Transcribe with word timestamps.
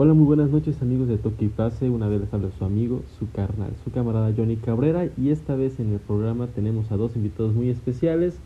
Hola, 0.00 0.14
muy 0.14 0.26
buenas 0.26 0.50
noches 0.50 0.80
amigos 0.80 1.08
de 1.08 1.18
Toque 1.18 1.46
y 1.46 1.48
Pase. 1.48 1.90
Una 1.90 2.06
vez 2.06 2.20
les 2.20 2.32
habla 2.32 2.50
su 2.56 2.64
amigo, 2.64 3.02
su 3.18 3.28
carnal, 3.32 3.72
su 3.82 3.90
camarada 3.90 4.32
Johnny 4.32 4.54
Cabrera. 4.54 5.08
Y 5.16 5.30
esta 5.30 5.56
vez 5.56 5.80
en 5.80 5.92
el 5.92 5.98
programa 5.98 6.46
tenemos 6.46 6.92
a 6.92 6.96
dos 6.96 7.16
invitados 7.16 7.52
muy 7.52 7.68
especiales. 7.68 8.38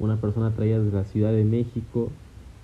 Una 0.00 0.16
persona 0.16 0.50
traída 0.50 0.80
de 0.80 0.90
la 0.90 1.04
Ciudad 1.04 1.30
de 1.30 1.44
México. 1.44 2.08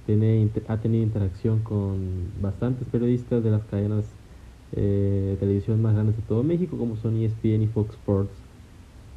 Tiene, 0.06 0.48
ha 0.66 0.76
tenido 0.78 1.04
interacción 1.04 1.60
con 1.60 1.98
bastantes 2.42 2.88
periodistas 2.88 3.44
de 3.44 3.50
las 3.52 3.62
cadenas 3.66 4.04
eh, 4.74 5.28
de 5.30 5.36
televisión 5.36 5.80
más 5.80 5.94
grandes 5.94 6.16
de 6.16 6.22
todo 6.22 6.42
México, 6.42 6.76
como 6.76 6.96
son 6.96 7.16
ESPN 7.18 7.62
y 7.62 7.68
Fox 7.68 7.90
Sports. 7.94 8.34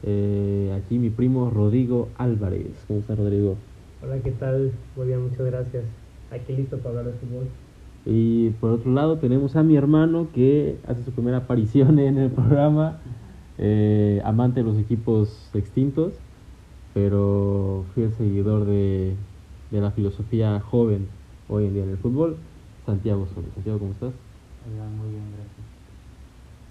Eh, 0.03 0.71
aquí 0.77 0.99
mi 0.99 1.09
primo 1.09 1.49
Rodrigo 1.49 2.09
Álvarez. 2.19 2.85
¿Cómo 2.87 2.99
está 2.99 3.15
Rodrigo? 3.15 3.55
Hola, 4.03 4.19
¿qué 4.19 4.33
tal? 4.33 4.71
Muy 4.95 5.07
bien, 5.07 5.23
muchas 5.23 5.47
gracias. 5.47 5.83
Aquí 6.29 6.53
listo 6.53 6.77
para 6.77 6.99
hablar 6.99 7.05
de 7.05 7.13
fútbol. 7.13 7.47
Y 8.05 8.51
por 8.51 8.71
otro 8.71 8.91
lado 8.91 9.17
tenemos 9.17 9.55
a 9.55 9.63
mi 9.63 9.75
hermano 9.75 10.27
que 10.33 10.77
hace 10.87 11.03
su 11.03 11.11
primera 11.11 11.37
aparición 11.37 11.99
en 11.99 12.17
el 12.17 12.31
programa, 12.31 12.97
eh, 13.57 14.21
amante 14.23 14.61
de 14.61 14.65
los 14.65 14.77
equipos 14.77 15.49
extintos, 15.53 16.13
pero 16.93 17.85
fiel 17.93 18.11
seguidor 18.13 18.65
de, 18.65 19.15
de, 19.71 19.81
la 19.81 19.91
filosofía 19.91 20.59
joven 20.59 21.07
hoy 21.49 21.65
en 21.65 21.73
día 21.73 21.83
en 21.83 21.89
el 21.89 21.97
fútbol, 21.97 22.37
Santiago 22.85 23.27
Soles. 23.33 23.53
Santiago, 23.53 23.79
¿cómo 23.79 23.91
estás? 23.91 24.13
Hola, 24.65 24.85
muy 24.89 25.09
bien, 25.09 25.23
gracias. 25.35 25.69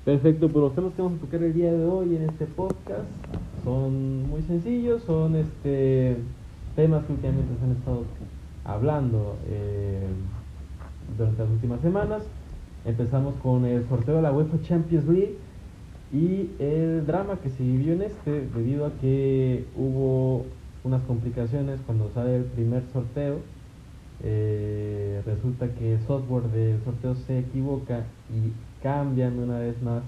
Perfecto, 0.05 0.49
pues 0.49 0.63
los 0.63 0.75
temas 0.75 0.95
que 0.95 1.03
vamos 1.03 1.19
a 1.19 1.21
tocar 1.21 1.43
el 1.43 1.53
día 1.53 1.73
de 1.73 1.85
hoy 1.85 2.17
en 2.17 2.23
este 2.23 2.47
podcast 2.47 3.05
son 3.63 4.29
muy 4.29 4.41
sencillos, 4.43 5.03
son 5.03 5.37
este 5.37 6.17
temas 6.75 7.05
que 7.05 7.13
últimamente 7.13 7.55
se 7.59 7.65
han 7.65 7.73
estado 7.73 8.05
hablando. 8.65 9.37
Eh, 9.49 10.07
durante 11.17 11.43
las 11.43 11.51
últimas 11.51 11.81
semanas. 11.81 12.23
Empezamos 12.85 13.35
con 13.43 13.65
el 13.65 13.87
sorteo 13.89 14.17
de 14.17 14.23
la 14.23 14.33
UEFA 14.33 14.61
Champions 14.63 15.07
League 15.07 15.37
y 16.13 16.51
el 16.59 17.07
drama 17.07 17.37
que 17.43 17.51
se 17.51 17.63
vivió 17.63 17.93
en 17.93 18.03
este 18.03 18.47
debido 18.55 18.87
a 18.87 18.93
que 19.01 19.67
hubo 19.77 20.47
unas 20.85 21.03
complicaciones 21.03 21.81
cuando 21.87 22.11
sale 22.15 22.37
el 22.37 22.45
primer 22.45 22.83
sorteo. 22.93 23.41
Eh, 24.23 25.23
resulta 25.27 25.69
que 25.75 25.95
el 25.95 26.01
software 26.01 26.45
del 26.45 26.81
sorteo 26.85 27.15
se 27.15 27.39
equivoca 27.39 28.05
y 28.31 28.53
cambian 28.83 29.39
una 29.39 29.59
vez 29.59 29.81
más 29.83 30.03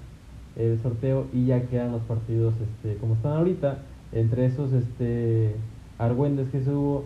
el 0.56 0.80
sorteo 0.80 1.26
y 1.32 1.46
ya 1.46 1.62
quedan 1.62 1.92
los 1.92 2.02
partidos 2.02 2.54
este, 2.60 2.96
como 2.98 3.14
están 3.14 3.32
ahorita. 3.32 3.78
Entre 4.12 4.46
esos 4.46 4.72
este, 4.72 5.54
argüendes 5.98 6.48
que 6.48 6.60
se 6.60 6.70
hubo 6.70 7.04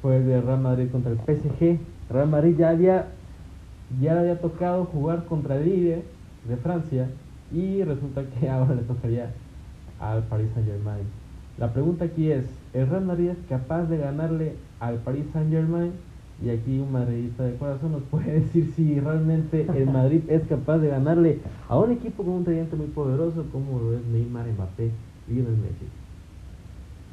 fue 0.00 0.16
el 0.18 0.26
de 0.26 0.40
Real 0.40 0.60
Madrid 0.60 0.88
contra 0.90 1.12
el 1.12 1.18
PSG. 1.18 1.78
Real 2.10 2.28
Madrid 2.28 2.54
ya 2.56 2.70
había 2.70 3.08
ya 4.00 4.14
le 4.14 4.20
había 4.20 4.40
tocado 4.40 4.84
jugar 4.86 5.24
contra 5.24 5.56
el 5.56 5.64
líder 5.64 6.02
de 6.48 6.56
Francia 6.56 7.08
y 7.52 7.82
resulta 7.82 8.22
que 8.24 8.48
ahora 8.50 8.74
le 8.74 8.82
tocaría 8.82 9.30
al 10.00 10.22
Paris 10.24 10.48
Saint 10.54 10.68
Germain. 10.68 11.04
La 11.58 11.72
pregunta 11.72 12.04
aquí 12.04 12.30
es, 12.30 12.44
¿el 12.72 12.88
Real 12.88 13.04
Madrid 13.04 13.30
es 13.30 13.38
capaz 13.48 13.84
de 13.84 13.98
ganarle 13.98 14.54
al 14.80 14.96
Paris 14.96 15.24
Saint 15.32 15.50
Germain? 15.50 15.92
Y 16.40 16.50
aquí 16.50 16.78
un 16.78 16.92
madridista 16.92 17.42
de 17.42 17.56
corazón 17.56 17.92
nos 17.92 18.02
puede 18.10 18.40
decir 18.40 18.72
si 18.76 19.00
realmente 19.00 19.66
el 19.74 19.86
Madrid 19.86 20.22
es 20.28 20.42
capaz 20.44 20.78
de 20.78 20.88
ganarle 20.88 21.40
a 21.68 21.78
un 21.78 21.90
equipo 21.90 22.22
con 22.22 22.34
un 22.34 22.44
tridente 22.44 22.76
muy 22.76 22.86
poderoso 22.86 23.44
como 23.50 23.80
lo 23.80 23.94
es 23.94 24.04
Neymar, 24.12 24.46
Mbappé 24.46 24.90
y 25.28 25.32
Messi. 25.32 25.86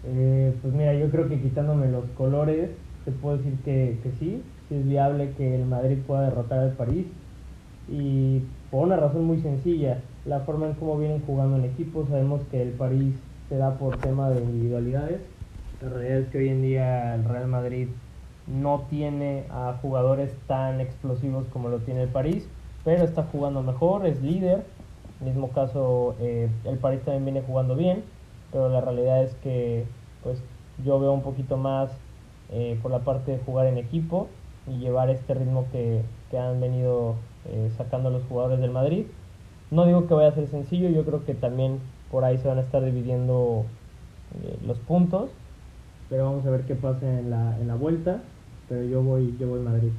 Eh, 0.08 0.54
pues 0.62 0.74
mira, 0.74 0.94
yo 0.94 1.10
creo 1.10 1.28
que 1.28 1.42
quitándome 1.42 1.90
los 1.90 2.06
colores, 2.16 2.70
te 3.04 3.12
puedo 3.12 3.38
decir 3.38 3.54
que, 3.66 3.98
que 4.04 4.12
sí, 4.20 4.42
si 4.68 4.76
es 4.76 4.88
viable 4.88 5.34
que 5.38 5.56
el 5.56 5.66
Madrid 5.66 5.98
pueda 6.06 6.22
derrotar 6.22 6.60
al 6.60 6.74
París. 6.74 7.06
Y 7.88 8.40
por 8.72 8.86
una 8.86 8.98
razón 8.98 9.26
muy 9.26 9.40
sencilla, 9.42 10.02
la 10.26 10.40
forma 10.42 10.68
en 10.68 10.74
cómo 10.74 10.98
vienen 10.98 11.22
jugando 11.26 11.58
en 11.58 11.66
equipo, 11.66 12.06
sabemos 12.08 12.42
que 12.52 12.62
el 12.62 12.72
París 12.72 13.16
se 13.50 13.58
da 13.58 13.78
por 13.78 14.02
tema 14.02 14.30
de 14.30 14.42
individualidades. 14.42 15.22
La 15.82 15.90
realidad 15.90 16.18
es 16.20 16.28
que 16.30 16.38
hoy 16.40 16.50
en 16.50 16.62
día 16.62 17.16
el 17.16 17.24
Real 17.26 17.48
Madrid 17.48 17.90
no 18.48 18.88
tiene 18.90 19.46
a 19.50 19.78
jugadores 19.82 20.32
tan 20.48 20.82
explosivos 20.82 21.46
como 21.48 21.70
lo 21.70 21.80
tiene 21.80 22.04
el 22.04 22.10
París, 22.10 22.48
pero 22.84 23.04
está 23.04 23.24
jugando 23.24 23.62
mejor, 23.62 24.06
es 24.06 24.22
líder. 24.22 24.66
En 25.20 25.28
mismo 25.28 25.52
caso, 25.52 26.16
eh, 26.20 26.50
el 26.66 26.78
París 26.80 27.02
también 27.04 27.26
viene 27.26 27.42
jugando 27.42 27.76
bien, 27.76 28.04
pero 28.52 28.70
la 28.70 28.82
realidad 28.82 29.24
es 29.24 29.36
que 29.36 29.86
pues 30.24 30.44
yo 30.84 31.00
veo 31.00 31.14
un 31.14 31.22
poquito 31.22 31.58
más 31.58 31.92
eh, 32.50 32.80
por 32.82 32.92
la 32.92 33.00
parte 33.00 33.32
de 33.32 33.38
jugar 33.40 33.68
en 33.68 33.78
equipo 33.78 34.28
y 34.68 34.80
llevar 34.80 35.10
este 35.10 35.34
ritmo 35.34 35.66
que, 35.72 36.02
que 36.32 36.38
han 36.38 36.60
venido 36.60 37.16
eh, 37.46 37.72
sacando 37.78 38.10
los 38.10 38.24
jugadores 38.24 38.60
del 38.60 38.72
Madrid. 38.72 39.06
No 39.72 39.86
digo 39.86 40.08
que 40.08 40.14
vaya 40.14 40.30
a 40.30 40.36
ser 40.36 40.48
sencillo, 40.48 40.90
yo 40.90 41.04
creo 41.06 41.26
que 41.26 41.34
también 41.34 41.80
por 42.12 42.24
ahí 42.24 42.38
se 42.38 42.48
van 42.48 42.58
a 42.58 42.62
estar 42.62 42.84
dividiendo 42.84 43.66
eh, 44.44 44.58
los 44.66 44.78
puntos, 44.80 45.30
pero 46.10 46.26
vamos 46.26 46.46
a 46.46 46.52
ver 46.52 46.62
qué 46.62 46.76
pasa 46.76 47.20
en 47.20 47.30
la, 47.30 47.58
en 47.60 47.68
la 47.68 47.76
vuelta, 47.76 48.22
pero 48.70 48.84
yo 48.84 49.02
voy, 49.02 49.36
yo 49.40 49.48
voy 49.48 49.60
Madrid. 49.60 49.92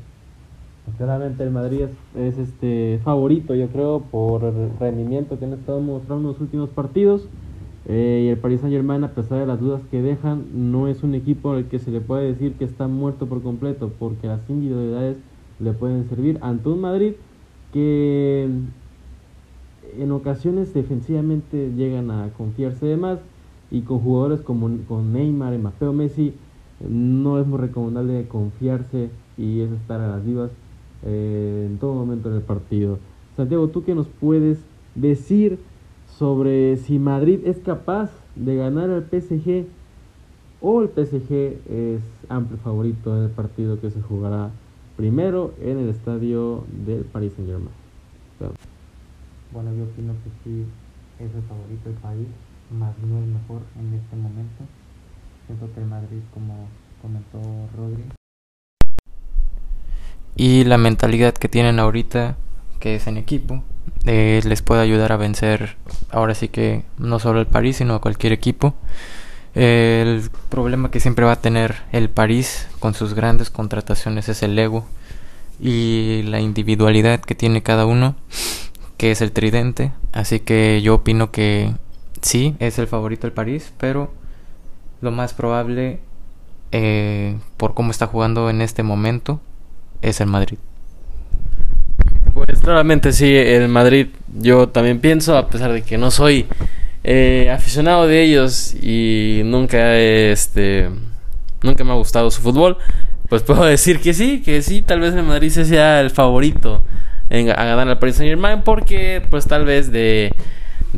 Claramente 0.98 1.42
el 1.42 1.50
Madrid 1.50 1.82
es, 1.82 1.90
es, 2.14 2.38
este 2.38 3.00
favorito, 3.02 3.54
yo 3.54 3.68
creo, 3.68 4.00
por 4.00 4.44
el 4.44 4.70
rendimiento 4.78 5.38
que 5.38 5.44
han 5.44 5.52
estado 5.52 5.80
mostrando 5.80 6.28
en 6.28 6.32
los 6.32 6.40
últimos 6.40 6.70
partidos. 6.70 7.22
Eh, 7.88 8.24
y 8.24 8.28
el 8.28 8.38
Paris 8.38 8.60
Saint 8.60 8.74
Germain, 8.74 9.04
a 9.04 9.14
pesar 9.14 9.38
de 9.38 9.46
las 9.46 9.60
dudas 9.60 9.80
que 9.90 10.02
dejan, 10.02 10.72
no 10.72 10.88
es 10.88 11.04
un 11.04 11.14
equipo 11.14 11.52
al 11.52 11.66
que 11.66 11.78
se 11.78 11.90
le 11.90 12.00
puede 12.00 12.26
decir 12.26 12.54
que 12.54 12.64
está 12.64 12.88
muerto 12.88 13.26
por 13.26 13.42
completo, 13.42 13.92
porque 13.98 14.26
las 14.26 14.40
individualidades 14.50 15.16
le 15.60 15.72
pueden 15.72 16.08
servir 16.08 16.38
ante 16.42 16.68
un 16.68 16.80
Madrid 16.80 17.12
que 17.72 18.48
en 19.98 20.12
ocasiones 20.12 20.74
defensivamente 20.74 21.72
llegan 21.76 22.10
a 22.10 22.30
confiarse 22.36 22.86
de 22.86 22.96
más 22.96 23.20
y 23.70 23.82
con 23.82 24.00
jugadores 24.00 24.40
como 24.40 24.68
con 24.88 25.12
Neymar, 25.12 25.56
Mbappé 25.56 25.86
o 25.86 25.92
Messi 25.92 26.34
no 26.80 27.40
es 27.40 27.46
muy 27.46 27.58
recomendable 27.58 28.26
confiarse 28.28 29.10
y 29.38 29.60
es 29.60 29.70
estar 29.70 30.00
a 30.00 30.08
las 30.08 30.24
vivas 30.24 30.50
eh, 31.04 31.68
en 31.70 31.78
todo 31.78 31.94
momento 31.94 32.28
en 32.30 32.36
el 32.36 32.42
partido. 32.42 32.98
Santiago, 33.36 33.68
¿tú 33.68 33.84
qué 33.84 33.94
nos 33.94 34.08
puedes 34.08 34.58
decir 34.94 35.58
sobre 36.18 36.76
si 36.78 36.98
Madrid 36.98 37.40
es 37.44 37.58
capaz 37.58 38.10
de 38.34 38.56
ganar 38.56 38.88
al 38.90 39.04
PSG 39.04 39.66
o 40.62 40.82
el 40.82 40.88
PSG 40.88 41.58
es 41.70 42.00
amplio 42.28 42.58
favorito 42.58 43.16
en 43.16 43.24
el 43.24 43.30
partido 43.30 43.78
que 43.80 43.90
se 43.90 44.00
jugará 44.00 44.50
primero 44.96 45.52
en 45.60 45.78
el 45.78 45.90
estadio 45.90 46.64
del 46.86 47.04
Paris 47.04 47.34
Saint 47.36 47.50
Germain. 47.50 47.74
Bueno, 49.52 49.74
yo 49.74 49.84
opino 49.84 50.14
que 50.24 50.30
sí 50.42 50.64
es 51.18 51.34
el 51.34 51.42
favorito 51.42 51.90
del 51.90 51.98
país, 51.98 52.28
más 52.70 52.94
no 52.98 53.18
el 53.18 53.26
mejor 53.26 53.60
en 53.78 53.94
este 53.94 54.16
momento. 54.16 54.64
Siento 55.46 55.72
que 55.74 55.80
el 55.80 55.86
Madrid, 55.86 56.20
como 56.32 56.66
comentó 57.02 57.40
Rodri. 57.76 58.04
Y 60.34 60.64
la 60.64 60.78
mentalidad 60.78 61.34
que 61.34 61.48
tienen 61.48 61.78
ahorita, 61.78 62.36
que 62.80 62.96
es 62.96 63.06
en 63.06 63.18
equipo, 63.18 63.62
eh, 64.06 64.40
les 64.44 64.62
puede 64.62 64.82
ayudar 64.82 65.10
a 65.10 65.16
vencer 65.16 65.76
ahora 66.10 66.34
sí 66.34 66.48
que 66.48 66.84
no 66.96 67.18
solo 67.18 67.40
el 67.40 67.46
París 67.46 67.76
sino 67.78 67.94
a 67.94 68.00
cualquier 68.00 68.32
equipo. 68.32 68.74
El 69.54 70.30
problema 70.48 70.90
que 70.90 71.00
siempre 71.00 71.24
va 71.24 71.32
a 71.32 71.40
tener 71.40 71.76
el 71.90 72.10
París 72.10 72.68
con 72.78 72.94
sus 72.94 73.14
grandes 73.14 73.50
contrataciones 73.50 74.28
es 74.28 74.42
el 74.42 74.58
ego 74.58 74.86
y 75.60 76.22
la 76.24 76.40
individualidad 76.40 77.20
que 77.20 77.34
tiene 77.34 77.62
cada 77.62 77.86
uno 77.86 78.14
que 78.96 79.10
es 79.10 79.20
el 79.22 79.32
tridente. 79.32 79.92
Así 80.12 80.40
que 80.40 80.80
yo 80.82 80.94
opino 80.94 81.30
que 81.30 81.72
sí 82.22 82.54
es 82.60 82.78
el 82.78 82.86
favorito 82.86 83.26
el 83.26 83.32
París 83.32 83.72
pero 83.78 84.12
lo 85.00 85.10
más 85.10 85.34
probable 85.34 86.00
eh, 86.72 87.38
por 87.56 87.74
cómo 87.74 87.90
está 87.90 88.06
jugando 88.06 88.50
en 88.50 88.62
este 88.62 88.82
momento 88.82 89.40
es 90.02 90.20
el 90.20 90.28
Madrid 90.28 90.58
pues 92.36 92.60
claramente 92.60 93.12
sí, 93.12 93.34
el 93.34 93.68
Madrid 93.68 94.08
yo 94.38 94.68
también 94.68 95.00
pienso, 95.00 95.38
a 95.38 95.48
pesar 95.48 95.72
de 95.72 95.80
que 95.80 95.96
no 95.96 96.10
soy 96.10 96.44
eh, 97.02 97.50
aficionado 97.50 98.06
de 98.06 98.22
ellos 98.22 98.74
y 98.74 99.40
nunca 99.46 99.96
este 99.96 100.90
nunca 101.62 101.82
me 101.82 101.92
ha 101.92 101.94
gustado 101.94 102.30
su 102.30 102.42
fútbol, 102.42 102.76
pues 103.30 103.42
puedo 103.42 103.64
decir 103.64 104.00
que 104.00 104.12
sí, 104.12 104.42
que 104.42 104.60
sí, 104.60 104.82
tal 104.82 105.00
vez 105.00 105.14
el 105.14 105.22
Madrid 105.22 105.48
sea 105.48 106.02
el 106.02 106.10
favorito 106.10 106.84
en, 107.30 107.48
a 107.48 107.64
ganar 107.64 107.88
al 107.88 107.98
Paris 107.98 108.16
Saint 108.16 108.28
Germain 108.28 108.60
porque 108.62 109.22
pues 109.30 109.46
tal 109.46 109.64
vez 109.64 109.90
de 109.90 110.34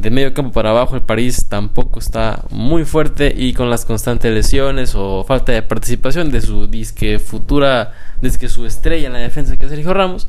de 0.01 0.11
medio 0.11 0.33
campo 0.35 0.53
para 0.53 0.71
abajo 0.71 0.95
el 0.95 1.03
París 1.03 1.47
tampoco 1.49 1.99
está 1.99 2.45
muy 2.51 2.85
fuerte 2.85 3.35
y 3.37 3.53
con 3.53 3.71
las 3.71 3.85
constantes 3.85 4.33
lesiones 4.33 4.95
o 4.95 5.25
falta 5.25 5.53
de 5.53 5.63
participación 5.63 6.31
de 6.31 6.41
su 6.41 6.67
disque 6.67 7.19
futura, 7.19 7.93
disque 8.23 8.49
su 8.49 8.65
estrella 8.67 9.09
en 9.09 9.13
la 9.13 9.19
defensa 9.19 9.57
que 9.57 9.67
es 9.67 9.71
Sergio 9.71 9.95
Ramos, 9.95 10.29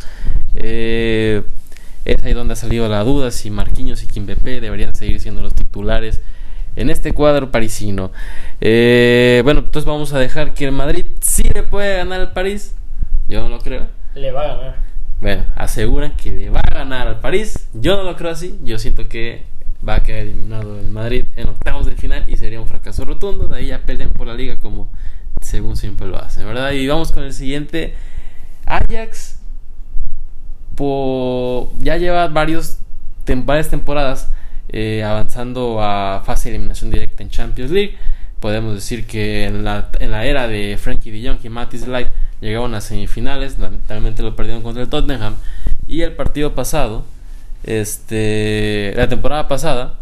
eh, 0.56 1.44
es 2.06 2.24
ahí 2.24 2.34
donde 2.34 2.54
ha 2.54 2.56
salido 2.56 2.90
la 2.90 3.04
duda 3.04 3.32
si 3.32 3.52
Marquinhos 3.52 4.02
y 4.04 4.08
Kimpembe 4.08 4.62
deberían 4.62 4.96
seguir 4.96 5.20
siendo 5.20 5.42
los 5.42 5.54
titulares 5.54 6.22
en 6.76 6.90
este 6.90 7.14
cuadro 7.14 7.52
parisino. 7.52 8.12
Eh, 8.62 9.42
bueno, 9.44 9.60
entonces 9.60 9.86
vamos 9.86 10.14
a 10.14 10.20
dejar 10.20 10.54
que 10.54 10.66
el 10.66 10.72
Madrid 10.72 11.06
sí 11.20 11.44
le 11.54 11.64
puede 11.64 11.98
ganar 11.98 12.22
al 12.22 12.34
París. 12.34 12.74
Yo 13.28 13.42
no 13.42 13.50
lo 13.50 13.60
creo. 13.60 13.88
Le 14.16 14.32
va 14.32 14.44
a 14.44 14.56
ganar. 14.56 14.76
bueno, 15.22 15.46
aseguran 15.56 16.16
que 16.16 16.32
le 16.32 16.50
va 16.50 16.62
a 16.62 16.74
ganar 16.74 17.08
al 17.08 17.20
París. 17.20 17.68
Yo 17.74 17.96
no 17.96 18.04
lo 18.04 18.16
creo 18.16 18.32
así. 18.32 18.58
Yo 18.64 18.80
siento 18.80 19.08
que 19.08 19.44
va 19.88 19.96
a 19.96 20.04
quedar 20.04 20.22
eliminado 20.22 20.80
el 20.80 20.90
Madrid 20.90 21.26
en 21.36 21.50
octavos 21.50 21.86
de 21.86 21.94
final 21.94 22.26
y 22.28 22.38
sería 22.38 22.60
un 22.60 22.68
fracaso 22.68 23.06
rotundo. 23.06 23.48
De 23.48 23.58
ahí 23.58 23.68
ya 23.68 23.80
pelean 23.84 24.10
por 24.12 24.28
la 24.28 24.34
liga 24.34 24.58
como 24.58 24.90
según 25.42 25.78
siempre 25.78 26.08
lo 26.08 26.18
hacen, 26.22 26.46
¿verdad? 26.46 26.72
Y 26.72 26.88
vamos 26.88 27.12
con 27.12 27.24
el 27.24 27.34
siguiente. 27.34 27.96
Ajax 28.66 29.40
ya 31.80 31.98
lleva 31.98 32.28
varios 32.28 32.80
varias 33.28 33.70
temporadas 33.70 34.32
eh, 34.70 35.04
avanzando 35.04 35.82
a 35.82 36.22
fase 36.26 36.50
de 36.50 36.56
eliminación 36.56 36.90
directa 36.90 37.24
en 37.24 37.30
Champions 37.30 37.72
League. 37.72 37.96
Podemos 38.40 38.76
decir 38.76 39.06
que 39.06 39.46
en 39.46 39.64
la, 39.64 39.90
en 40.00 40.12
la 40.12 40.26
era 40.26 40.48
de 40.48 40.78
Frankie 40.78 41.12
de 41.12 41.28
Jong 41.28 41.40
y 41.44 41.50
Mattis 41.50 41.88
Light 41.88 42.08
llegaron 42.40 42.74
a 42.74 42.82
semifinales, 42.82 43.60
lamentablemente 43.60 44.24
lo 44.24 44.36
perdieron 44.36 44.64
contra 44.64 44.82
el 44.82 44.90
Tottenham. 44.90 45.36
Y 45.88 46.02
el 46.02 46.14
partido 46.14 46.56
pasado, 46.56 47.06
este, 47.64 48.94
la 48.96 49.10
temporada 49.10 49.48
pasada, 49.48 50.00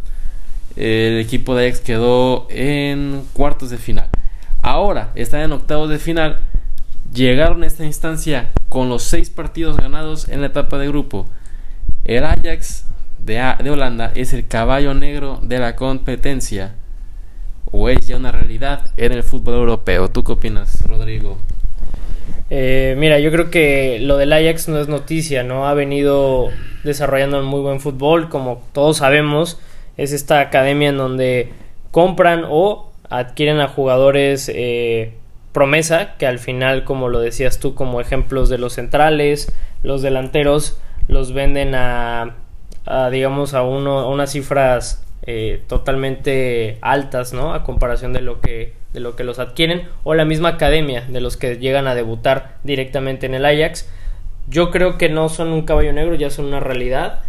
el 0.76 1.20
equipo 1.20 1.56
de 1.56 1.68
Ajax 1.68 1.82
quedó 1.82 2.48
en 2.50 3.24
cuartos 3.34 3.70
de 3.70 3.78
final. 3.78 4.10
Ahora 4.62 5.12
están 5.16 5.42
en 5.42 5.52
octavos 5.52 5.90
de 5.90 5.98
final. 5.98 6.40
Llegaron 7.14 7.64
a 7.64 7.68
esta 7.68 7.86
instancia 7.86 8.52
con 8.70 8.90
los 8.90 9.04
seis 9.04 9.30
partidos 9.30 9.78
ganados 9.78 10.28
en 10.30 10.42
la 10.42 10.48
etapa 10.48 10.78
de 10.78 10.88
grupo. 10.88 11.28
El 12.06 12.26
Ajax 12.26 12.86
de, 13.20 13.36
de 13.64 13.70
Holanda 13.72 14.12
es 14.14 14.34
el 14.34 14.48
caballo 14.48 14.94
negro 14.94 15.40
de 15.42 15.60
la 15.60 15.76
competencia. 15.76 16.76
O 17.72 17.90
es 17.90 18.06
ya 18.08 18.18
una 18.18 18.32
realidad 18.32 18.92
en 18.98 19.12
el 19.12 19.24
fútbol 19.24 19.56
europeo. 19.56 20.10
¿Tú 20.10 20.24
qué 20.24 20.34
opinas, 20.34 20.84
Rodrigo? 20.88 21.38
Eh, 22.50 22.96
mira, 22.98 23.20
yo 23.20 23.32
creo 23.32 23.50
que 23.50 24.00
lo 24.00 24.18
del 24.18 24.32
Ajax 24.32 24.70
no 24.70 24.80
es 24.80 24.88
noticia, 24.88 25.44
¿no? 25.44 25.68
Ha 25.68 25.74
venido 25.74 26.50
desarrollando 26.84 27.40
un 27.40 27.46
muy 27.46 27.62
buen 27.62 27.80
fútbol, 27.80 28.30
como 28.30 28.64
todos 28.74 28.98
sabemos, 28.98 29.60
es 29.98 30.14
esta 30.14 30.40
academia 30.40 30.90
en 30.90 30.98
donde 30.98 31.52
compran 31.92 32.46
o 32.48 32.92
adquieren 33.10 33.60
a 33.60 33.68
jugadores 33.68 34.50
eh, 34.54 35.14
promesa, 35.52 36.16
que 36.18 36.28
al 36.28 36.40
final, 36.40 36.84
como 36.84 37.10
lo 37.10 37.20
decías 37.20 37.60
tú, 37.60 37.74
como 37.74 38.00
ejemplos 38.00 38.50
de 38.50 38.58
los 38.58 38.74
centrales, 38.74 39.54
los 39.84 40.02
delanteros, 40.02 40.80
los 41.08 41.34
venden 41.34 41.74
a, 41.76 42.36
digamos, 43.12 43.54
a, 43.54 43.64
uno, 43.64 44.00
a 44.00 44.10
unas 44.10 44.32
cifras 44.32 45.07
eh, 45.30 45.62
totalmente 45.68 46.78
altas, 46.80 47.34
¿no? 47.34 47.54
A 47.54 47.66
comparación 47.66 48.14
de 48.14 48.22
lo 48.22 48.40
que 48.40 48.72
de 48.94 49.02
lo 49.02 49.18
que 49.18 49.26
los 49.26 49.40
adquieren 49.40 49.90
o 50.06 50.14
la 50.14 50.24
misma 50.24 50.48
academia 50.48 51.02
de 51.02 51.20
los 51.20 51.36
que 51.36 51.58
llegan 51.58 51.86
a 51.86 51.96
debutar 51.96 52.56
directamente 52.64 53.26
en 53.26 53.34
el 53.34 53.46
Ajax. 53.46 53.90
Yo 54.48 54.72
creo 54.72 54.98
que 54.98 55.10
no 55.10 55.28
son 55.28 55.50
un 55.50 55.64
caballo 55.64 55.92
negro, 55.92 56.16
ya 56.16 56.30
son 56.30 56.46
una 56.46 56.62
realidad. 56.62 57.20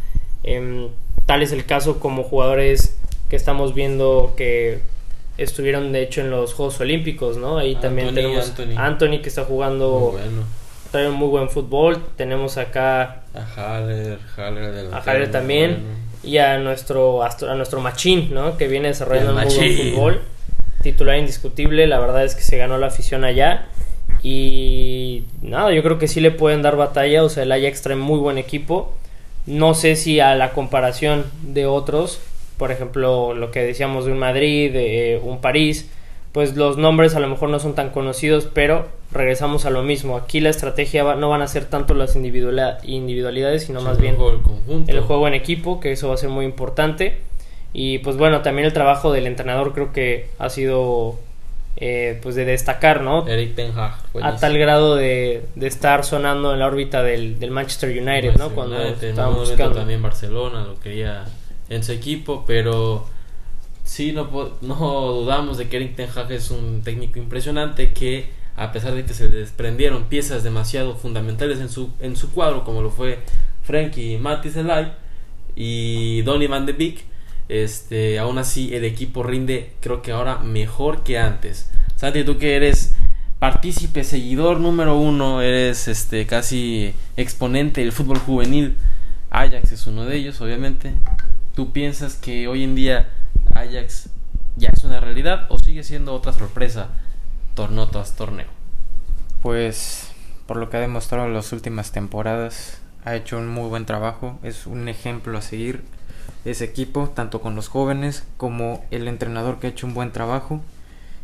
Em, 0.44 0.90
tal 1.26 1.42
es 1.42 1.50
el 1.50 1.66
caso 1.66 1.98
como 1.98 2.22
jugadores 2.22 2.96
que 3.28 3.34
estamos 3.34 3.74
viendo 3.74 4.34
que 4.36 4.78
estuvieron 5.36 5.90
de 5.90 6.02
hecho 6.02 6.20
en 6.20 6.30
los 6.30 6.54
Juegos 6.54 6.80
Olímpicos, 6.80 7.36
¿no? 7.36 7.58
Ahí 7.58 7.74
también 7.74 8.14
tenemos 8.14 8.54
Anthony 8.76 9.22
que 9.22 9.28
está 9.28 9.44
jugando 9.44 10.16
trae 10.92 11.08
un 11.08 11.16
muy 11.16 11.28
buen 11.28 11.50
fútbol. 11.50 12.00
Tenemos 12.14 12.58
acá 12.58 13.22
a 13.34 13.76
Haller, 13.76 14.20
Haller, 14.36 14.94
a 14.94 14.98
Haller 14.98 15.32
también 15.32 16.07
y 16.22 16.38
a 16.38 16.58
nuestro 16.58 17.22
a 17.22 17.54
nuestro 17.54 17.80
Machín, 17.80 18.32
¿no? 18.32 18.56
Que 18.56 18.68
viene 18.68 18.88
desarrollando 18.88 19.34
un 19.34 19.44
muy 19.44 19.54
buen 19.54 19.92
fútbol 19.92 20.22
titular 20.82 21.18
indiscutible, 21.18 21.86
la 21.86 21.98
verdad 21.98 22.24
es 22.24 22.34
que 22.34 22.42
se 22.42 22.56
ganó 22.56 22.78
la 22.78 22.88
afición 22.88 23.24
allá. 23.24 23.66
Y 24.22 25.24
nada, 25.42 25.72
yo 25.72 25.82
creo 25.82 25.98
que 25.98 26.08
sí 26.08 26.20
le 26.20 26.30
pueden 26.30 26.62
dar 26.62 26.76
batalla, 26.76 27.22
o 27.22 27.28
sea, 27.28 27.44
el 27.44 27.52
Ajax 27.52 27.82
trae 27.82 27.96
muy 27.96 28.18
buen 28.18 28.38
equipo, 28.38 28.94
no 29.46 29.74
sé 29.74 29.96
si 29.96 30.20
a 30.20 30.34
la 30.34 30.52
comparación 30.52 31.24
de 31.42 31.66
otros, 31.66 32.20
por 32.56 32.72
ejemplo, 32.72 33.34
lo 33.34 33.50
que 33.50 33.60
decíamos 33.60 34.06
de 34.06 34.12
un 34.12 34.18
Madrid, 34.18 34.72
de 34.72 35.20
un 35.22 35.40
París, 35.40 35.88
pues 36.32 36.56
los 36.56 36.76
nombres 36.76 37.14
a 37.14 37.20
lo 37.20 37.28
mejor 37.28 37.48
no 37.48 37.58
son 37.58 37.74
tan 37.74 37.90
conocidos, 37.90 38.48
pero 38.52 38.88
regresamos 39.10 39.64
a 39.64 39.70
lo 39.70 39.82
mismo. 39.82 40.16
Aquí 40.16 40.40
la 40.40 40.50
estrategia 40.50 41.14
no 41.14 41.30
van 41.30 41.42
a 41.42 41.48
ser 41.48 41.64
tanto 41.64 41.94
las 41.94 42.16
individualidades, 42.16 43.64
sino 43.64 43.80
más 43.80 43.98
bien 43.98 44.16
el 44.86 45.00
juego 45.00 45.26
en 45.26 45.34
equipo, 45.34 45.80
que 45.80 45.92
eso 45.92 46.08
va 46.08 46.14
a 46.14 46.18
ser 46.18 46.28
muy 46.28 46.44
importante. 46.44 47.20
Y 47.72 47.98
pues 47.98 48.16
bueno, 48.16 48.42
también 48.42 48.66
el 48.66 48.72
trabajo 48.72 49.12
del 49.12 49.26
entrenador 49.26 49.72
creo 49.72 49.92
que 49.92 50.30
ha 50.38 50.48
sido 50.48 51.18
eh, 51.76 52.18
pues 52.22 52.34
de 52.34 52.44
destacar, 52.44 53.02
¿no? 53.02 53.26
Eric 53.28 53.54
Ten 53.54 53.72
Hag. 53.78 53.94
A 54.20 54.36
tal 54.36 54.58
grado 54.58 54.96
de, 54.96 55.44
estar 55.60 56.04
sonando 56.04 56.52
en 56.52 56.58
la 56.58 56.66
órbita 56.66 57.02
del, 57.02 57.36
Manchester 57.50 57.90
United, 57.90 58.36
¿no? 58.36 58.50
Cuando 58.50 58.82
estaba 58.82 59.28
buscando. 59.28 59.76
También 59.76 60.02
Barcelona 60.02 60.64
lo 60.64 60.80
quería 60.80 61.24
en 61.68 61.84
su 61.84 61.92
equipo, 61.92 62.44
pero 62.46 63.06
sí, 63.88 64.12
no, 64.12 64.28
no 64.60 64.76
dudamos 65.12 65.56
de 65.56 65.68
que 65.68 65.76
Eric 65.76 65.96
Ten 65.96 66.10
Hag 66.14 66.30
es 66.30 66.50
un 66.50 66.82
técnico 66.82 67.18
impresionante 67.18 67.94
que 67.94 68.28
a 68.54 68.70
pesar 68.70 68.94
de 68.94 69.04
que 69.04 69.14
se 69.14 69.28
desprendieron 69.28 70.04
piezas 70.04 70.42
demasiado 70.42 70.94
fundamentales 70.94 71.58
en 71.60 71.70
su, 71.70 71.90
en 72.00 72.14
su 72.14 72.30
cuadro, 72.30 72.64
como 72.64 72.82
lo 72.82 72.90
fue 72.90 73.20
Frankie 73.62 74.18
Mattis 74.18 74.56
Elay 74.56 74.92
y 75.56 76.20
Donny 76.22 76.48
Van 76.48 76.66
de 76.66 76.72
Beek, 76.74 77.04
este, 77.48 78.18
aún 78.18 78.36
así 78.36 78.74
el 78.74 78.84
equipo 78.84 79.22
rinde 79.22 79.72
creo 79.80 80.02
que 80.02 80.12
ahora 80.12 80.38
mejor 80.38 81.02
que 81.02 81.18
antes. 81.18 81.70
Santi, 81.96 82.24
tú 82.24 82.36
que 82.36 82.56
eres 82.56 82.94
partícipe, 83.38 84.04
seguidor 84.04 84.60
número 84.60 84.98
uno, 84.98 85.40
eres 85.40 85.88
este 85.88 86.26
casi 86.26 86.92
exponente 87.16 87.80
del 87.80 87.92
fútbol 87.92 88.18
juvenil. 88.18 88.76
Ajax 89.30 89.72
es 89.72 89.86
uno 89.86 90.04
de 90.04 90.16
ellos, 90.16 90.40
obviamente. 90.42 90.92
¿Tú 91.54 91.72
piensas 91.72 92.16
que 92.16 92.48
hoy 92.48 92.64
en 92.64 92.74
día 92.74 93.08
Ajax 93.54 94.10
ya 94.56 94.70
es 94.70 94.84
una 94.84 95.00
realidad 95.00 95.46
o 95.48 95.58
sigue 95.58 95.84
siendo 95.84 96.14
otra 96.14 96.32
sorpresa 96.32 96.88
torneo 97.54 97.88
tras 97.88 98.12
torneo? 98.12 98.46
Pues 99.42 100.12
por 100.46 100.56
lo 100.56 100.70
que 100.70 100.76
ha 100.76 100.80
demostrado 100.80 101.26
en 101.26 101.34
las 101.34 101.52
últimas 101.52 101.92
temporadas, 101.92 102.80
ha 103.04 103.16
hecho 103.16 103.36
un 103.36 103.48
muy 103.48 103.68
buen 103.68 103.84
trabajo, 103.84 104.38
es 104.42 104.66
un 104.66 104.88
ejemplo 104.88 105.36
a 105.36 105.42
seguir 105.42 105.82
ese 106.44 106.64
equipo, 106.64 107.08
tanto 107.08 107.40
con 107.40 107.54
los 107.54 107.68
jóvenes 107.68 108.26
como 108.36 108.84
el 108.90 109.08
entrenador 109.08 109.58
que 109.58 109.66
ha 109.66 109.70
hecho 109.70 109.86
un 109.86 109.94
buen 109.94 110.12
trabajo. 110.12 110.62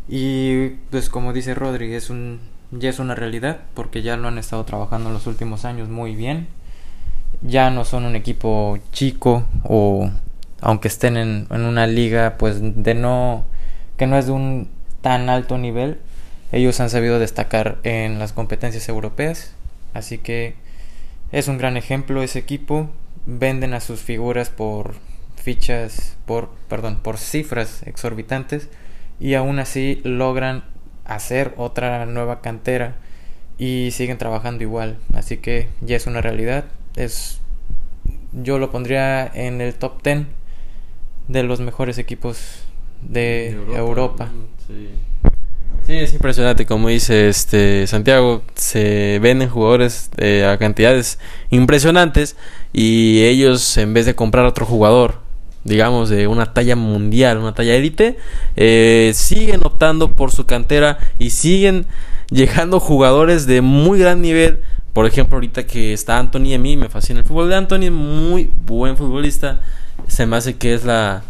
Y 0.08 0.70
pues 0.90 1.08
como 1.08 1.32
dice 1.32 1.54
Rodríguez, 1.54 2.10
un, 2.10 2.40
ya 2.70 2.90
es 2.90 2.98
una 2.98 3.14
realidad 3.14 3.60
porque 3.74 4.02
ya 4.02 4.16
lo 4.16 4.28
han 4.28 4.38
estado 4.38 4.64
trabajando 4.64 5.08
en 5.08 5.14
los 5.14 5.26
últimos 5.26 5.64
años 5.64 5.88
muy 5.88 6.14
bien. 6.14 6.48
Ya 7.42 7.70
no 7.70 7.84
son 7.84 8.04
un 8.04 8.16
equipo 8.16 8.78
chico 8.92 9.44
o 9.62 10.10
aunque 10.64 10.88
estén 10.88 11.16
en, 11.18 11.46
en 11.50 11.60
una 11.60 11.86
liga 11.86 12.36
pues 12.38 12.56
de 12.60 12.94
no 12.94 13.44
que 13.98 14.06
no 14.06 14.16
es 14.18 14.26
de 14.26 14.32
un 14.32 14.70
tan 15.02 15.28
alto 15.28 15.58
nivel, 15.58 15.98
ellos 16.52 16.80
han 16.80 16.90
sabido 16.90 17.18
destacar 17.18 17.78
en 17.82 18.18
las 18.18 18.32
competencias 18.32 18.88
europeas, 18.88 19.54
así 19.92 20.18
que 20.18 20.54
es 21.32 21.48
un 21.48 21.58
gran 21.58 21.76
ejemplo 21.76 22.22
ese 22.22 22.38
equipo 22.38 22.88
venden 23.26 23.74
a 23.74 23.80
sus 23.80 24.00
figuras 24.00 24.48
por 24.48 24.94
fichas, 25.36 26.16
por, 26.24 26.48
perdón, 26.68 27.00
por 27.02 27.18
cifras 27.18 27.82
exorbitantes 27.84 28.70
y 29.20 29.34
aún 29.34 29.58
así 29.58 30.00
logran 30.02 30.64
hacer 31.04 31.52
otra 31.58 32.06
nueva 32.06 32.40
cantera 32.40 32.96
y 33.58 33.90
siguen 33.92 34.16
trabajando 34.16 34.64
igual. 34.64 34.96
Así 35.12 35.36
que 35.36 35.68
ya 35.82 35.96
es 35.96 36.06
una 36.06 36.22
realidad. 36.22 36.64
Es, 36.96 37.40
yo 38.32 38.58
lo 38.58 38.70
pondría 38.70 39.26
en 39.26 39.60
el 39.60 39.74
top 39.74 40.02
10 40.02 40.26
de 41.28 41.42
los 41.42 41.60
mejores 41.60 41.98
equipos 41.98 42.64
de, 43.02 43.50
Europa. 43.76 44.30
Sí. 44.66 44.88
es 45.92 46.12
impresionante, 46.12 46.66
como 46.66 46.88
dice 46.88 47.28
este 47.28 47.86
Santiago, 47.86 48.42
se 48.54 49.18
venden 49.22 49.48
jugadores 49.48 50.10
a 50.46 50.56
cantidades 50.58 51.18
impresionantes 51.50 52.36
y 52.72 53.24
ellos 53.24 53.76
en 53.76 53.94
vez 53.94 54.06
de 54.06 54.14
comprar 54.14 54.46
otro 54.46 54.66
jugador, 54.66 55.20
digamos 55.64 56.08
de 56.08 56.26
una 56.26 56.52
talla 56.52 56.76
mundial, 56.76 57.38
una 57.38 57.54
talla 57.54 57.74
élite, 57.74 58.16
eh, 58.56 59.12
siguen 59.14 59.60
optando 59.64 60.12
por 60.12 60.32
su 60.32 60.46
cantera 60.46 60.98
y 61.18 61.30
siguen 61.30 61.86
llegando 62.30 62.80
jugadores 62.80 63.46
de 63.46 63.60
muy 63.60 63.98
gran 63.98 64.20
nivel. 64.22 64.62
Por 64.92 65.06
ejemplo, 65.06 65.36
ahorita 65.36 65.66
que 65.66 65.92
está 65.92 66.18
Anthony, 66.18 66.54
a 66.54 66.58
mí 66.58 66.76
me 66.76 66.88
fascina 66.88 67.20
el 67.20 67.26
fútbol 67.26 67.48
de 67.48 67.56
Anthony, 67.56 67.90
muy 67.90 68.50
buen 68.64 68.96
futbolista. 68.96 69.60
Se 70.08 70.26
me 70.26 70.36
hace 70.36 70.56
que 70.56 70.74
es 70.74 70.84
la 70.84 71.22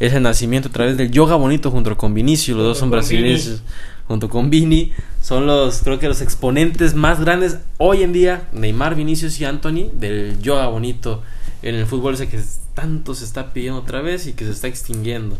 ese 0.00 0.18
nacimiento 0.18 0.68
a 0.68 0.72
través 0.72 0.96
del 0.96 1.12
yoga 1.12 1.36
bonito 1.36 1.70
junto 1.70 1.96
con 1.96 2.12
Vinicius, 2.12 2.56
los 2.56 2.66
dos 2.66 2.78
son 2.78 2.90
brasileños 2.90 3.62
junto 4.08 4.28
con 4.28 4.50
Vini, 4.50 4.92
son 5.22 5.46
los, 5.46 5.82
creo 5.82 5.98
que 5.98 6.08
los 6.08 6.20
exponentes 6.20 6.94
más 6.94 7.20
grandes 7.20 7.58
hoy 7.78 8.02
en 8.02 8.12
día, 8.12 8.48
Neymar, 8.52 8.96
Vinicius 8.96 9.40
y 9.40 9.44
Anthony, 9.44 9.90
del 9.92 10.40
yoga 10.42 10.66
bonito 10.66 11.22
en 11.62 11.76
el 11.76 11.86
fútbol 11.86 12.14
ese 12.14 12.28
que 12.28 12.40
tanto 12.74 13.14
se 13.14 13.24
está 13.24 13.52
pidiendo 13.52 13.78
otra 13.78 14.02
vez 14.02 14.26
y 14.26 14.32
que 14.32 14.44
se 14.44 14.50
está 14.50 14.66
extinguiendo. 14.66 15.38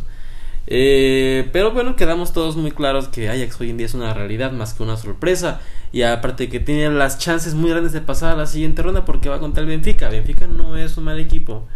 Eh, 0.69 1.49
pero 1.53 1.73
bueno, 1.73 1.97
quedamos 1.97 2.33
todos 2.33 2.57
muy 2.57 2.71
claros 2.71 3.09
que 3.09 3.29
Ajax 3.29 3.61
hoy 3.61 3.71
en 3.71 3.79
día 3.79 3.87
es 3.87 3.95
una 3.95 4.15
realidad 4.15 4.53
más 4.53 4.75
que 4.75 4.83
una 4.83 4.97
sorpresa. 4.97 5.61
Y 5.93 6.03
aparte 6.03 6.49
que 6.49 6.61
tiene 6.61 6.89
las 6.91 7.19
chances 7.19 7.55
muy 7.55 7.71
grandes 7.71 7.93
de 7.93 8.01
pasar 8.01 8.33
a 8.33 8.37
la 8.37 8.47
siguiente 8.47 8.81
ronda 8.81 9.05
porque 9.05 9.29
va 9.29 9.41
contra 9.41 9.61
el 9.61 9.69
Benfica. 9.69 10.09
Benfica 10.09 10.47
no 10.47 10.77
es 10.77 10.97
un 10.97 11.05
mal 11.05 11.19
equipo. 11.19 11.67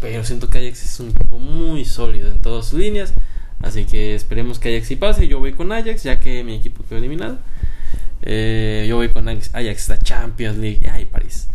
Pero 0.00 0.24
siento 0.24 0.48
que 0.50 0.58
Ajax 0.58 0.84
es 0.84 1.00
un 1.00 1.10
equipo 1.10 1.38
muy 1.38 1.84
sólido 1.84 2.30
en 2.30 2.40
todas 2.40 2.66
sus 2.66 2.78
líneas. 2.78 3.14
Así 3.62 3.84
que 3.84 4.14
esperemos 4.14 4.58
que 4.58 4.74
Ajax 4.74 4.88
sí 4.88 4.96
pase. 4.96 5.28
Yo 5.28 5.38
voy 5.38 5.52
con 5.52 5.72
Ajax, 5.72 6.02
ya 6.02 6.20
que 6.20 6.44
mi 6.44 6.54
equipo 6.54 6.84
quedó 6.88 6.98
eliminado. 6.98 7.38
Eh, 8.22 8.86
yo 8.88 8.96
voy 8.96 9.08
con 9.08 9.28
Ajax, 9.28 9.54
Ajax, 9.54 9.88
la 9.88 9.98
Champions 9.98 10.58
League. 10.58 10.88
Ay, 10.90 11.06
París. 11.06 11.48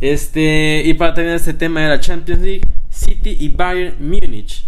Este, 0.00 0.82
y 0.84 0.94
para 0.94 1.14
terminar 1.14 1.36
este 1.36 1.54
tema 1.54 1.80
de 1.80 1.88
la 1.88 2.00
Champions 2.00 2.42
League, 2.42 2.62
City 2.90 3.36
y 3.40 3.48
Bayern 3.48 3.96
Múnich. 4.00 4.66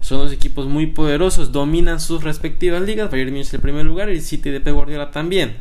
Son 0.00 0.18
dos 0.18 0.32
equipos 0.32 0.66
muy 0.66 0.86
poderosos, 0.86 1.52
dominan 1.52 2.00
sus 2.00 2.24
respectivas 2.24 2.80
ligas. 2.82 3.10
Bayern 3.10 3.30
Múnich 3.30 3.52
el 3.52 3.60
primer 3.60 3.84
lugar 3.84 4.10
y 4.10 4.20
City 4.20 4.50
de 4.50 4.60
Pep 4.60 4.74
Guardiola 4.74 5.10
también. 5.10 5.56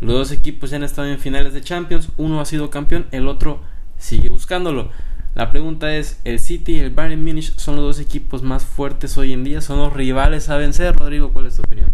Los 0.00 0.14
dos 0.14 0.32
equipos 0.32 0.70
ya 0.70 0.76
han 0.76 0.84
estado 0.84 1.08
en 1.08 1.18
finales 1.18 1.52
de 1.52 1.60
Champions. 1.60 2.08
Uno 2.16 2.40
ha 2.40 2.44
sido 2.44 2.70
campeón, 2.70 3.06
el 3.10 3.28
otro 3.28 3.60
sigue 3.98 4.28
buscándolo. 4.28 4.90
La 5.36 5.50
pregunta 5.50 5.94
es, 5.94 6.18
¿el 6.24 6.38
City 6.38 6.76
y 6.76 6.78
el 6.78 6.88
Bayern 6.88 7.22
Munich 7.22 7.52
son 7.56 7.76
los 7.76 7.84
dos 7.84 8.00
equipos 8.00 8.42
más 8.42 8.64
fuertes 8.64 9.18
hoy 9.18 9.34
en 9.34 9.44
día? 9.44 9.60
¿Son 9.60 9.76
los 9.76 9.92
rivales 9.92 10.48
a 10.48 10.56
vencer? 10.56 10.96
Rodrigo, 10.96 11.30
¿cuál 11.34 11.44
es 11.44 11.56
tu 11.56 11.62
opinión? 11.62 11.90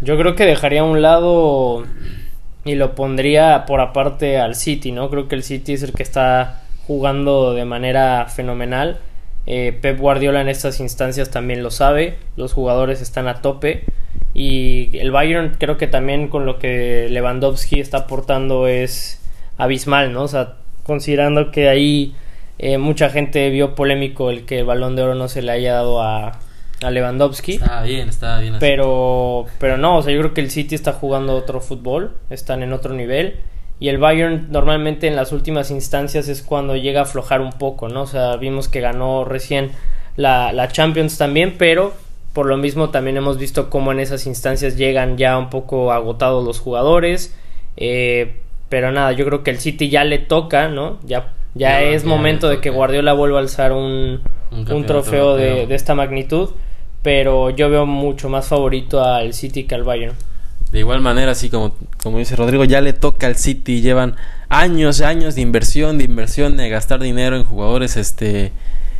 Yo 0.00 0.16
creo 0.16 0.34
que 0.34 0.46
dejaría 0.46 0.80
a 0.80 0.84
un 0.84 1.02
lado 1.02 1.84
y 2.64 2.74
lo 2.76 2.94
pondría 2.94 3.66
por 3.66 3.80
aparte 3.80 4.38
al 4.38 4.54
City, 4.54 4.90
¿no? 4.90 5.10
Creo 5.10 5.28
que 5.28 5.34
el 5.34 5.42
City 5.42 5.74
es 5.74 5.82
el 5.82 5.92
que 5.92 6.02
está 6.02 6.62
jugando 6.86 7.52
de 7.52 7.66
manera 7.66 8.24
fenomenal. 8.34 9.00
Eh, 9.44 9.78
Pep 9.78 9.98
Guardiola 9.98 10.40
en 10.40 10.48
estas 10.48 10.80
instancias 10.80 11.30
también 11.30 11.62
lo 11.62 11.70
sabe, 11.70 12.16
los 12.36 12.54
jugadores 12.54 13.02
están 13.02 13.28
a 13.28 13.42
tope 13.42 13.84
y 14.32 14.96
el 14.96 15.10
Bayern 15.10 15.56
creo 15.58 15.76
que 15.76 15.88
también 15.88 16.28
con 16.28 16.46
lo 16.46 16.58
que 16.58 17.08
Lewandowski 17.10 17.80
está 17.80 17.98
aportando 17.98 18.66
es 18.66 19.20
abismal, 19.58 20.14
¿no? 20.14 20.22
O 20.22 20.28
sea, 20.28 20.54
considerando 20.84 21.50
que 21.50 21.68
ahí 21.68 22.14
eh, 22.58 22.78
mucha 22.78 23.10
gente 23.10 23.48
vio 23.50 23.74
polémico 23.74 24.30
el 24.30 24.44
que 24.44 24.60
el 24.60 24.64
balón 24.64 24.96
de 24.96 25.02
oro 25.02 25.14
no 25.14 25.28
se 25.28 25.42
le 25.42 25.52
haya 25.52 25.74
dado 25.74 26.02
a, 26.02 26.38
a 26.82 26.90
Lewandowski. 26.90 27.54
Está 27.54 27.82
bien, 27.82 28.08
está 28.08 28.38
bien. 28.38 28.56
Pero, 28.60 29.46
pero 29.58 29.76
no, 29.76 29.98
o 29.98 30.02
sea, 30.02 30.12
yo 30.12 30.20
creo 30.20 30.34
que 30.34 30.40
el 30.40 30.50
City 30.50 30.74
está 30.74 30.92
jugando 30.92 31.34
otro 31.34 31.60
fútbol, 31.60 32.16
están 32.30 32.62
en 32.62 32.72
otro 32.72 32.94
nivel. 32.94 33.40
Y 33.80 33.88
el 33.88 33.98
Bayern 33.98 34.46
normalmente 34.50 35.08
en 35.08 35.16
las 35.16 35.32
últimas 35.32 35.72
instancias 35.72 36.28
es 36.28 36.42
cuando 36.42 36.76
llega 36.76 37.00
a 37.00 37.02
aflojar 37.02 37.40
un 37.40 37.52
poco, 37.52 37.88
¿no? 37.88 38.02
O 38.02 38.06
sea, 38.06 38.36
vimos 38.36 38.68
que 38.68 38.80
ganó 38.80 39.24
recién 39.24 39.72
la, 40.16 40.52
la 40.52 40.68
Champions 40.68 41.18
también, 41.18 41.56
pero 41.58 41.92
por 42.32 42.46
lo 42.46 42.56
mismo 42.56 42.90
también 42.90 43.16
hemos 43.16 43.38
visto 43.38 43.70
cómo 43.70 43.90
en 43.90 43.98
esas 43.98 44.26
instancias 44.26 44.76
llegan 44.76 45.18
ya 45.18 45.36
un 45.36 45.50
poco 45.50 45.90
agotados 45.90 46.44
los 46.44 46.60
jugadores. 46.60 47.36
Eh, 47.76 48.36
pero 48.68 48.92
nada, 48.92 49.12
yo 49.12 49.24
creo 49.26 49.42
que 49.42 49.50
el 49.50 49.58
City 49.58 49.88
ya 49.88 50.04
le 50.04 50.18
toca, 50.18 50.68
¿no? 50.68 50.98
Ya 51.04 51.34
ya, 51.54 51.82
es 51.82 52.04
momento 52.04 52.48
de 52.48 52.60
que 52.60 52.70
Guardiola 52.70 53.12
vuelva 53.12 53.38
a 53.38 53.42
alzar 53.42 53.72
un, 53.72 54.20
un, 54.50 54.86
trofeo 54.86 55.36
de, 55.36 55.66
de, 55.66 55.74
esta 55.74 55.94
magnitud, 55.94 56.50
pero 57.02 57.50
yo 57.50 57.68
veo 57.70 57.86
mucho 57.86 58.28
más 58.28 58.46
favorito 58.46 59.02
al 59.02 59.34
City 59.34 59.64
que 59.64 59.74
al 59.74 59.84
Bayern. 59.84 60.14
De 60.72 60.78
igual 60.78 61.02
manera, 61.02 61.32
así 61.32 61.50
como, 61.50 61.74
como 62.02 62.18
dice 62.18 62.34
Rodrigo, 62.34 62.64
ya 62.64 62.80
le 62.80 62.94
toca 62.94 63.26
al 63.26 63.36
City, 63.36 63.82
llevan 63.82 64.16
años 64.48 65.00
y 65.00 65.04
años 65.04 65.34
de 65.34 65.42
inversión, 65.42 65.98
de 65.98 66.04
inversión, 66.04 66.56
de 66.56 66.70
gastar 66.70 67.00
dinero 67.00 67.36
en 67.36 67.44
jugadores 67.44 67.98
este 67.98 68.52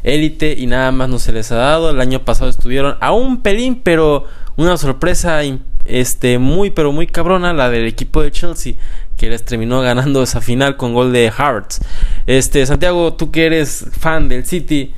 élite 0.03 0.55
y 0.57 0.67
nada 0.67 0.93
más 0.93 1.09
no 1.09 1.19
se 1.19 1.33
les 1.33 1.51
ha 1.51 1.57
dado. 1.57 1.91
El 1.91 2.01
año 2.01 2.27
pasado 2.27 2.51
estuvieron 2.51 2.97
a 3.01 3.13
un 3.13 3.41
pelín, 3.41 3.81
pero 3.83 4.27
una 4.57 4.77
sorpresa 4.77 5.41
este 5.87 6.39
muy 6.39 6.71
pero 6.71 6.93
muy 6.93 7.07
cabrona 7.07 7.53
la 7.53 7.69
del 7.71 7.87
equipo 7.87 8.23
de 8.23 8.31
Chelsea 8.31 8.75
que 9.17 9.29
les 9.29 9.45
terminó 9.45 9.81
ganando 9.81 10.23
esa 10.23 10.41
final 10.41 10.77
con 10.77 10.95
gol 10.95 11.13
de 11.13 11.31
Hearts. 11.31 11.81
Este, 12.27 12.65
Santiago, 12.67 13.15
tú 13.15 13.31
que 13.31 13.47
eres 13.47 13.87
fan 13.93 14.29
del 14.29 14.45
City 14.45 14.95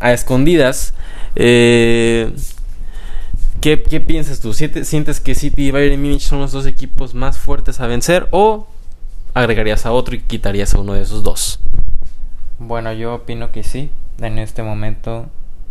a 0.00 0.12
escondidas, 0.12 0.94
eh, 1.36 2.32
¿qué, 3.60 3.76
piensas 3.76 4.40
tú? 4.40 4.52
¿Sientes 4.52 5.20
que 5.20 5.34
City 5.34 5.68
y 5.68 5.70
Bayern 5.70 6.00
Munich 6.00 6.22
son 6.22 6.40
los 6.40 6.52
dos 6.52 6.66
equipos 6.66 7.14
más 7.14 7.38
fuertes 7.38 7.80
a 7.80 7.86
vencer 7.86 8.28
o 8.30 8.66
agregarías 9.34 9.86
a 9.86 9.92
otro 9.92 10.14
y 10.14 10.20
quitarías 10.20 10.74
a 10.74 10.80
uno 10.80 10.94
de 10.94 11.02
esos 11.02 11.22
dos? 11.22 11.60
Bueno, 12.58 12.92
yo 12.92 13.14
opino 13.14 13.52
que 13.52 13.62
sí. 13.62 13.90
En 14.20 14.38
este 14.38 14.62
momento 14.64 15.26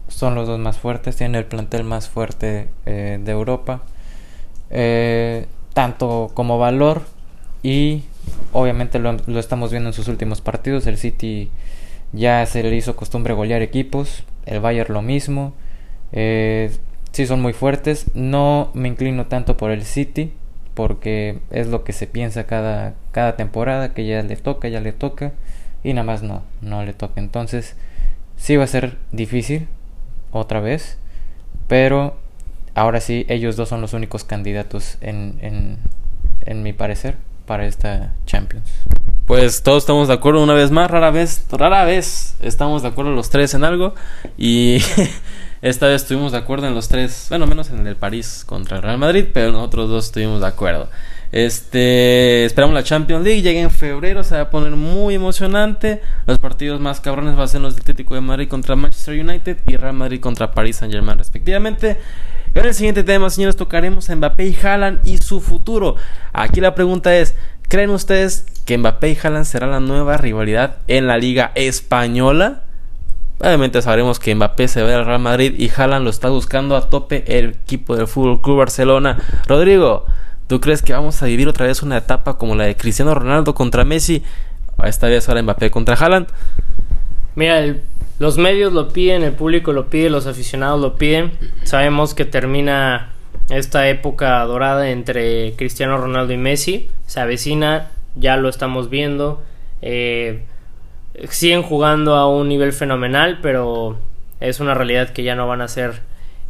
son 0.07 0.35
los 0.35 0.47
dos 0.47 0.59
más 0.59 0.77
fuertes, 0.77 1.17
tienen 1.17 1.35
el 1.35 1.45
plantel 1.45 1.83
más 1.83 2.07
fuerte 2.07 2.69
eh, 2.85 3.19
de 3.21 3.31
Europa. 3.31 3.81
Eh, 4.69 5.47
tanto 5.73 6.31
como 6.33 6.57
valor 6.57 7.03
y 7.63 8.03
obviamente 8.53 8.99
lo, 8.99 9.17
estamos 9.39 9.71
viendo 9.71 9.89
en 9.89 9.93
sus 9.93 10.07
últimos 10.07 10.41
partidos. 10.41 10.87
El 10.87 10.97
City 10.97 11.49
ya 12.13 12.45
se 12.45 12.63
le 12.63 12.75
hizo 12.75 12.95
costumbre 12.95 13.33
golear 13.33 13.61
equipos. 13.61 14.23
El 14.45 14.59
Bayern 14.59 14.93
lo 14.93 15.01
mismo. 15.01 15.53
Eh, 16.11 16.71
sí 17.11 17.25
son 17.25 17.41
muy 17.41 17.53
fuertes. 17.53 18.11
No 18.15 18.71
me 18.73 18.87
inclino 18.87 19.27
tanto 19.27 19.57
por 19.57 19.71
el 19.71 19.83
City. 19.83 20.31
Porque 20.73 21.39
es 21.49 21.67
lo 21.67 21.83
que 21.83 21.93
se 21.93 22.05
piensa 22.05 22.45
cada, 22.45 22.93
cada 23.11 23.35
temporada. 23.35 23.93
Que 23.93 24.05
ya 24.05 24.21
le 24.21 24.35
toca, 24.35 24.67
ya 24.67 24.81
le 24.81 24.93
toca. 24.93 25.33
Y 25.83 25.93
nada 25.93 26.05
más 26.05 26.23
no, 26.23 26.43
no 26.61 26.83
le 26.83 26.93
toca. 26.93 27.19
Entonces 27.19 27.75
sí 28.37 28.55
va 28.55 28.65
a 28.65 28.67
ser 28.67 28.97
difícil. 29.11 29.67
Otra 30.31 30.59
vez. 30.59 30.97
Pero 31.67 32.15
ahora 32.75 33.01
sí, 33.01 33.25
ellos 33.27 33.55
dos 33.55 33.69
son 33.69 33.81
los 33.81 33.93
únicos 33.93 34.23
candidatos 34.23 34.97
en, 35.01 35.39
en, 35.41 35.77
en 36.45 36.63
mi 36.63 36.71
parecer 36.71 37.17
para 37.47 37.65
esta 37.65 38.13
Champions. 38.27 38.69
Pues 39.25 39.63
todos 39.63 39.83
estamos 39.83 40.07
de 40.07 40.13
acuerdo 40.13 40.43
una 40.43 40.53
vez 40.53 40.69
más, 40.69 40.91
rara 40.91 41.09
vez, 41.09 41.45
rara 41.49 41.83
vez 41.85 42.35
estamos 42.39 42.83
de 42.83 42.89
acuerdo 42.89 43.11
los 43.11 43.31
tres 43.31 43.55
en 43.55 43.63
algo 43.63 43.95
y 44.37 44.77
esta 45.69 45.88
vez 45.88 46.01
estuvimos 46.03 46.31
de 46.31 46.38
acuerdo 46.38 46.67
en 46.67 46.74
los 46.74 46.88
tres, 46.88 47.27
bueno, 47.29 47.45
menos 47.47 47.69
en 47.69 47.86
el 47.86 47.95
París 47.95 48.43
contra 48.45 48.77
el 48.77 48.83
Real 48.83 48.97
Madrid, 48.97 49.25
pero 49.33 49.51
nosotros 49.51 49.89
dos 49.89 50.05
estuvimos 50.05 50.41
de 50.41 50.47
acuerdo. 50.47 50.89
Este, 51.31 52.45
esperamos 52.45 52.74
la 52.74 52.83
Champions 52.83 53.24
League, 53.24 53.41
llega 53.41 53.59
en 53.59 53.71
febrero, 53.71 54.24
se 54.24 54.36
va 54.36 54.41
a 54.41 54.50
poner 54.50 54.71
muy 54.71 55.15
emocionante. 55.15 56.01
Los 56.25 56.39
partidos 56.39 56.79
más 56.79 57.01
cabrones 57.01 57.36
van 57.36 57.43
a 57.43 57.47
ser 57.47 57.62
los 57.62 57.75
del 57.75 57.81
Atlético 57.81 58.15
de 58.15 58.21
Madrid 58.21 58.47
contra 58.47 58.75
Manchester 58.75 59.19
United 59.19 59.57
y 59.67 59.75
Real 59.75 59.93
Madrid 59.93 60.21
contra 60.21 60.51
París 60.51 60.77
Saint-Germain 60.77 61.17
respectivamente. 61.17 61.97
En 62.53 62.65
el 62.65 62.74
siguiente 62.74 63.03
tema, 63.03 63.29
señores, 63.29 63.55
tocaremos 63.55 64.09
a 64.09 64.15
Mbappé 64.15 64.47
y 64.47 64.57
Haaland 64.63 65.05
y 65.05 65.17
su 65.17 65.41
futuro. 65.41 65.95
Aquí 66.33 66.62
la 66.62 66.75
pregunta 66.75 67.15
es, 67.15 67.36
¿creen 67.67 67.89
ustedes 67.89 68.45
que 68.65 68.77
Mbappé 68.77 69.12
y 69.12 69.17
Haaland 69.21 69.45
será 69.45 69.67
la 69.67 69.79
nueva 69.79 70.17
rivalidad 70.17 70.77
en 70.88 71.07
la 71.07 71.17
Liga 71.17 71.51
Española? 71.55 72.63
Obviamente 73.39 73.82
sabremos 73.82 74.20
que 74.20 74.34
Mbappé 74.34 74.67
se 74.67 74.82
ve 74.82 74.94
al 74.94 75.06
Real 75.06 75.20
Madrid 75.20 75.53
y 75.58 75.70
Haaland 75.70 76.03
lo 76.03 76.10
está 76.10 76.29
buscando 76.29 76.75
a 76.75 76.89
tope 76.89 77.24
el 77.27 77.50
equipo 77.50 77.96
del 77.96 78.08
Fútbol 78.08 78.41
Club 78.41 78.58
Barcelona. 78.58 79.20
Rodrigo, 79.46 80.06
¿tú 80.48 80.60
crees 80.60 80.82
que 80.82 80.94
vamos 80.94 81.22
a 81.22 81.27
vivir 81.27 81.48
otra 81.48 81.67
vez 81.67 81.84
una 81.84 81.98
etapa 81.98 82.38
como 82.38 82.56
la 82.56 82.63
de 82.63 82.75
Cristiano 82.75 83.13
Ronaldo 83.13 83.53
contra 83.53 83.86
Messi? 83.86 84.24
Esta 84.84 85.08
vez 85.08 85.29
ahora 85.29 85.44
Mbappé 85.44 85.70
contra 85.70 85.96
Haaland. 85.96 86.27
Mira, 87.36 87.75
los 88.17 88.39
medios 88.39 88.74
lo 88.74 88.89
piden, 88.89 89.22
el 89.22 89.34
público 89.34 89.72
lo 89.72 89.88
pide, 89.88 90.10
los 90.10 90.25
aficionados 90.25 90.82
lo 90.82 90.96
piden. 90.96 91.32
Sabemos 91.63 92.15
que 92.15 92.25
termina 92.25 93.12
esta 93.50 93.88
época 93.88 94.44
dorada 94.46 94.89
entre 94.89 95.53
Cristiano 95.53 95.98
Ronaldo 95.98 96.34
y 96.34 96.38
Messi. 96.38 96.89
Se 97.06 97.20
avecina, 97.20 97.89
ya 98.15 98.38
lo 98.38 98.50
estamos 98.50 98.89
viendo. 98.89 99.44
Eh, 99.84 100.44
siguen 101.29 101.63
jugando 101.63 102.15
a 102.15 102.27
un 102.29 102.47
nivel 102.47 102.74
fenomenal, 102.74 103.39
pero 103.41 103.97
es 104.39 104.59
una 104.59 104.74
realidad 104.74 105.09
que 105.09 105.24
ya 105.24 105.36
no 105.36 105.47
van 105.47 105.62
a 105.62 105.67
ser 105.67 106.01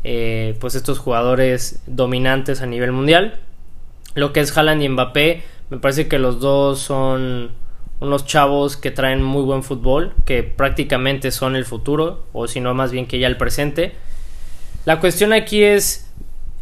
eh, 0.03 0.55
pues 0.59 0.75
estos 0.75 0.99
jugadores 0.99 1.81
dominantes 1.87 2.61
a 2.61 2.65
nivel 2.65 2.91
mundial. 2.91 3.39
Lo 4.15 4.33
que 4.33 4.39
es 4.39 4.57
Haaland 4.57 4.81
y 4.81 4.89
Mbappé, 4.89 5.43
me 5.69 5.77
parece 5.77 6.07
que 6.07 6.19
los 6.19 6.39
dos 6.39 6.79
son 6.79 7.51
unos 7.99 8.25
chavos 8.25 8.77
que 8.77 8.91
traen 8.91 9.23
muy 9.23 9.43
buen 9.43 9.63
fútbol, 9.63 10.13
que 10.25 10.43
prácticamente 10.43 11.31
son 11.31 11.55
el 11.55 11.65
futuro, 11.65 12.25
o 12.33 12.47
si 12.47 12.59
no, 12.59 12.73
más 12.73 12.91
bien 12.91 13.07
que 13.07 13.19
ya 13.19 13.27
el 13.27 13.37
presente. 13.37 13.93
La 14.85 14.99
cuestión 14.99 15.33
aquí 15.33 15.63
es, 15.63 16.09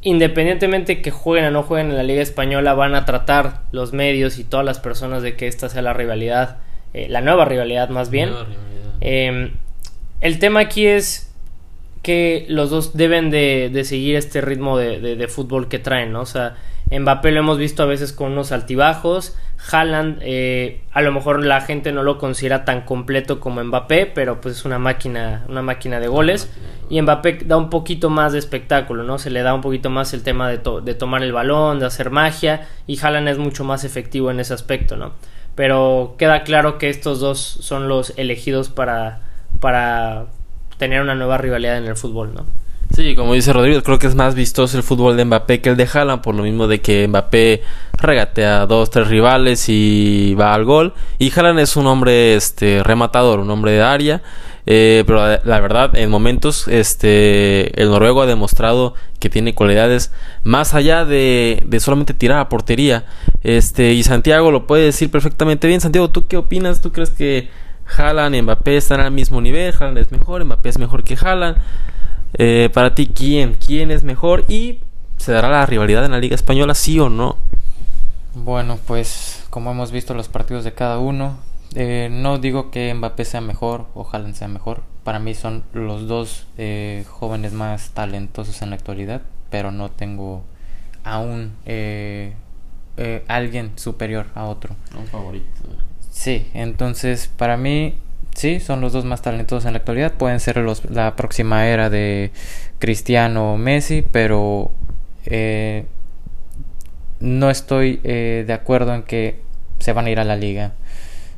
independientemente 0.01 1.01
que 1.01 1.12
jueguen 1.12 1.45
o 1.45 1.51
no 1.51 1.63
jueguen 1.63 1.91
en 1.91 1.97
la 1.97 2.03
Liga 2.03 2.21
Española, 2.21 2.74
van 2.74 2.95
a 2.95 3.05
tratar 3.05 3.63
los 3.71 3.93
medios 3.93 4.39
y 4.39 4.43
todas 4.43 4.65
las 4.65 4.79
personas 4.79 5.24
de 5.24 5.35
que 5.35 5.47
esta 5.47 5.69
sea 5.69 5.81
la 5.81 5.93
rivalidad, 5.93 6.57
eh, 6.95 7.07
la 7.09 7.19
nueva 7.19 7.43
rivalidad 7.43 7.89
más 7.89 8.09
bien. 8.09 8.31
Em, 9.01 9.51
el 10.21 10.39
tema 10.39 10.61
aquí 10.61 10.85
es 10.87 11.29
que 12.03 12.45
los 12.47 12.69
dos 12.69 12.95
deben 12.95 13.29
de, 13.31 13.69
de 13.69 13.83
seguir 13.83 14.15
este 14.15 14.39
ritmo 14.39 14.77
de, 14.77 15.01
de, 15.01 15.17
de, 15.17 15.27
fútbol 15.27 15.67
que 15.67 15.77
traen, 15.77 16.13
¿no? 16.13 16.21
O 16.21 16.25
sea, 16.25 16.55
Mbappé 16.89 17.31
lo 17.31 17.41
hemos 17.41 17.57
visto 17.57 17.83
a 17.83 17.85
veces 17.85 18.13
con 18.13 18.31
unos 18.31 18.53
altibajos, 18.53 19.35
Haaland, 19.69 20.19
eh, 20.21 20.83
a 20.93 21.01
lo 21.01 21.11
mejor 21.11 21.43
la 21.43 21.59
gente 21.59 21.91
no 21.91 22.01
lo 22.01 22.17
considera 22.17 22.63
tan 22.63 22.81
completo 22.81 23.41
como 23.41 23.61
Mbappé, 23.61 24.05
pero 24.05 24.39
pues 24.39 24.59
es 24.59 24.63
una 24.63 24.79
máquina, 24.79 25.43
una 25.49 25.61
máquina 25.61 25.99
de 25.99 26.07
goles. 26.07 26.49
Y 26.89 27.01
Mbappé 27.01 27.39
da 27.45 27.57
un 27.57 27.69
poquito 27.69 28.09
más 28.09 28.31
de 28.31 28.39
espectáculo, 28.39 29.03
¿no? 29.03 29.17
Se 29.17 29.31
le 29.31 29.41
da 29.41 29.53
un 29.53 29.61
poquito 29.61 29.89
más 29.89 30.13
el 30.13 30.23
tema 30.23 30.47
de, 30.47 30.59
to 30.59 30.79
de 30.79 30.93
tomar 30.93 31.23
el 31.23 31.33
balón, 31.33 31.79
de 31.79 31.87
hacer 31.87 32.09
magia, 32.09 32.69
y 32.87 32.97
Haaland 32.97 33.27
es 33.27 33.37
mucho 33.37 33.65
más 33.65 33.83
efectivo 33.83 34.31
en 34.31 34.39
ese 34.39 34.53
aspecto, 34.53 34.95
¿no? 34.95 35.11
Pero 35.55 36.15
queda 36.17 36.43
claro 36.43 36.77
que 36.77 36.89
estos 36.89 37.19
dos 37.19 37.39
son 37.39 37.88
los 37.88 38.13
elegidos 38.17 38.69
para, 38.69 39.21
para 39.59 40.25
tener 40.77 41.01
una 41.01 41.15
nueva 41.15 41.38
rivalidad 41.38 41.77
en 41.77 41.85
el 41.85 41.95
fútbol, 41.95 42.33
¿no? 42.33 42.45
Sí, 42.93 43.15
como 43.15 43.33
dice 43.33 43.51
Rodrigo, 43.51 43.81
creo 43.81 44.00
que 44.00 44.07
es 44.07 44.15
más 44.15 44.35
vistoso 44.35 44.77
el 44.77 44.83
fútbol 44.83 45.17
de 45.17 45.25
Mbappé 45.25 45.59
que 45.59 45.69
el 45.69 45.75
de 45.75 45.88
Haaland, 45.91 46.21
por 46.21 46.35
lo 46.35 46.43
mismo 46.43 46.67
de 46.67 46.79
que 46.79 47.07
Mbappé 47.07 47.62
regatea 47.97 48.62
a 48.62 48.65
dos, 48.67 48.89
tres 48.89 49.07
rivales 49.07 49.65
y 49.67 50.33
va 50.35 50.53
al 50.53 50.65
gol. 50.65 50.93
Y 51.17 51.31
Haaland 51.38 51.59
es 51.59 51.75
un 51.75 51.88
hombre 51.88 52.35
este, 52.35 52.83
rematador, 52.83 53.39
un 53.39 53.50
hombre 53.50 53.71
de 53.71 53.81
área. 53.81 54.21
Eh, 54.67 55.03
pero 55.05 55.39
la, 55.43 55.60
verdad, 55.60 55.95
en 55.95 56.10
momentos, 56.10 56.67
este, 56.67 57.79
el 57.81 57.89
noruego 57.89 58.24
ha 58.24 58.25
demostrado 58.25 58.95
que 59.19 59.29
tiene 59.29 59.53
cualidades 59.53 60.12
más 60.43 60.74
allá 60.74 61.05
de, 61.05 61.63
de, 61.65 61.79
solamente 61.79 62.13
tirar 62.13 62.39
a 62.39 62.50
portería. 62.50 63.05
Este, 63.43 63.93
y 63.93 64.03
Santiago 64.03 64.51
lo 64.51 64.67
puede 64.67 64.86
decir 64.86 65.12
perfectamente 65.12 65.67
bien. 65.67 65.81
Santiago, 65.81 66.10
¿tú 66.10 66.27
qué 66.27 66.38
opinas? 66.38 66.81
¿Tú 66.81 66.91
crees 66.91 67.12
que 67.12 67.50
Haaland 67.98 68.36
y 68.36 68.41
Mbappé 68.41 68.77
están 68.77 69.01
al 69.01 69.12
mismo 69.12 69.39
nivel? 69.41 69.74
Haaland 69.74 70.00
es 70.00 70.12
mejor, 70.12 70.43
Mbappé 70.43 70.69
es 70.69 70.79
mejor 70.79 71.03
que 71.03 71.15
Haaland. 71.15 71.57
Eh, 72.38 72.69
para 72.74 72.95
ti, 72.95 73.07
¿quién? 73.07 73.55
¿Quién 73.65 73.91
es 73.91 74.03
mejor? 74.03 74.45
¿Y 74.48 74.79
se 75.17 75.31
dará 75.31 75.50
la 75.50 75.65
rivalidad 75.65 76.05
en 76.05 76.12
la 76.12 76.19
Liga 76.19 76.36
Española, 76.36 76.74
sí 76.74 77.00
o 77.00 77.10
no? 77.10 77.38
Bueno, 78.34 78.77
pues 78.86 79.45
como 79.50 79.72
hemos 79.72 79.91
visto 79.91 80.13
los 80.13 80.27
partidos 80.27 80.65
de 80.65 80.74
cada 80.74 81.00
uno, 81.00 81.38
eh, 81.74 82.10
no 82.12 82.38
digo 82.38 82.72
que 82.72 82.93
Mbappé 82.93 83.25
sea 83.25 83.41
mejor 83.41 83.88
o 83.95 84.07
Haaland 84.12 84.36
sea 84.36 84.48
mejor. 84.48 84.84
Para 85.03 85.19
mí 85.19 85.34
son 85.34 85.63
los 85.74 86.07
dos 86.07 86.48
eh, 86.57 87.05
jóvenes 87.10 87.53
más 87.53 87.89
talentosos 87.91 88.62
en 88.62 88.69
la 88.69 88.75
actualidad, 88.75 89.22
pero 89.50 89.72
no 89.72 89.91
tengo 89.91 90.43
aún 91.03 91.53
eh, 91.65 92.34
eh, 92.98 93.24
alguien 93.27 93.72
superior 93.75 94.27
a 94.36 94.45
otro. 94.45 94.75
Un 94.98 95.07
favorito. 95.07 95.45
Sí, 96.12 96.48
entonces 96.53 97.29
para 97.36 97.57
mí 97.57 97.95
sí, 98.36 98.60
son 98.60 98.81
los 98.81 98.93
dos 98.93 99.05
más 99.05 99.22
talentosos 99.22 99.65
en 99.65 99.74
la 99.74 99.79
actualidad. 99.79 100.13
Pueden 100.13 100.39
ser 100.39 100.57
los, 100.57 100.89
la 100.89 101.15
próxima 101.15 101.67
era 101.67 101.89
de 101.89 102.31
Cristiano 102.79 103.53
o 103.53 103.57
Messi, 103.57 104.01
pero 104.01 104.72
eh, 105.25 105.86
no 107.19 107.50
estoy 107.50 108.00
eh, 108.03 108.43
de 108.45 108.53
acuerdo 108.53 108.93
en 108.93 109.03
que 109.03 109.41
se 109.79 109.93
van 109.93 110.05
a 110.05 110.10
ir 110.10 110.19
a 110.19 110.24
la 110.24 110.36
liga. 110.36 110.74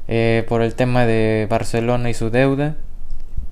Eh, 0.08 0.46
por 0.48 0.62
el 0.62 0.74
tema 0.76 1.06
de 1.06 1.48
Barcelona 1.50 2.10
y 2.10 2.14
su 2.14 2.30
deuda, 2.30 2.76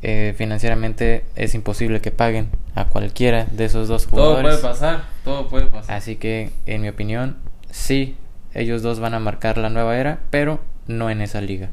eh, 0.01 0.33
financieramente 0.37 1.25
es 1.35 1.55
imposible 1.55 1.99
que 1.99 2.11
paguen 2.11 2.49
a 2.75 2.85
cualquiera 2.85 3.47
de 3.51 3.65
esos 3.65 3.87
dos 3.87 4.05
jugadores. 4.05 4.43
Todo 4.43 4.61
puede 4.61 4.73
pasar, 4.73 5.03
todo 5.23 5.47
puede 5.47 5.65
pasar. 5.65 5.95
Así 5.95 6.15
que, 6.15 6.51
en 6.65 6.81
mi 6.81 6.89
opinión, 6.89 7.37
sí, 7.71 8.15
ellos 8.53 8.83
dos 8.83 8.99
van 8.99 9.13
a 9.15 9.19
marcar 9.19 9.57
la 9.57 9.69
nueva 9.69 9.97
era, 9.97 10.19
pero 10.29 10.59
no 10.87 11.09
en 11.09 11.21
esa 11.21 11.41
liga. 11.41 11.71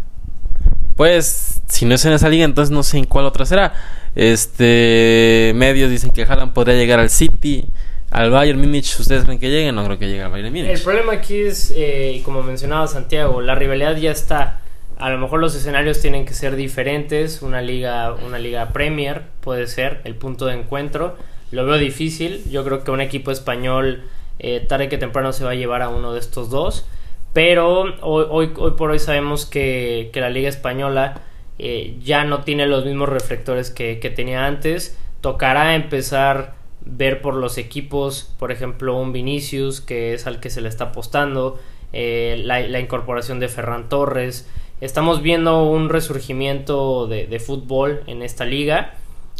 Pues, 0.97 1.61
si 1.69 1.85
no 1.85 1.95
es 1.95 2.05
en 2.05 2.13
esa 2.13 2.29
liga, 2.29 2.45
entonces 2.45 2.71
no 2.73 2.83
sé 2.83 2.99
en 2.99 3.05
cuál 3.05 3.27
otra 3.27 3.45
será. 3.45 3.75
Este, 4.15 5.53
medios 5.55 5.91
dicen 5.91 6.11
que 6.11 6.23
Haaland 6.23 6.53
podría 6.55 6.75
llegar 6.75 7.01
al 7.01 7.11
City, 7.11 7.67
al 8.11 8.31
Bayern 8.31 8.59
Múnich. 8.59 8.99
¿Ustedes 8.99 9.25
creen 9.25 9.39
que 9.39 9.51
llegue? 9.51 9.73
No 9.73 9.85
creo 9.85 9.99
que 9.99 10.07
llegue 10.07 10.23
al 10.23 10.31
Bayern 10.31 10.53
Múnich. 10.53 10.71
El 10.71 10.81
problema 10.81 11.13
aquí 11.13 11.41
es, 11.41 11.73
eh, 11.77 12.21
como 12.25 12.43
mencionaba 12.43 12.89
Santiago, 12.89 13.41
la 13.41 13.55
rivalidad 13.55 13.97
ya 13.97 14.11
está. 14.11 14.62
A 15.03 15.11
lo 15.11 15.19
mejor 15.19 15.41
los 15.41 15.57
escenarios 15.57 16.01
tienen 16.01 16.25
que 16.25 16.33
ser 16.33 16.55
diferentes. 16.55 17.43
Una 17.43 17.61
liga, 17.61 18.15
una 18.15 18.39
liga 18.39 18.73
Premier 18.73 19.23
puede 19.41 19.67
ser 19.67 20.01
el 20.05 20.15
punto 20.15 20.47
de 20.47 20.55
encuentro. 20.55 21.17
Lo 21.51 21.67
veo 21.67 21.77
difícil. 21.77 22.43
Yo 22.49 22.65
creo 22.65 22.85
que 22.85 22.93
un 22.93 23.01
equipo 23.01 23.33
español 23.33 24.05
eh, 24.39 24.65
tarde 24.69 24.89
que 24.89 24.99
temprano 24.99 25.33
se 25.33 25.43
va 25.43 25.51
a 25.51 25.55
llevar 25.57 25.83
a 25.83 25.89
uno 25.89 26.13
de 26.13 26.21
estos 26.21 26.51
dos. 26.51 26.87
Pero 27.33 27.81
hoy, 28.01 28.27
hoy, 28.31 28.53
hoy 28.57 28.71
por 28.73 28.93
hoy 28.93 29.01
sabemos 29.01 29.45
que, 29.45 30.11
que 30.13 30.21
la 30.21 30.31
Liga 30.31 30.49
Española 30.49 31.23
eh, 31.59 31.97
ya 32.03 32.25
no 32.25 32.43
tiene 32.45 32.67
los 32.67 32.85
mismos 32.85 33.09
reflectores 33.09 33.71
que, 33.71 33.97
tenía 34.15 34.47
antes. 34.47 34.97
Tocará 35.21 35.75
empezar 35.75 36.55
ver 36.85 37.23
por 37.23 37.35
los 37.35 37.59
equipos, 37.59 38.35
por 38.39 38.53
ejemplo, 38.53 38.97
un 38.97 39.13
Vinicius, 39.13 39.81
que 39.81 40.15
es 40.15 40.29
al 40.29 40.41
que 40.41 40.49
se 40.49 40.61
le 40.61 40.69
está 40.69 40.85
apostando, 40.85 41.61
eh, 41.93 42.41
la, 42.45 42.61
la, 42.61 42.81
incorporación 42.81 43.41
de 43.41 43.49
Ferran 43.49 43.89
Torres. 43.89 44.49
Estamos 44.83 45.23
viendo 45.23 45.63
un 45.65 45.89
resurgimiento 45.89 47.07
de, 47.07 47.27
de 47.29 47.39
fútbol 47.39 48.03
en 48.09 48.21
esta 48.21 48.45
liga 48.45 48.95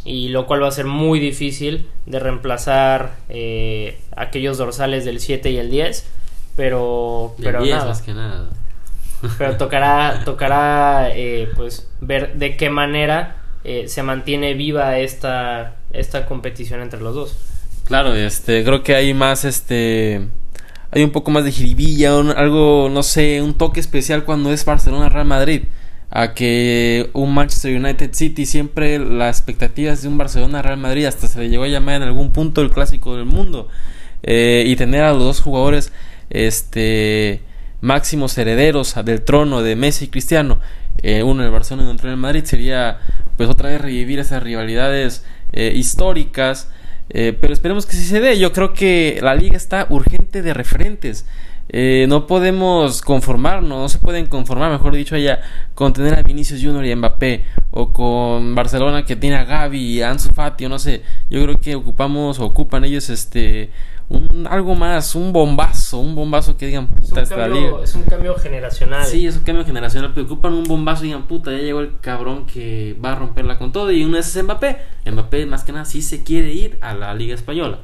y 0.05 0.29
lo 0.29 0.47
cual 0.47 0.63
va 0.63 0.69
a 0.69 0.71
ser 0.71 0.85
muy 0.85 1.19
difícil 1.19 1.87
de 2.05 2.19
reemplazar 2.19 3.17
eh, 3.27 3.99
aquellos 4.15 4.57
dorsales 4.57 5.03
del 5.03 5.19
7 5.19 5.51
y 5.51 5.57
el 5.57 5.69
10 5.69 6.05
pero 6.55 7.35
pero 7.41 7.59
El 7.59 7.65
10 7.65 7.75
nada 7.75 7.87
más 7.89 8.01
que 8.01 8.13
nada. 8.13 8.49
pero 9.37 9.57
tocará 9.57 10.21
tocará 10.25 11.09
eh, 11.13 11.49
pues 11.55 11.89
ver 11.99 12.35
de 12.35 12.57
qué 12.57 12.69
manera 12.69 13.37
eh, 13.65 13.87
se 13.87 14.01
mantiene 14.01 14.53
viva 14.53 14.97
esta 14.97 15.75
esta 15.91 16.25
competición 16.25 16.81
entre 16.81 17.01
los 17.01 17.15
dos 17.15 17.37
Claro, 17.85 18.15
este, 18.15 18.63
creo 18.63 18.81
que 18.81 18.95
hay 18.95 19.13
más, 19.13 19.43
este, 19.43 20.27
hay 20.93 21.03
un 21.03 21.11
poco 21.11 21.31
más 21.31 21.43
de 21.43 21.51
jiribilla, 21.51 22.15
un- 22.17 22.31
algo, 22.31 22.89
no 22.91 23.03
sé, 23.03 23.41
un 23.41 23.53
toque 23.55 23.79
especial 23.79 24.23
cuando 24.25 24.51
es 24.53 24.63
Barcelona 24.65 25.09
Real 25.09 25.25
Madrid. 25.25 25.63
A 26.15 26.35
que 26.35 27.09
un 27.13 27.33
Manchester 27.33 27.75
United 27.75 28.11
City 28.13 28.45
siempre 28.45 28.99
las 28.99 29.37
expectativas 29.39 30.03
de 30.03 30.07
un 30.09 30.17
Barcelona 30.19 30.61
Real 30.61 30.77
Madrid 30.77 31.05
hasta 31.05 31.27
se 31.27 31.39
le 31.39 31.49
llegó 31.49 31.63
a 31.63 31.67
llamar 31.67 31.95
en 31.95 32.03
algún 32.03 32.31
punto 32.31 32.61
el 32.61 32.69
clásico 32.69 33.15
del 33.15 33.25
mundo. 33.25 33.67
Eh, 34.21 34.63
y 34.67 34.75
tener 34.75 35.03
a 35.03 35.09
los 35.13 35.23
dos 35.23 35.41
jugadores, 35.41 35.91
este, 36.29 37.41
máximos 37.81 38.37
herederos 38.37 38.95
del 39.03 39.23
trono 39.23 39.61
de 39.63 39.75
Messi 39.75 40.05
y 40.05 40.07
Cristiano, 40.09 40.59
eh, 41.01 41.23
uno 41.23 41.41
en 41.41 41.47
el 41.47 41.51
Barcelona 41.51 41.89
y 41.89 41.93
otro 41.93 42.07
en 42.09 42.13
el 42.13 42.19
Madrid, 42.19 42.43
sería 42.45 42.99
pues 43.35 43.49
otra 43.49 43.69
vez 43.69 43.81
revivir 43.81 44.19
esas 44.19 44.43
rivalidades 44.43 45.25
eh, 45.51 45.73
históricas. 45.75 46.69
Eh, 47.13 47.37
pero 47.39 47.53
esperemos 47.53 47.85
que 47.85 47.93
sí 47.93 48.03
se 48.03 48.19
dé. 48.19 48.37
Yo 48.37 48.51
creo 48.51 48.73
que 48.73 49.19
la 49.21 49.35
liga 49.35 49.55
está 49.55 49.87
urgente 49.89 50.41
de 50.41 50.53
referentes. 50.53 51.25
Eh, 51.69 52.05
no 52.09 52.27
podemos 52.27 53.01
conformarnos, 53.01 53.79
no 53.79 53.87
se 53.87 53.97
pueden 53.97 54.25
conformar, 54.25 54.69
mejor 54.69 54.93
dicho, 54.95 55.15
allá 55.15 55.39
con 55.73 55.93
tener 55.93 56.13
a 56.15 56.21
Vinicius 56.21 56.61
Junior 56.61 56.85
y 56.85 56.91
a 56.91 56.95
Mbappé 56.95 57.45
o 57.71 57.93
con 57.93 58.53
Barcelona 58.53 59.05
que 59.05 59.15
tiene 59.15 59.37
a 59.37 59.45
Gavi 59.45 59.79
y 59.79 60.01
a 60.01 60.11
Ansu 60.11 60.33
Fati, 60.33 60.65
o 60.65 60.69
no 60.69 60.77
sé. 60.77 61.03
Yo 61.29 61.41
creo 61.43 61.59
que 61.59 61.75
ocupamos 61.75 62.39
ocupan 62.39 62.83
ellos 62.83 63.09
este 63.09 63.69
un 64.09 64.47
algo 64.49 64.75
más, 64.75 65.15
un 65.15 65.33
bombazo, 65.33 65.99
un 65.99 66.15
bombazo 66.15 66.57
que 66.57 66.67
digan 66.67 66.89
es 66.95 67.09
puta 67.09 67.21
un, 67.21 67.23
esta 67.23 67.47
liga. 67.47 67.69
cambio, 67.69 67.83
es 67.83 67.95
un 67.95 68.03
cambio 68.03 68.35
generacional 68.35 69.05
Sí, 69.05 69.25
es 69.25 69.37
un 69.37 69.43
cambio 69.43 69.65
generacional, 69.65 70.11
pero 70.13 70.25
ocupan 70.25 70.53
un 70.53 70.63
bombazo 70.65 71.03
y 71.03 71.07
digan, 71.07 71.27
puta, 71.27 71.51
ya 71.51 71.57
llegó 71.57 71.79
el 71.79 71.99
cabrón 71.99 72.45
que 72.45 72.97
va 73.03 73.13
a 73.13 73.15
romperla 73.15 73.57
con 73.57 73.71
todo. 73.71 73.91
Y 73.91 74.03
uno 74.03 74.17
es 74.17 74.41
Mbappé. 74.41 74.77
Mbappé, 75.05 75.45
más 75.45 75.63
que 75.63 75.71
nada, 75.71 75.85
sí 75.85 76.01
se 76.01 76.23
quiere 76.23 76.53
ir 76.53 76.77
a 76.81 76.93
la 76.93 77.13
Liga 77.13 77.35
Española. 77.35 77.79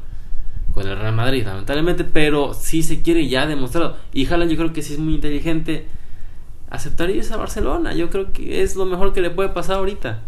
Con 0.73 0.87
el 0.87 0.97
Real 0.97 1.15
Madrid, 1.15 1.45
lamentablemente, 1.45 2.03
pero 2.03 2.53
sí 2.53 2.83
se 2.83 3.01
quiere 3.01 3.27
ya 3.27 3.43
ha 3.43 3.47
demostrado. 3.47 3.97
Y 4.13 4.27
Haaland 4.27 4.51
yo 4.51 4.57
creo 4.57 4.73
que 4.73 4.81
sí 4.81 4.93
es 4.93 4.99
muy 4.99 5.15
inteligente. 5.15 5.87
Aceptar 6.69 7.09
irse 7.09 7.33
a 7.33 7.37
Barcelona, 7.37 7.93
yo 7.93 8.11
creo 8.11 8.31
que 8.31 8.61
es 8.61 8.75
lo 8.75 8.85
mejor 8.85 9.11
que 9.11 9.21
le 9.21 9.31
puede 9.31 9.49
pasar 9.49 9.77
ahorita. 9.77 10.21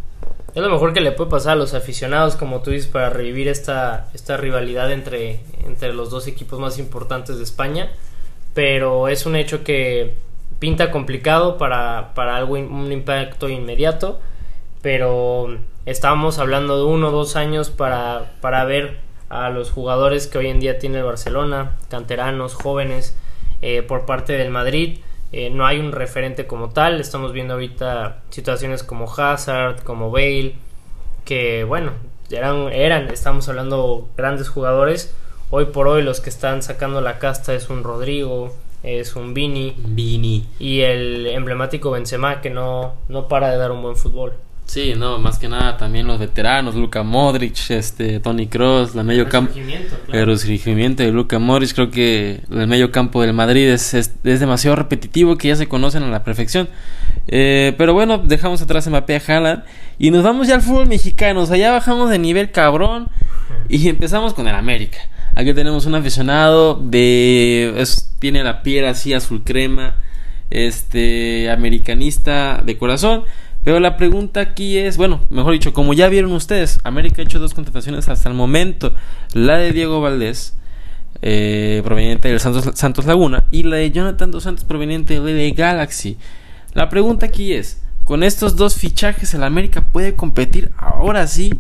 Es 0.54 0.62
lo 0.62 0.70
mejor 0.70 0.94
que 0.94 1.00
le 1.00 1.14
puede 1.14 1.30
pasar 1.30 1.54
a 1.54 1.56
los 1.56 1.74
aficionados, 1.74 2.36
como 2.36 2.62
tú 2.62 2.72
dices, 2.72 2.90
para 2.90 3.10
revivir 3.10 3.48
esta, 3.48 4.10
esta 4.14 4.36
rivalidad 4.36 4.92
entre, 4.92 5.40
entre 5.66 5.94
los 5.94 6.10
dos 6.10 6.28
equipos 6.28 6.60
más 6.60 6.78
importantes 6.78 7.38
de 7.38 7.44
España. 7.44 7.90
Pero 8.54 9.08
es 9.08 9.26
un 9.26 9.38
hecho 9.38 9.64
que 9.64 10.16
pinta 10.60 10.92
complicado 10.92 11.58
para, 11.58 12.14
para 12.16 12.36
algo, 12.36 12.56
un 12.56 12.92
impacto 12.92 13.48
inmediato. 13.48 14.20
Pero 14.82 15.58
estábamos 15.86 16.38
hablando 16.38 16.78
de 16.78 16.84
uno 16.84 17.10
o 17.10 17.12
dos 17.12 17.38
años 17.38 17.70
para, 17.70 18.34
para 18.42 18.66
ver 18.66 19.00
a 19.30 19.50
los 19.50 19.72
jugadores 19.72 20.28
que 20.28 20.38
hoy 20.38 20.48
en 20.48 20.60
día 20.60 20.80
tiene 20.80 20.98
el 20.98 21.06
Barcelona, 21.06 21.78
canteranos, 21.90 22.56
jóvenes, 22.56 23.16
eh, 23.62 23.82
por 23.84 24.06
parte 24.06 24.34
del 24.34 24.50
Madrid. 24.50 25.00
Eh, 25.32 25.50
no 25.50 25.66
hay 25.66 25.80
un 25.80 25.92
referente 25.92 26.48
como 26.48 26.70
tal. 26.70 27.00
Estamos 27.00 27.34
viendo 27.34 27.54
ahorita 27.54 28.22
situaciones 28.30 28.84
como 28.84 29.12
Hazard, 29.12 29.84
como 29.84 30.12
Bale, 30.12 30.56
que 31.26 31.64
bueno, 31.64 31.92
eran, 32.30 32.72
eran, 32.72 33.10
estamos 33.10 33.48
hablando 33.50 34.10
grandes 34.18 34.50
jugadores. 34.50 35.14
Hoy 35.50 35.66
por 35.66 35.88
hoy 35.88 36.02
los 36.02 36.22
que 36.22 36.30
están 36.30 36.64
sacando 36.64 37.02
la 37.02 37.20
casta 37.20 37.54
es 37.54 37.70
un 37.70 37.84
Rodrigo, 37.84 38.56
es 38.84 39.16
un 39.16 39.34
Vini 39.34 39.76
Vini. 39.78 40.48
y 40.60 40.82
el 40.82 41.28
emblemático 41.28 41.92
Benzema 41.92 42.42
que 42.42 42.50
no, 42.50 42.96
no 43.10 43.28
para 43.28 43.52
de 43.52 43.58
dar 43.58 43.72
un 43.72 43.82
buen 43.82 43.96
fútbol. 43.96 44.34
Sí, 44.72 44.94
no, 44.98 45.18
más 45.18 45.38
que 45.38 45.50
nada 45.50 45.76
también 45.76 46.08
los 46.08 46.18
veteranos, 46.18 46.76
Luka 46.76 47.04
Modric, 47.04 47.72
este, 47.72 48.22
Tony 48.22 48.48
Cross, 48.48 48.96
la 48.96 49.04
medio 49.04 49.28
campo. 49.28 49.54
El 50.14 50.26
resurgimiento 50.26 51.04
de 51.04 51.12
Luka 51.12 51.40
Modric, 51.40 51.74
creo 51.74 51.92
que 51.92 52.40
el 52.50 52.68
medio 52.68 52.90
campo 52.90 53.22
del 53.22 53.34
Madrid 53.34 53.68
es, 53.68 53.94
es, 53.94 54.14
demasiado 54.24 54.78
repetitivo 54.78 55.38
que 55.38 55.50
ya 55.50 55.58
se 55.58 55.68
conocen 55.68 56.04
a 56.04 56.08
la 56.08 56.24
perfección. 56.24 56.70
Eh, 57.28 57.76
pero 57.78 57.94
bueno, 57.94 58.18
dejamos 58.20 58.62
atrás 58.62 58.88
Mbappé 58.88 59.18
a 59.18 59.22
Haaland 59.28 59.64
y 60.00 60.10
nos 60.10 60.24
vamos 60.24 60.48
ya 60.48 60.56
al 60.56 60.62
fútbol 60.62 60.88
mexicano. 60.88 61.42
O 61.42 61.46
sea, 61.46 61.58
ya 61.58 61.74
bajamos 61.74 62.10
de 62.10 62.18
nivel 62.18 62.52
cabrón 62.52 63.10
y 63.68 63.90
empezamos 63.90 64.34
con 64.34 64.48
el 64.48 64.56
América. 64.56 65.00
Aquí 65.36 65.54
tenemos 65.54 65.86
un 65.86 65.96
aficionado 65.96 66.76
de... 66.76 67.86
tiene 68.20 68.42
la 68.42 68.64
piel 68.64 68.86
así 68.86 69.14
azul 69.14 69.44
crema, 69.44 69.96
este, 70.50 71.52
americanista 71.52 72.64
de 72.66 72.78
corazón. 72.78 73.26
Pero 73.64 73.80
la 73.80 73.96
pregunta 73.96 74.40
aquí 74.42 74.78
es, 74.78 74.98
bueno, 74.98 75.22
mejor 75.30 75.54
dicho, 75.54 75.74
como 75.74 75.94
ya 75.94 76.10
vieron 76.10 76.32
ustedes, 76.32 76.80
América 76.84 77.22
ha 77.22 77.26
hecho 77.26 77.40
dos 77.40 77.54
contrataciones 77.54 78.10
hasta 78.10 78.28
el 78.28 78.36
momento. 78.36 78.94
La 79.34 79.58
de 79.58 79.72
Diego 79.72 80.02
Valdés, 80.02 80.56
eh, 81.22 81.82
proveniente 81.84 82.28
del 82.30 82.40
Santos, 82.40 82.72
Santos, 82.74 83.06
Laguna, 83.06 83.46
y 83.52 83.64
la 83.64 83.76
de 83.76 83.92
Jonathan 83.92 84.32
Dos 84.32 84.44
Santos, 84.44 84.66
proveniente 84.66 85.20
de 85.20 85.52
Galaxy. 85.52 86.18
La 86.74 86.90
pregunta 86.90 87.28
aquí 87.28 87.54
es, 87.54 87.84
con 88.04 88.24
estos 88.24 88.56
dos 88.56 88.76
fichajes, 88.76 89.34
¿el 89.36 89.44
América 89.44 89.82
puede 89.82 90.16
competir 90.16 90.72
ahora 90.78 91.28
sí 91.28 91.54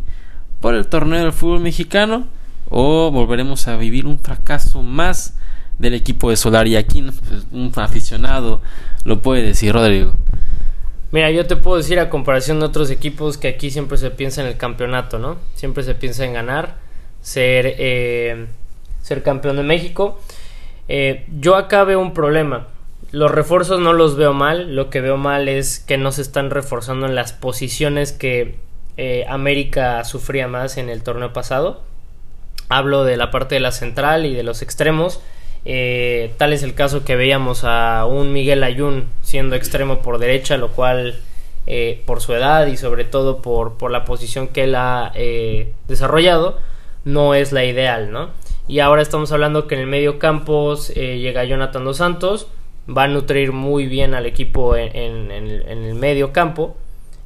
por 0.59 0.73
el 0.73 0.87
torneo 0.87 1.19
del 1.19 1.33
fútbol 1.33 1.59
mexicano? 1.59 2.27
¿O 2.69 3.11
volveremos 3.11 3.67
a 3.67 3.77
vivir 3.77 4.07
un 4.07 4.17
fracaso 4.17 4.81
más 4.81 5.35
del 5.77 5.93
equipo 5.93 6.29
de 6.29 6.37
Solar? 6.37 6.67
Y 6.67 6.77
aquí 6.77 7.01
pues, 7.01 7.45
un 7.51 7.71
aficionado 7.75 8.61
lo 9.03 9.21
puede 9.21 9.43
decir, 9.43 9.73
Rodrigo. 9.73 10.15
Mira, 11.11 11.29
yo 11.29 11.45
te 11.45 11.57
puedo 11.57 11.77
decir 11.77 11.99
a 11.99 12.09
comparación 12.09 12.59
de 12.59 12.65
otros 12.65 12.89
equipos 12.89 13.37
que 13.37 13.49
aquí 13.49 13.69
siempre 13.69 13.97
se 13.97 14.11
piensa 14.11 14.41
en 14.41 14.47
el 14.47 14.57
campeonato, 14.57 15.19
¿no? 15.19 15.37
Siempre 15.55 15.83
se 15.83 15.93
piensa 15.93 16.23
en 16.23 16.33
ganar, 16.33 16.77
ser, 17.21 17.75
eh, 17.77 18.47
ser 19.01 19.21
campeón 19.21 19.57
de 19.57 19.63
México. 19.63 20.21
Eh, 20.87 21.25
yo 21.39 21.55
acá 21.55 21.83
veo 21.83 21.99
un 21.99 22.13
problema. 22.13 22.67
Los 23.11 23.29
refuerzos 23.29 23.81
no 23.81 23.91
los 23.91 24.15
veo 24.15 24.33
mal, 24.33 24.73
lo 24.73 24.89
que 24.89 25.01
veo 25.01 25.17
mal 25.17 25.49
es 25.49 25.79
que 25.79 25.97
no 25.97 26.13
se 26.13 26.21
están 26.21 26.49
reforzando 26.49 27.07
en 27.07 27.15
las 27.15 27.33
posiciones 27.33 28.13
que 28.13 28.55
eh, 28.95 29.25
América 29.27 30.05
sufría 30.05 30.47
más 30.47 30.77
en 30.77 30.89
el 30.89 31.03
torneo 31.03 31.33
pasado. 31.33 31.81
Hablo 32.69 33.03
de 33.03 33.17
la 33.17 33.31
parte 33.31 33.55
de 33.55 33.61
la 33.61 33.73
central 33.73 34.25
y 34.25 34.33
de 34.33 34.43
los 34.43 34.61
extremos. 34.61 35.21
Eh, 35.63 36.33
tal 36.37 36.53
es 36.53 36.63
el 36.63 36.73
caso 36.73 37.05
que 37.05 37.15
veíamos 37.15 37.63
a 37.63 38.05
un 38.05 38.33
Miguel 38.33 38.63
Ayun 38.63 39.05
siendo 39.21 39.55
extremo 39.55 40.01
por 40.01 40.17
derecha, 40.17 40.57
lo 40.57 40.69
cual 40.69 41.19
eh, 41.67 42.01
por 42.05 42.21
su 42.21 42.33
edad 42.33 42.67
y 42.67 42.77
sobre 42.77 43.03
todo 43.03 43.41
por, 43.41 43.77
por 43.77 43.91
la 43.91 44.05
posición 44.05 44.47
que 44.47 44.63
él 44.63 44.75
ha 44.75 45.11
eh, 45.15 45.73
desarrollado, 45.87 46.57
no 47.05 47.35
es 47.35 47.51
la 47.51 47.65
ideal, 47.65 48.11
¿no? 48.11 48.29
Y 48.67 48.79
ahora 48.79 49.01
estamos 49.01 49.31
hablando 49.31 49.67
que 49.67 49.75
en 49.75 49.81
el 49.81 49.87
medio 49.87 50.17
campo 50.17 50.75
llega 50.75 51.43
Jonathan 51.43 51.83
Dos 51.83 51.97
Santos, 51.97 52.47
va 52.87 53.03
a 53.03 53.07
nutrir 53.07 53.51
muy 53.51 53.87
bien 53.87 54.13
al 54.13 54.25
equipo 54.25 54.75
en 54.75 55.31
el 55.31 55.93
medio 55.95 56.31
campo. 56.31 56.77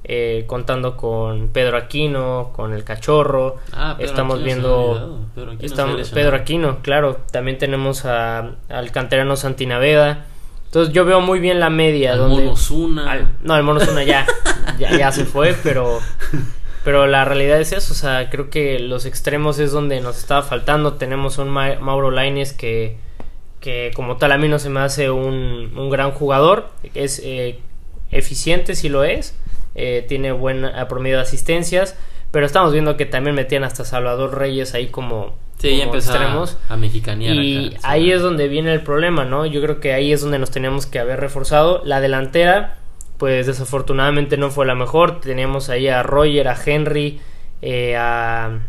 Eh, 0.07 0.43
contando 0.45 0.95
con 0.95 1.47
Pedro 1.47 1.77
Aquino, 1.77 2.51
con 2.55 2.73
el 2.73 2.83
Cachorro. 2.83 3.55
Ah, 3.73 3.95
estamos 3.97 4.43
viendo 4.43 5.25
Pedro 5.33 5.53
Aquino, 5.53 5.65
estamos, 5.65 6.09
Pedro 6.11 6.35
Aquino, 6.35 6.77
claro. 6.83 7.17
También 7.31 7.57
tenemos 7.57 8.05
a, 8.05 8.51
al 8.69 8.91
canterano 8.91 9.35
Santinaveda. 9.35 10.27
Entonces 10.65 10.93
yo 10.93 11.05
veo 11.05 11.21
muy 11.21 11.39
bien 11.39 11.59
la 11.59 11.71
media. 11.71 12.13
Al 12.13 12.19
donde, 12.19 12.43
Monosuna. 12.43 13.31
no, 13.41 13.57
el 13.57 13.63
Monosuna 13.63 14.03
ya, 14.03 14.27
ya, 14.77 14.95
ya 14.95 15.11
se 15.11 15.25
fue, 15.25 15.55
pero 15.63 15.99
pero 16.83 17.07
la 17.07 17.25
realidad 17.25 17.59
es 17.59 17.71
eso, 17.71 17.93
o 17.93 17.95
sea, 17.95 18.29
creo 18.29 18.51
que 18.51 18.77
los 18.77 19.07
extremos 19.07 19.57
es 19.57 19.71
donde 19.71 20.01
nos 20.01 20.19
estaba 20.19 20.43
faltando. 20.43 20.93
Tenemos 20.93 21.39
un 21.39 21.49
Mauro 21.49 22.11
Laines 22.11 22.53
que, 22.53 22.97
que 23.59 23.89
como 23.95 24.17
tal 24.17 24.33
a 24.33 24.37
mí 24.37 24.47
no 24.47 24.59
se 24.59 24.69
me 24.69 24.81
hace 24.81 25.09
un, 25.09 25.73
un 25.75 25.89
gran 25.89 26.11
jugador, 26.11 26.69
es 26.93 27.19
eh, 27.23 27.59
eficiente 28.11 28.75
si 28.75 28.89
lo 28.89 29.03
es, 29.03 29.35
eh, 29.75 30.05
tiene 30.07 30.31
buen 30.31 30.65
eh, 30.65 30.71
promedio 30.87 31.17
de 31.17 31.23
asistencias, 31.23 31.95
pero 32.31 32.45
estamos 32.45 32.71
viendo 32.73 32.97
que 32.97 33.05
también 33.05 33.35
metían 33.35 33.63
hasta 33.63 33.85
Salvador 33.85 34.37
Reyes 34.37 34.73
ahí 34.73 34.87
como, 34.87 35.35
sí, 35.57 35.81
extremos. 35.81 36.57
A, 36.69 36.75
Y 37.33 37.77
ahí 37.83 38.11
es 38.11 38.21
donde 38.21 38.47
viene 38.47 38.73
el 38.73 38.81
problema, 38.81 39.25
¿no? 39.25 39.45
Yo 39.45 39.61
creo 39.61 39.79
que 39.79 39.93
ahí 39.93 40.11
es 40.11 40.21
donde 40.21 40.39
nos 40.39 40.51
teníamos 40.51 40.85
que 40.85 40.99
haber 40.99 41.19
reforzado. 41.19 41.81
La 41.85 42.01
delantera, 42.01 42.77
pues 43.17 43.47
desafortunadamente 43.47 44.37
no 44.37 44.49
fue 44.49 44.65
la 44.65 44.75
mejor. 44.75 45.21
Teníamos 45.21 45.69
ahí 45.69 45.87
a 45.87 46.03
Roger, 46.03 46.47
a 46.47 46.57
Henry, 46.65 47.19
eh, 47.61 47.95
a, 47.95 48.59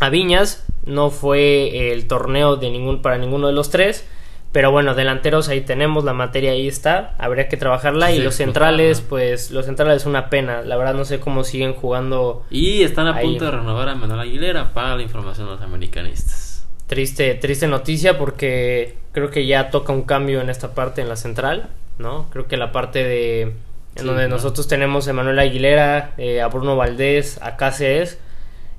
a 0.00 0.08
Viñas. 0.10 0.66
No 0.84 1.10
fue 1.10 1.92
el 1.92 2.06
torneo 2.06 2.56
de 2.56 2.70
ningún, 2.70 3.02
para 3.02 3.18
ninguno 3.18 3.46
de 3.46 3.54
los 3.54 3.70
tres. 3.70 4.06
Pero 4.54 4.70
bueno, 4.70 4.94
delanteros 4.94 5.48
ahí 5.48 5.62
tenemos, 5.62 6.04
la 6.04 6.12
materia 6.12 6.52
ahí 6.52 6.68
está, 6.68 7.16
habría 7.18 7.48
que 7.48 7.56
trabajarla. 7.56 8.12
y 8.12 8.20
los 8.20 8.36
centrales, 8.36 9.00
pues 9.00 9.50
los 9.50 9.66
centrales 9.66 10.02
es 10.02 10.06
una 10.06 10.30
pena. 10.30 10.62
La 10.62 10.76
verdad 10.76 10.94
no 10.94 11.04
sé 11.04 11.18
cómo 11.18 11.42
siguen 11.42 11.74
jugando. 11.74 12.44
Y 12.50 12.84
están 12.84 13.08
a 13.08 13.18
punto 13.18 13.46
de 13.46 13.50
renovar 13.50 13.88
a 13.88 13.96
Manuel 13.96 14.20
Aguilera 14.20 14.72
para 14.72 14.94
la 14.94 15.02
información 15.02 15.48
de 15.48 15.54
los 15.54 15.60
americanistas. 15.60 16.68
Triste, 16.86 17.34
triste 17.34 17.66
noticia 17.66 18.16
porque 18.16 18.96
creo 19.10 19.28
que 19.28 19.44
ya 19.44 19.70
toca 19.70 19.92
un 19.92 20.02
cambio 20.02 20.40
en 20.40 20.48
esta 20.48 20.72
parte 20.72 21.00
en 21.02 21.08
la 21.08 21.16
central, 21.16 21.70
¿no? 21.98 22.30
Creo 22.30 22.46
que 22.46 22.56
la 22.56 22.70
parte 22.70 23.02
de... 23.02 23.54
En 23.96 24.06
donde 24.06 24.28
nosotros 24.28 24.68
tenemos 24.68 25.08
a 25.08 25.12
Manuel 25.12 25.40
Aguilera, 25.40 26.14
eh, 26.16 26.40
a 26.40 26.46
Bruno 26.46 26.76
Valdés, 26.76 27.42
a 27.42 27.56
Cáceres. 27.56 28.20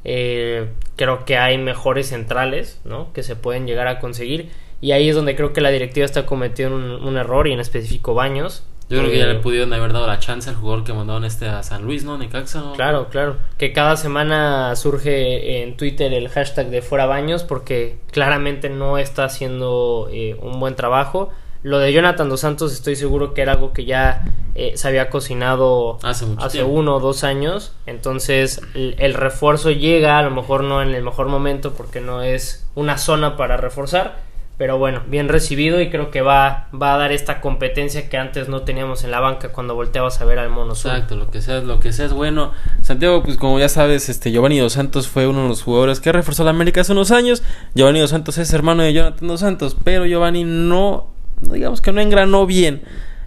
Eh, 0.06 0.70
creo 0.96 1.26
que 1.26 1.38
hay 1.38 1.58
mejores 1.58 2.08
centrales, 2.08 2.80
¿no? 2.86 3.12
Que 3.12 3.24
se 3.24 3.36
pueden 3.36 3.68
llegar 3.68 3.90
a 3.90 4.00
conseguir 4.00 4.52
y 4.86 4.92
ahí 4.92 5.10
es 5.10 5.16
donde 5.16 5.36
creo 5.36 5.52
que 5.52 5.62
la 5.62 5.72
directiva 5.72 6.06
está 6.06 6.28
cometiendo 6.28 6.76
un, 6.76 7.18
error 7.18 7.48
y 7.48 7.54
en 7.54 7.60
específico 7.60 8.14
Baños. 8.14 8.62
Yo 8.88 9.00
creo 9.00 9.10
que 9.10 9.18
ya 9.18 9.26
le 9.26 9.40
pudieron 9.40 9.74
haber 9.74 9.92
dado 9.92 10.06
la 10.06 10.20
chance 10.20 10.48
al 10.48 10.58
jugador 10.58 10.84
que 10.84 10.94
mandaron 10.94 11.26
este 11.26 11.48
a 11.48 11.64
San 11.64 11.86
Luis, 11.86 12.04
¿no? 12.04 12.20
Necaxa. 12.20 12.62
Claro, 12.76 13.08
claro. 13.10 13.38
Que 13.58 13.74
cada 13.74 13.98
semana 13.98 14.76
surge 14.76 15.64
en 15.64 15.76
Twitter 15.76 16.14
el 16.14 16.30
hashtag 16.30 16.70
de 16.70 16.84
fuera 16.84 17.08
Baños 17.08 17.44
porque 17.44 17.98
claramente 18.12 18.70
no 18.70 19.00
está 19.00 19.26
haciendo 19.26 20.08
eh, 20.12 20.38
un 20.40 20.60
buen 20.60 20.76
trabajo. 20.76 21.32
Lo 21.64 21.80
de 21.80 21.92
Jonathan 21.92 22.30
Dos 22.30 22.42
Santos 22.42 22.72
estoy 22.72 22.96
seguro 22.96 23.34
que 23.34 23.42
era 23.42 23.54
algo 23.54 23.74
que 23.74 23.86
ya 23.86 24.24
eh, 24.54 24.74
se 24.76 24.88
había 24.88 25.10
cocinado 25.10 25.98
hace, 26.04 26.28
hace 26.38 26.64
uno 26.64 26.98
o 26.98 27.00
dos 27.00 27.24
años. 27.24 27.74
Entonces 27.88 28.62
el, 28.76 29.16
refuerzo 29.16 29.72
llega, 29.72 30.20
a 30.20 30.22
lo 30.22 30.30
mejor 30.30 30.64
no 30.64 30.84
en 30.84 30.94
el 30.94 31.02
mejor 31.02 31.28
momento 31.28 31.74
porque 31.74 32.02
no 32.02 32.22
es 32.22 32.68
una 32.76 33.00
zona 33.00 33.36
para 33.36 33.58
reforzar 33.58 34.35
pero 34.58 34.78
bueno, 34.78 35.02
bien 35.08 35.28
recibido 35.28 35.82
y 35.82 35.90
creo 35.90 36.12
que 36.12 36.22
va, 36.22 36.70
va 36.74 36.96
a 36.96 36.98
dar 36.98 37.12
esta 37.12 37.42
competencia 37.42 38.08
que 38.10 38.18
antes 38.18 38.48
no 38.48 38.62
teníamos 38.62 39.04
en 39.04 39.12
la 39.12 39.20
banca 39.20 39.50
cuando 39.50 39.76
volteabas 39.76 40.22
a 40.22 40.26
ver 40.26 40.40
al 40.40 40.50
Mono 40.50 40.72
Exacto, 40.72 41.18
lo 41.18 41.30
que 41.30 41.42
sea, 41.42 41.60
lo 41.60 41.82
que 41.82 41.92
sea 41.92 42.06
es 42.06 42.14
bueno. 42.14 42.54
Santiago, 42.82 43.22
pues 43.22 43.38
como 43.38 43.60
ya 43.60 43.68
sabes, 43.68 44.08
este 44.08 44.32
Giovanni 44.32 44.60
Dos 44.60 44.74
Santos 44.74 45.10
fue 45.10 45.28
uno 45.28 45.44
de 45.44 45.50
los 45.50 45.62
jugadores 45.62 46.00
que 46.00 46.12
reforzó 46.12 46.46
la 46.46 46.52
América 46.52 46.82
hace 46.82 46.94
unos 46.94 47.12
años. 47.12 47.44
Giovanni 47.74 48.00
Dos 48.00 48.12
Santos 48.12 48.38
es 48.38 48.54
hermano 48.54 48.84
de 48.84 48.94
Jonathan 48.94 49.28
Dos 49.28 49.42
Santos, 49.42 49.76
pero 49.84 50.06
Giovanni 50.06 50.46
no, 50.46 51.08
digamos 51.42 51.82
que 51.82 51.92
no 51.92 52.00
engranó 52.00 52.46
bien, 52.46 52.82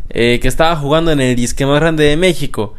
eh, 0.09 0.39
que 0.41 0.49
estaba 0.49 0.77
jugando 0.77 1.13
en 1.13 1.21
el 1.21 1.37
disque 1.37 1.67
más 1.67 1.79
grande 1.81 2.05
de 2.05 2.17
México 2.17 2.75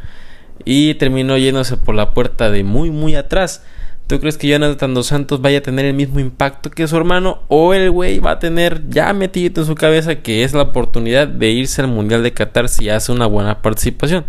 y 0.65 0.95
terminó 0.95 1.37
yéndose 1.37 1.77
por 1.77 1.93
la 1.93 2.15
puerta 2.15 2.49
de 2.49 2.63
muy, 2.63 2.89
muy 2.89 3.15
atrás. 3.15 3.63
¿Tú 4.09 4.19
crees 4.19 4.39
que 4.39 4.47
Jonathan 4.47 4.95
Dos 4.95 5.05
Santos 5.05 5.39
vaya 5.39 5.59
a 5.59 5.61
tener 5.61 5.85
el 5.85 5.93
mismo 5.93 6.19
impacto 6.19 6.71
que 6.71 6.87
su 6.87 6.97
hermano? 6.97 7.43
¿O 7.47 7.75
el 7.75 7.91
güey 7.91 8.17
va 8.17 8.31
a 8.31 8.39
tener 8.39 8.89
ya 8.89 9.13
metido 9.13 9.61
en 9.61 9.67
su 9.67 9.75
cabeza 9.75 10.15
que 10.15 10.43
es 10.43 10.53
la 10.53 10.63
oportunidad 10.63 11.27
de 11.27 11.49
irse 11.49 11.83
al 11.83 11.89
Mundial 11.89 12.23
de 12.23 12.33
Qatar 12.33 12.69
si 12.69 12.89
hace 12.89 13.11
una 13.11 13.27
buena 13.27 13.61
participación? 13.61 14.25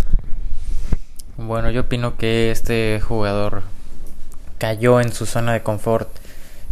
Bueno, 1.39 1.71
yo 1.71 1.81
opino 1.81 2.19
que 2.19 2.51
este 2.51 3.01
jugador 3.01 3.63
cayó 4.59 5.01
en 5.01 5.15
su 5.15 5.25
zona 5.25 5.55
de 5.55 5.63
confort 5.63 6.11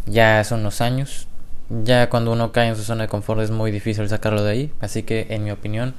ya 0.04 0.40
hace 0.40 0.52
unos 0.52 0.82
años. 0.82 1.28
Ya 1.70 2.10
cuando 2.10 2.30
uno 2.30 2.52
cae 2.52 2.68
en 2.68 2.76
su 2.76 2.82
zona 2.82 3.04
de 3.04 3.08
confort 3.08 3.40
es 3.40 3.50
muy 3.50 3.70
difícil 3.70 4.06
sacarlo 4.10 4.42
de 4.42 4.50
ahí. 4.50 4.72
Así 4.80 5.02
que, 5.02 5.28
en 5.30 5.44
mi 5.44 5.50
opinión, 5.50 5.94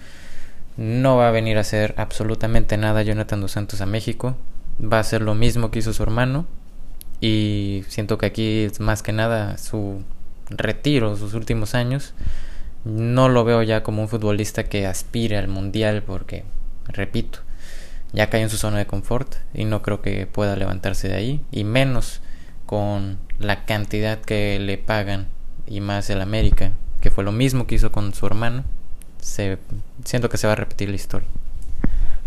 no 0.78 1.18
va 1.18 1.30
a 1.30 1.32
venir 1.32 1.58
a 1.58 1.62
hacer 1.62 1.96
absolutamente 1.98 2.78
nada 2.78 3.02
Jonathan 3.02 3.42
Dos 3.42 3.54
Santos 3.54 3.82
a 3.82 3.88
México. 3.88 4.38
Va 4.80 4.98
a 4.98 5.02
hacer 5.02 5.24
lo 5.24 5.34
mismo 5.34 5.72
que 5.72 5.80
hizo 5.80 5.92
su 5.92 6.04
hermano 6.04 6.46
y 7.22 7.84
siento 7.88 8.18
que 8.18 8.28
aquí 8.28 8.64
es 8.64 8.80
más 8.80 9.04
que 9.04 9.12
nada 9.12 9.58
su 9.58 10.04
retiro, 10.50 11.16
sus 11.18 11.34
últimos 11.34 11.76
años. 11.76 12.14
No 12.86 13.28
lo 13.30 13.44
veo 13.44 13.62
ya 13.64 13.84
como 13.84 14.02
un 14.02 14.08
futbolista 14.08 14.64
que 14.64 14.88
aspire 14.88 15.38
al 15.38 15.48
mundial 15.48 16.04
porque, 16.04 16.46
repito, 16.88 17.40
ya 18.14 18.30
cayó 18.30 18.44
en 18.46 18.50
su 18.50 18.58
zona 18.58 18.78
de 18.78 18.88
confort 18.88 19.36
y 19.54 19.66
no 19.66 19.82
creo 19.82 20.02
que 20.02 20.26
pueda 20.28 20.56
levantarse 20.56 21.10
de 21.10 21.16
ahí 21.16 21.42
y 21.52 21.64
menos 21.64 22.22
con 22.66 23.18
la 23.40 23.66
cantidad 23.66 24.20
que 24.20 24.60
le 24.60 24.78
pagan 24.78 25.28
y 25.68 25.82
más 25.82 26.10
el 26.10 26.22
América, 26.22 26.72
que 27.02 27.12
fue 27.12 27.24
lo 27.24 27.32
mismo 27.32 27.68
que 27.68 27.76
hizo 27.76 27.92
con 27.92 28.14
su 28.14 28.26
hermano. 28.26 28.64
Se, 29.20 29.58
siento 30.06 30.30
que 30.30 30.38
se 30.38 30.48
va 30.48 30.54
a 30.54 30.56
repetir 30.56 30.90
la 30.90 30.96
historia. 30.96 31.28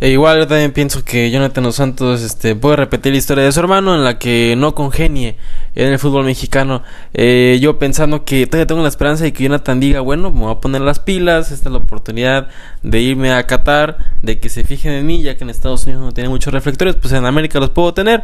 E 0.02 0.08
igual 0.08 0.48
también 0.48 0.72
pienso 0.72 1.04
que 1.04 1.30
Jonathan 1.30 1.62
Dos 1.62 1.76
Santos 1.76 2.22
este, 2.22 2.56
puede 2.56 2.74
repetir 2.74 3.12
la 3.12 3.18
historia 3.18 3.44
de 3.44 3.52
su 3.52 3.60
hermano 3.60 3.94
en 3.94 4.02
la 4.02 4.18
que 4.18 4.56
no 4.58 4.74
congenie 4.74 5.36
en 5.74 5.92
el 5.92 5.98
fútbol 5.98 6.24
mexicano. 6.24 6.82
Eh, 7.14 7.58
yo 7.60 7.78
pensando 7.78 8.24
que 8.24 8.46
todavía 8.46 8.66
tengo 8.66 8.82
la 8.82 8.88
esperanza 8.88 9.24
de 9.24 9.32
que 9.32 9.44
Jonathan 9.44 9.80
diga, 9.80 10.00
bueno, 10.00 10.30
me 10.30 10.40
voy 10.40 10.52
a 10.52 10.60
poner 10.60 10.82
las 10.82 10.98
pilas, 10.98 11.50
esta 11.50 11.68
es 11.68 11.72
la 11.72 11.78
oportunidad 11.78 12.48
de 12.82 13.00
irme 13.00 13.32
a 13.32 13.46
Qatar, 13.46 13.98
de 14.22 14.38
que 14.38 14.48
se 14.48 14.64
fijen 14.64 14.92
en 14.92 15.06
mí, 15.06 15.22
ya 15.22 15.36
que 15.36 15.44
en 15.44 15.50
Estados 15.50 15.84
Unidos 15.84 16.02
no 16.02 16.12
tiene 16.12 16.28
muchos 16.28 16.52
reflectores, 16.52 16.96
pues 16.96 17.12
en 17.14 17.24
América 17.24 17.58
los 17.58 17.70
puedo 17.70 17.94
tener. 17.94 18.22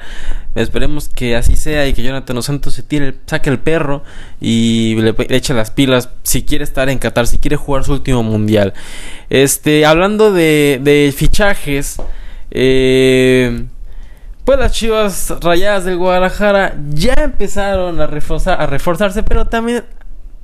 Esperemos 0.55 1.09
que 1.09 1.37
así 1.37 1.57
sea 1.57 1.87
y 1.87 1.93
que 1.93 2.03
Jonathan 2.03 2.37
Dos 2.37 2.47
Santos 2.47 2.75
se 2.75 2.83
tire, 2.83 3.15
saque 3.27 3.51
el 3.51 3.59
perro 3.59 4.03
y 4.41 4.97
le, 4.97 5.15
eche 5.31 5.55
las 5.55 5.71
pilas 5.71 6.11
si 6.23 6.43
quiere 6.43 6.65
estar 6.65 6.89
en 6.89 6.99
Qatar, 6.99 7.27
si 7.27 7.39
quiere 7.39 7.57
jugar 7.57 7.85
su 7.85 7.93
último 7.93 8.23
mundial. 8.23 8.75
Este, 9.31 9.87
hablando 9.87 10.33
de, 10.33 10.81
de 10.83 11.13
fichajes, 11.17 11.97
eh, 12.51 13.67
pues 14.49 14.59
las 14.59 14.73
chivas 14.73 15.35
rayadas 15.43 15.85
del 15.85 15.99
Guadalajara 15.99 16.75
ya 16.95 17.13
empezaron 17.13 18.01
a, 18.01 18.07
reforzar, 18.07 18.59
a 18.59 18.65
reforzarse, 18.65 19.23
pero 19.23 19.45
también 19.45 19.85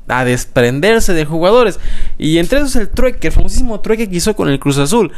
a 0.08 0.26
desprenderse 0.26 1.14
de 1.14 1.24
jugadores. 1.24 1.80
Y 2.18 2.36
entre 2.36 2.58
esos 2.58 2.76
el 2.76 2.90
trueque, 2.90 3.28
el 3.28 3.32
famosísimo 3.32 3.80
trueque 3.80 4.10
que 4.10 4.16
hizo 4.16 4.36
con 4.36 4.50
el 4.50 4.60
Cruz 4.60 4.76
Azul. 4.76 5.10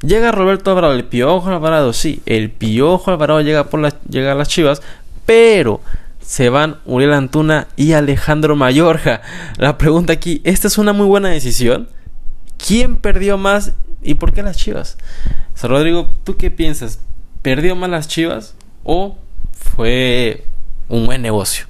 Llega 0.00 0.32
Roberto 0.32 0.72
Alvarado, 0.72 0.94
el 0.94 1.04
Piojo 1.04 1.48
Alvarado, 1.48 1.92
sí, 1.92 2.22
el 2.26 2.50
Piojo 2.50 3.12
Alvarado 3.12 3.40
llega, 3.40 3.70
por 3.70 3.78
la, 3.78 3.94
llega 4.10 4.32
a 4.32 4.34
las 4.34 4.48
chivas, 4.48 4.82
pero 5.26 5.80
se 6.20 6.48
van 6.48 6.78
Uriel 6.86 7.12
Antuna 7.12 7.68
y 7.76 7.92
Alejandro 7.92 8.56
Mayorga. 8.56 9.22
La 9.58 9.78
pregunta 9.78 10.12
aquí, 10.12 10.40
¿esta 10.42 10.66
es 10.66 10.76
una 10.76 10.92
muy 10.92 11.06
buena 11.06 11.28
decisión? 11.28 11.88
¿Quién 12.56 12.96
perdió 12.96 13.38
más 13.38 13.74
y 14.02 14.14
por 14.14 14.32
qué 14.32 14.42
las 14.42 14.56
chivas? 14.56 14.98
O 15.54 15.56
sea, 15.56 15.70
Rodrigo, 15.70 16.10
¿tú 16.24 16.36
qué 16.36 16.50
piensas? 16.50 16.98
¿Perdió 17.44 17.76
más 17.76 17.90
las 17.90 18.08
chivas 18.08 18.56
o 18.84 19.18
fue 19.52 20.44
un 20.88 21.04
buen 21.04 21.20
negocio? 21.20 21.66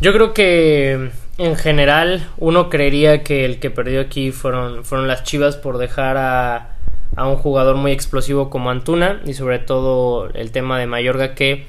Yo 0.00 0.14
creo 0.14 0.32
que 0.32 1.10
en 1.36 1.56
general 1.56 2.26
uno 2.38 2.70
creería 2.70 3.22
que 3.22 3.44
el 3.44 3.60
que 3.60 3.68
perdió 3.68 4.00
aquí 4.00 4.32
fueron, 4.32 4.82
fueron 4.82 5.08
las 5.08 5.24
chivas 5.24 5.56
por 5.56 5.76
dejar 5.76 6.16
a, 6.16 6.78
a 7.16 7.28
un 7.28 7.36
jugador 7.36 7.76
muy 7.76 7.92
explosivo 7.92 8.48
como 8.48 8.70
Antuna 8.70 9.20
y 9.26 9.34
sobre 9.34 9.58
todo 9.58 10.30
el 10.30 10.50
tema 10.50 10.78
de 10.78 10.86
Mayorga 10.86 11.34
que 11.34 11.66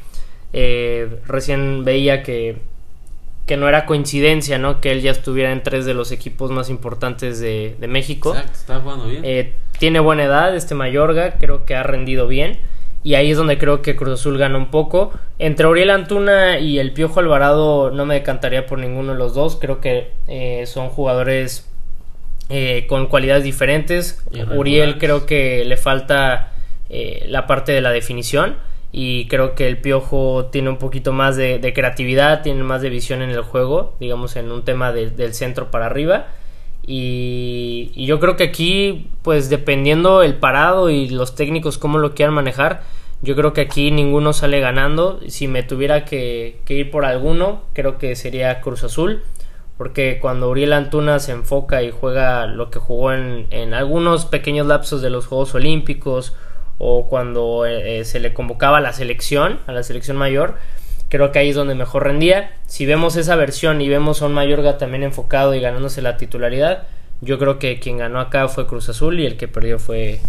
eh, 0.53 1.19
recién 1.27 1.83
veía 1.83 2.23
que, 2.23 2.57
que 3.45 3.57
no 3.57 3.69
era 3.69 3.85
coincidencia, 3.85 4.57
¿no? 4.57 4.81
Que 4.81 4.91
él 4.91 5.01
ya 5.01 5.11
estuviera 5.11 5.51
en 5.51 5.61
tres 5.61 5.85
de 5.85 5.93
los 5.93 6.11
equipos 6.11 6.51
más 6.51 6.69
importantes 6.69 7.39
de, 7.39 7.75
de 7.79 7.87
México. 7.87 8.31
Exacto, 8.31 8.53
está 8.53 8.79
jugando 8.79 9.05
bien. 9.05 9.21
Eh, 9.23 9.53
tiene 9.77 9.99
buena 9.99 10.23
edad 10.23 10.55
este 10.55 10.73
Mayorga, 10.73 11.35
creo 11.39 11.65
que 11.65 11.75
ha 11.75 11.83
rendido 11.83 12.27
bien. 12.27 12.59
Y 13.03 13.13
ahí 13.13 13.29
es 13.29 13.37
donde 13.37 13.59
creo 13.59 13.83
que 13.83 13.95
Cruz 13.95 14.19
Azul 14.19 14.39
gana 14.39 14.57
un 14.57 14.71
poco. 14.71 15.13
Entre 15.37 15.67
Uriel 15.67 15.91
Antuna 15.91 16.57
y 16.57 16.79
el 16.79 16.91
Piojo 16.91 17.19
Alvarado 17.19 17.91
no 17.91 18.03
me 18.07 18.15
decantaría 18.15 18.65
por 18.65 18.79
ninguno 18.79 19.11
de 19.11 19.19
los 19.19 19.35
dos. 19.35 19.57
Creo 19.61 19.79
que 19.79 20.11
eh, 20.27 20.63
son 20.65 20.89
jugadores 20.89 21.69
eh, 22.49 22.87
con 22.89 23.05
cualidades 23.05 23.43
diferentes. 23.43 24.23
Uriel 24.55 24.97
creo 24.97 25.27
que 25.27 25.63
le 25.65 25.77
falta 25.77 26.51
la 26.89 27.45
parte 27.45 27.73
de 27.73 27.81
la 27.81 27.91
definición. 27.91 28.55
Y 28.97 29.27
creo 29.27 29.55
que 29.55 29.67
el 29.67 29.79
Piojo 29.79 30.45
tiene 30.53 30.69
un 30.69 30.77
poquito 30.77 31.11
más 31.11 31.35
de, 31.35 31.59
creatividad, 31.75 32.43
tiene 32.43 32.63
más 32.63 32.81
de 32.81 32.89
visión 32.89 33.21
en 33.21 33.29
el 33.29 33.41
juego, 33.41 33.97
digamos 33.99 34.37
en 34.37 34.49
un 34.53 34.63
tema 34.63 34.93
de- 34.93 35.09
del 35.09 35.33
centro 35.33 35.69
para 35.69 35.87
arriba. 35.87 36.27
Y, 36.87 37.91
yo 38.05 38.21
creo 38.21 38.37
que 38.37 38.45
aquí, 38.45 39.09
pues 39.21 39.49
dependiendo 39.49 40.23
el 40.23 40.35
parado 40.35 40.89
y 40.89 41.09
los 41.09 41.35
técnicos 41.35 41.77
cómo 41.77 41.97
lo 41.97 42.13
quieran 42.15 42.35
manejar, 42.35 42.83
yo 43.21 43.35
creo 43.35 43.51
que 43.51 43.59
aquí 43.59 43.91
ninguno 43.91 44.31
sale 44.31 44.61
ganando. 44.61 45.19
Si 45.27 45.49
me 45.49 45.61
tuviera 45.61 46.05
que, 46.05 46.61
ir 46.65 46.89
por 46.89 47.03
alguno, 47.03 47.63
creo 47.73 47.97
que 47.97 48.15
sería 48.15 48.61
Cruz 48.61 48.85
Azul. 48.85 49.23
Porque 49.77 50.19
cuando 50.21 50.49
Uriel 50.49 50.71
Antuna 50.71 51.19
se 51.19 51.33
enfoca 51.33 51.83
y 51.83 51.91
juega 51.91 52.47
lo 52.47 52.71
que 52.71 52.79
jugó 52.79 53.11
en 53.11 53.73
algunos 53.73 54.25
pequeños 54.25 54.67
lapsos 54.67 55.01
de 55.01 55.09
los 55.09 55.27
Juegos 55.27 55.53
Olímpicos 55.53 56.33
o 56.77 57.07
cuando 57.07 57.65
eh, 57.65 57.99
eh, 57.99 58.05
se 58.05 58.19
le 58.19 58.33
convocaba 58.33 58.77
a 58.77 58.81
la 58.81 58.93
selección, 58.93 59.59
a 59.67 59.71
la 59.71 59.83
selección 59.83 60.17
mayor, 60.17 60.55
creo 61.09 61.31
que 61.31 61.39
ahí 61.39 61.49
es 61.49 61.55
donde 61.55 61.75
mejor 61.75 62.03
rendía. 62.03 62.51
Si 62.67 62.85
vemos 62.85 63.15
esa 63.15 63.35
versión 63.35 63.81
y 63.81 63.89
vemos 63.89 64.21
a 64.21 64.25
un 64.25 64.33
Mayorga 64.33 64.77
también 64.77 65.03
enfocado 65.03 65.53
y 65.53 65.61
ganándose 65.61 66.01
la 66.01 66.17
titularidad, 66.17 66.83
yo 67.21 67.39
creo 67.39 67.59
que 67.59 67.79
quien 67.79 67.97
ganó 67.97 68.19
acá 68.19 68.47
fue 68.47 68.67
Cruz 68.67 68.89
Azul 68.89 69.19
y 69.19 69.25
el 69.25 69.37
que 69.37 69.47
perdió 69.47 69.79
fue 69.79 70.19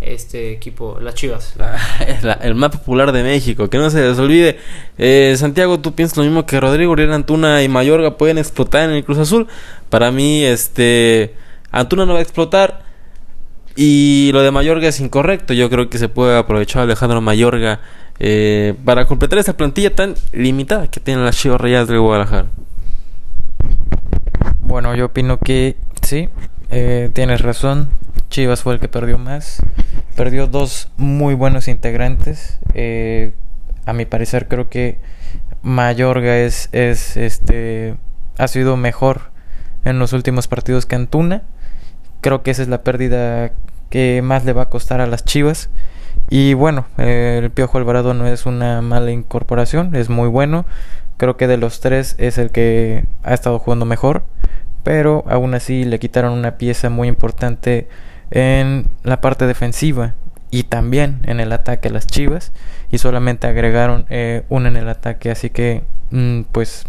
este 0.00 0.52
equipo, 0.52 0.98
las 1.00 1.14
Chivas. 1.14 1.54
El 2.42 2.54
más 2.54 2.70
popular 2.70 3.12
de 3.12 3.22
México, 3.22 3.68
que 3.68 3.78
no 3.78 3.90
se 3.90 4.02
les 4.02 4.18
olvide. 4.18 4.58
Eh, 4.98 5.34
Santiago, 5.38 5.80
¿tú 5.80 5.94
piensas 5.94 6.18
lo 6.18 6.24
mismo 6.24 6.46
que 6.46 6.60
Rodrigo 6.60 6.92
Uriel 6.92 7.12
Antuna 7.12 7.62
y 7.62 7.68
Mayorga 7.68 8.16
pueden 8.16 8.38
explotar 8.38 8.88
en 8.88 8.96
el 8.96 9.04
Cruz 9.04 9.18
Azul? 9.18 9.46
Para 9.88 10.12
mí, 10.12 10.44
este 10.44 11.34
Antuna 11.72 12.06
no 12.06 12.12
va 12.12 12.20
a 12.20 12.22
explotar. 12.22 12.85
Y 13.76 14.30
lo 14.32 14.40
de 14.40 14.50
Mayorga 14.50 14.88
es 14.88 15.00
incorrecto. 15.00 15.52
Yo 15.52 15.68
creo 15.68 15.90
que 15.90 15.98
se 15.98 16.08
puede 16.08 16.36
aprovechar 16.36 16.82
Alejandro 16.82 17.20
Mayorga 17.20 17.80
eh, 18.18 18.74
para 18.84 19.06
completar 19.06 19.38
esta 19.38 19.56
plantilla 19.56 19.94
tan 19.94 20.14
limitada 20.32 20.88
que 20.90 20.98
tienen 21.00 21.24
las 21.24 21.36
Chivas 21.36 21.60
Rayadas 21.60 21.88
del 21.88 22.00
Guadalajara. 22.00 22.48
Bueno, 24.60 24.94
yo 24.94 25.06
opino 25.06 25.38
que 25.38 25.76
sí, 26.02 26.30
eh, 26.70 27.10
tienes 27.12 27.42
razón. 27.42 27.90
Chivas 28.30 28.62
fue 28.62 28.74
el 28.74 28.80
que 28.80 28.88
perdió 28.88 29.18
más. 29.18 29.62
Perdió 30.16 30.46
dos 30.46 30.88
muy 30.96 31.34
buenos 31.34 31.68
integrantes. 31.68 32.58
Eh, 32.72 33.34
a 33.84 33.92
mi 33.92 34.06
parecer 34.06 34.48
creo 34.48 34.70
que 34.70 34.98
Mayorga 35.62 36.38
es, 36.38 36.70
es 36.72 37.16
este 37.16 37.96
ha 38.38 38.48
sido 38.48 38.76
mejor 38.76 39.30
en 39.84 39.98
los 39.98 40.12
últimos 40.12 40.48
partidos 40.48 40.86
que 40.86 40.96
Antuna. 40.96 41.42
Creo 42.26 42.42
que 42.42 42.50
esa 42.50 42.62
es 42.62 42.66
la 42.66 42.82
pérdida 42.82 43.52
que 43.88 44.20
más 44.20 44.44
le 44.44 44.52
va 44.52 44.62
a 44.62 44.68
costar 44.68 45.00
a 45.00 45.06
las 45.06 45.24
Chivas. 45.24 45.70
Y 46.28 46.54
bueno, 46.54 46.86
eh, 46.98 47.38
el 47.40 47.52
Piojo 47.52 47.78
Alvarado 47.78 48.14
no 48.14 48.26
es 48.26 48.46
una 48.46 48.82
mala 48.82 49.12
incorporación, 49.12 49.94
es 49.94 50.10
muy 50.10 50.26
bueno. 50.26 50.66
Creo 51.18 51.36
que 51.36 51.46
de 51.46 51.56
los 51.56 51.78
tres 51.78 52.16
es 52.18 52.38
el 52.38 52.50
que 52.50 53.04
ha 53.22 53.32
estado 53.32 53.60
jugando 53.60 53.84
mejor. 53.84 54.24
Pero 54.82 55.22
aún 55.28 55.54
así 55.54 55.84
le 55.84 56.00
quitaron 56.00 56.32
una 56.32 56.58
pieza 56.58 56.90
muy 56.90 57.06
importante 57.06 57.88
en 58.32 58.88
la 59.04 59.20
parte 59.20 59.46
defensiva 59.46 60.14
y 60.50 60.64
también 60.64 61.20
en 61.26 61.38
el 61.38 61.52
ataque 61.52 61.86
a 61.86 61.92
las 61.92 62.08
Chivas. 62.08 62.50
Y 62.90 62.98
solamente 62.98 63.46
agregaron 63.46 64.04
eh, 64.10 64.42
una 64.48 64.66
en 64.66 64.76
el 64.76 64.88
ataque. 64.88 65.30
Así 65.30 65.50
que, 65.50 65.84
mm, 66.10 66.40
pues, 66.50 66.86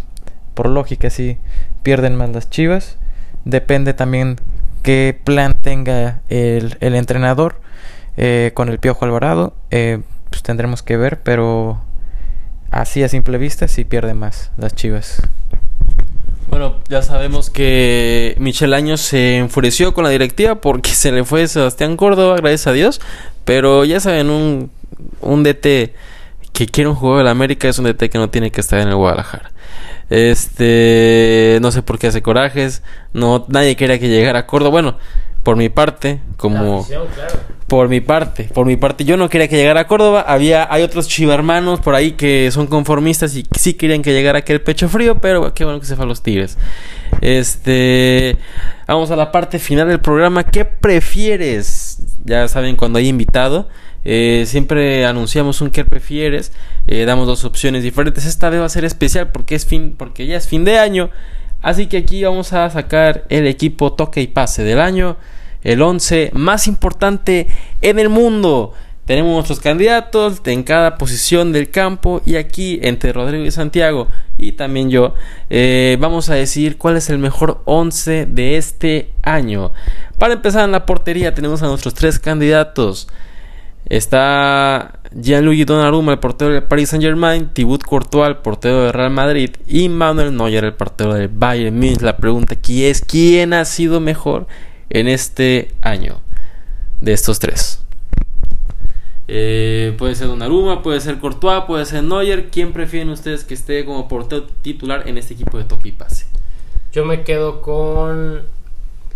por 0.55 0.67
lógica, 0.67 1.11
sí 1.11 1.37
pierden 1.83 2.15
más 2.15 2.31
las 2.31 2.49
Chivas. 2.49 2.97
Depende 3.45 3.93
también 3.93 4.37
qué 4.87 5.19
plan 5.21 5.53
tenga 5.53 6.21
el, 6.29 6.77
el 6.79 6.95
entrenador 6.95 7.59
eh, 8.15 8.51
con 8.53 8.69
el 8.69 8.79
Piojo 8.79 9.03
Alvarado. 9.03 9.53
eh, 9.69 9.99
pues 10.29 10.43
tendremos 10.43 10.81
que 10.81 10.95
ver, 10.95 11.19
pero 11.23 11.81
así 12.71 13.03
a 13.03 13.09
simple 13.09 13.37
vista 13.37 13.67
sí 13.67 13.83
pierde 13.83 14.13
más 14.13 14.49
las 14.55 14.73
Chivas. 14.75 15.21
Bueno, 16.49 16.77
ya 16.87 17.01
sabemos 17.01 17.49
que 17.49 18.35
Michel 18.39 18.73
Años 18.73 19.01
se 19.01 19.39
enfureció 19.39 19.93
con 19.93 20.05
la 20.05 20.09
directiva 20.09 20.61
porque 20.61 20.91
se 20.93 21.11
le 21.11 21.25
fue 21.25 21.49
Sebastián 21.49 21.97
Córdoba, 21.97 22.37
gracias 22.37 22.67
a 22.67 22.71
Dios. 22.71 23.01
Pero 23.43 23.83
ya 23.83 23.99
saben, 23.99 24.29
un, 24.29 24.71
un 25.19 25.43
DT 25.43 25.93
que 26.53 26.65
quiere 26.71 26.89
un 26.89 26.95
jugador 26.95 27.25
del 27.25 27.27
América 27.27 27.67
es 27.67 27.77
un 27.77 27.83
DT 27.83 28.09
que 28.09 28.19
no 28.19 28.29
tiene 28.29 28.51
que 28.51 28.61
estar 28.61 28.79
en 28.79 28.87
el 28.87 28.95
Guadalajara. 28.95 29.51
Este, 30.09 31.59
no 31.61 31.71
sé 31.71 31.81
por 31.81 31.99
qué 31.99 32.07
hace 32.07 32.21
corajes. 32.21 32.83
No, 33.13 33.45
nadie 33.49 33.75
quería 33.75 33.99
que 33.99 34.09
llegara 34.09 34.39
a 34.39 34.45
Córdoba. 34.47 34.71
Bueno, 34.71 34.97
por 35.47 35.55
mi 35.55 35.69
parte, 35.69 36.19
como 36.35 36.85
claro. 36.85 37.07
por 37.67 37.87
mi 37.87 38.01
parte, 38.01 38.49
por 38.53 38.65
mi 38.65 38.75
parte, 38.75 39.05
yo 39.05 39.15
no 39.15 39.29
quería 39.29 39.47
que 39.47 39.55
llegara 39.55 39.81
a 39.81 39.87
Córdoba. 39.87 40.25
Había, 40.27 40.67
hay 40.69 40.83
otros 40.83 41.07
chivarmanos 41.07 41.79
por 41.79 41.95
ahí 41.95 42.11
que 42.11 42.51
son 42.51 42.67
conformistas 42.67 43.33
y 43.35 43.45
sí 43.57 43.73
querían 43.73 44.01
que 44.01 44.11
llegara 44.11 44.39
aquel 44.39 44.61
pecho 44.61 44.89
frío, 44.89 45.19
pero 45.19 45.53
qué 45.53 45.63
bueno 45.63 45.79
que 45.79 45.85
se 45.85 45.95
fue 45.95 46.03
a 46.03 46.07
los 46.07 46.21
Tigres. 46.21 46.57
Este, 47.21 48.37
vamos 48.87 49.09
a 49.11 49.15
la 49.15 49.31
parte 49.31 49.57
final 49.57 49.87
del 49.87 50.01
programa. 50.01 50.43
¿Qué 50.43 50.65
prefieres? 50.65 51.99
Ya 52.25 52.47
saben, 52.49 52.75
cuando 52.75 52.99
hay 52.99 53.07
invitado, 53.07 53.69
eh, 54.05 54.43
siempre 54.47 55.05
anunciamos 55.05 55.61
un 55.61 55.69
qué 55.69 55.85
prefieres. 55.85 56.51
eh, 56.87 57.05
damos 57.05 57.27
dos 57.27 57.43
opciones 57.45 57.83
diferentes. 57.83 58.25
Esta 58.25 58.49
vez 58.49 58.61
va 58.61 58.65
a 58.65 58.69
ser 58.69 58.85
especial 58.85 59.31
porque 59.31 59.55
es 59.55 59.65
fin, 59.65 59.95
porque 59.97 60.27
ya 60.27 60.37
es 60.37 60.47
fin 60.47 60.63
de 60.63 60.79
año. 60.79 61.09
Así 61.61 61.87
que 61.87 61.97
aquí 61.97 62.23
vamos 62.23 62.53
a 62.53 62.69
sacar 62.69 63.25
el 63.29 63.47
equipo 63.47 63.93
toque 63.93 64.21
y 64.21 64.27
pase 64.27 64.63
del 64.63 64.79
año 64.79 65.17
el 65.63 65.81
11 65.81 66.31
más 66.33 66.67
importante 66.67 67.47
en 67.81 67.99
el 67.99 68.09
mundo. 68.09 68.73
tenemos 69.05 69.33
nuestros 69.33 69.61
candidatos 69.61 70.41
en 70.45 70.63
cada 70.63 70.97
posición 70.97 71.53
del 71.53 71.69
campo 71.71 72.21
y 72.25 72.35
aquí 72.35 72.79
entre 72.83 73.13
Rodrigo 73.13 73.45
y 73.45 73.51
Santiago 73.51 74.09
y 74.37 74.51
también 74.51 74.89
yo 74.89 75.13
eh, 75.49 75.97
vamos 75.99 76.29
a 76.29 76.35
decir 76.35 76.77
cuál 76.77 76.97
es 76.97 77.09
el 77.09 77.17
mejor 77.17 77.61
11 77.65 78.25
de 78.25 78.57
este 78.57 79.11
año. 79.23 79.71
Para 80.19 80.33
empezar 80.33 80.65
en 80.65 80.73
la 80.73 80.85
portería 80.85 81.33
tenemos 81.33 81.63
a 81.63 81.67
nuestros 81.67 81.93
tres 81.93 82.19
candidatos. 82.19 83.07
Está 83.89 84.99
Gianluigi 85.13 85.63
Donnarumma, 85.63 86.11
el 86.13 86.19
portero 86.19 86.51
del 86.51 86.63
Paris 86.63 86.89
Saint 86.89 87.03
Germain, 87.03 87.49
Thibaut 87.53 87.83
Courtois, 87.83 88.27
el 88.27 88.37
portero 88.37 88.83
del 88.83 88.93
Real 88.93 89.11
Madrid 89.11 89.51
y 89.65 89.87
Manuel 89.87 90.35
Neuer, 90.35 90.65
el 90.65 90.73
portero 90.73 91.13
del 91.13 91.29
Bayern 91.29 91.75
Munich. 91.75 92.01
La 92.01 92.17
pregunta 92.17 92.55
aquí 92.55 92.85
es 92.85 93.01
quién 93.01 93.53
ha 93.53 93.63
sido 93.65 93.99
mejor 93.99 94.47
en 94.89 95.07
este 95.07 95.71
año 95.81 96.19
de 97.01 97.13
estos 97.13 97.39
tres. 97.39 97.83
Eh, 99.29 99.93
puede 99.97 100.15
ser 100.15 100.27
Donnarumma, 100.27 100.81
puede 100.81 100.99
ser 101.01 101.19
Courtois, 101.19 101.63
puede 101.65 101.85
ser 101.85 102.03
Neuer. 102.03 102.49
¿Quién 102.49 102.73
prefieren 102.73 103.09
ustedes 103.09 103.43
que 103.43 103.53
esté 103.53 103.85
como 103.85 104.07
portero 104.07 104.43
titular 104.61 105.07
en 105.07 105.17
este 105.17 105.33
equipo 105.33 105.57
de 105.57 105.63
toque 105.63 105.89
y 105.89 105.91
pase? 105.93 106.25
Yo 106.91 107.05
me 107.05 107.23
quedo 107.23 107.61
con 107.61 108.41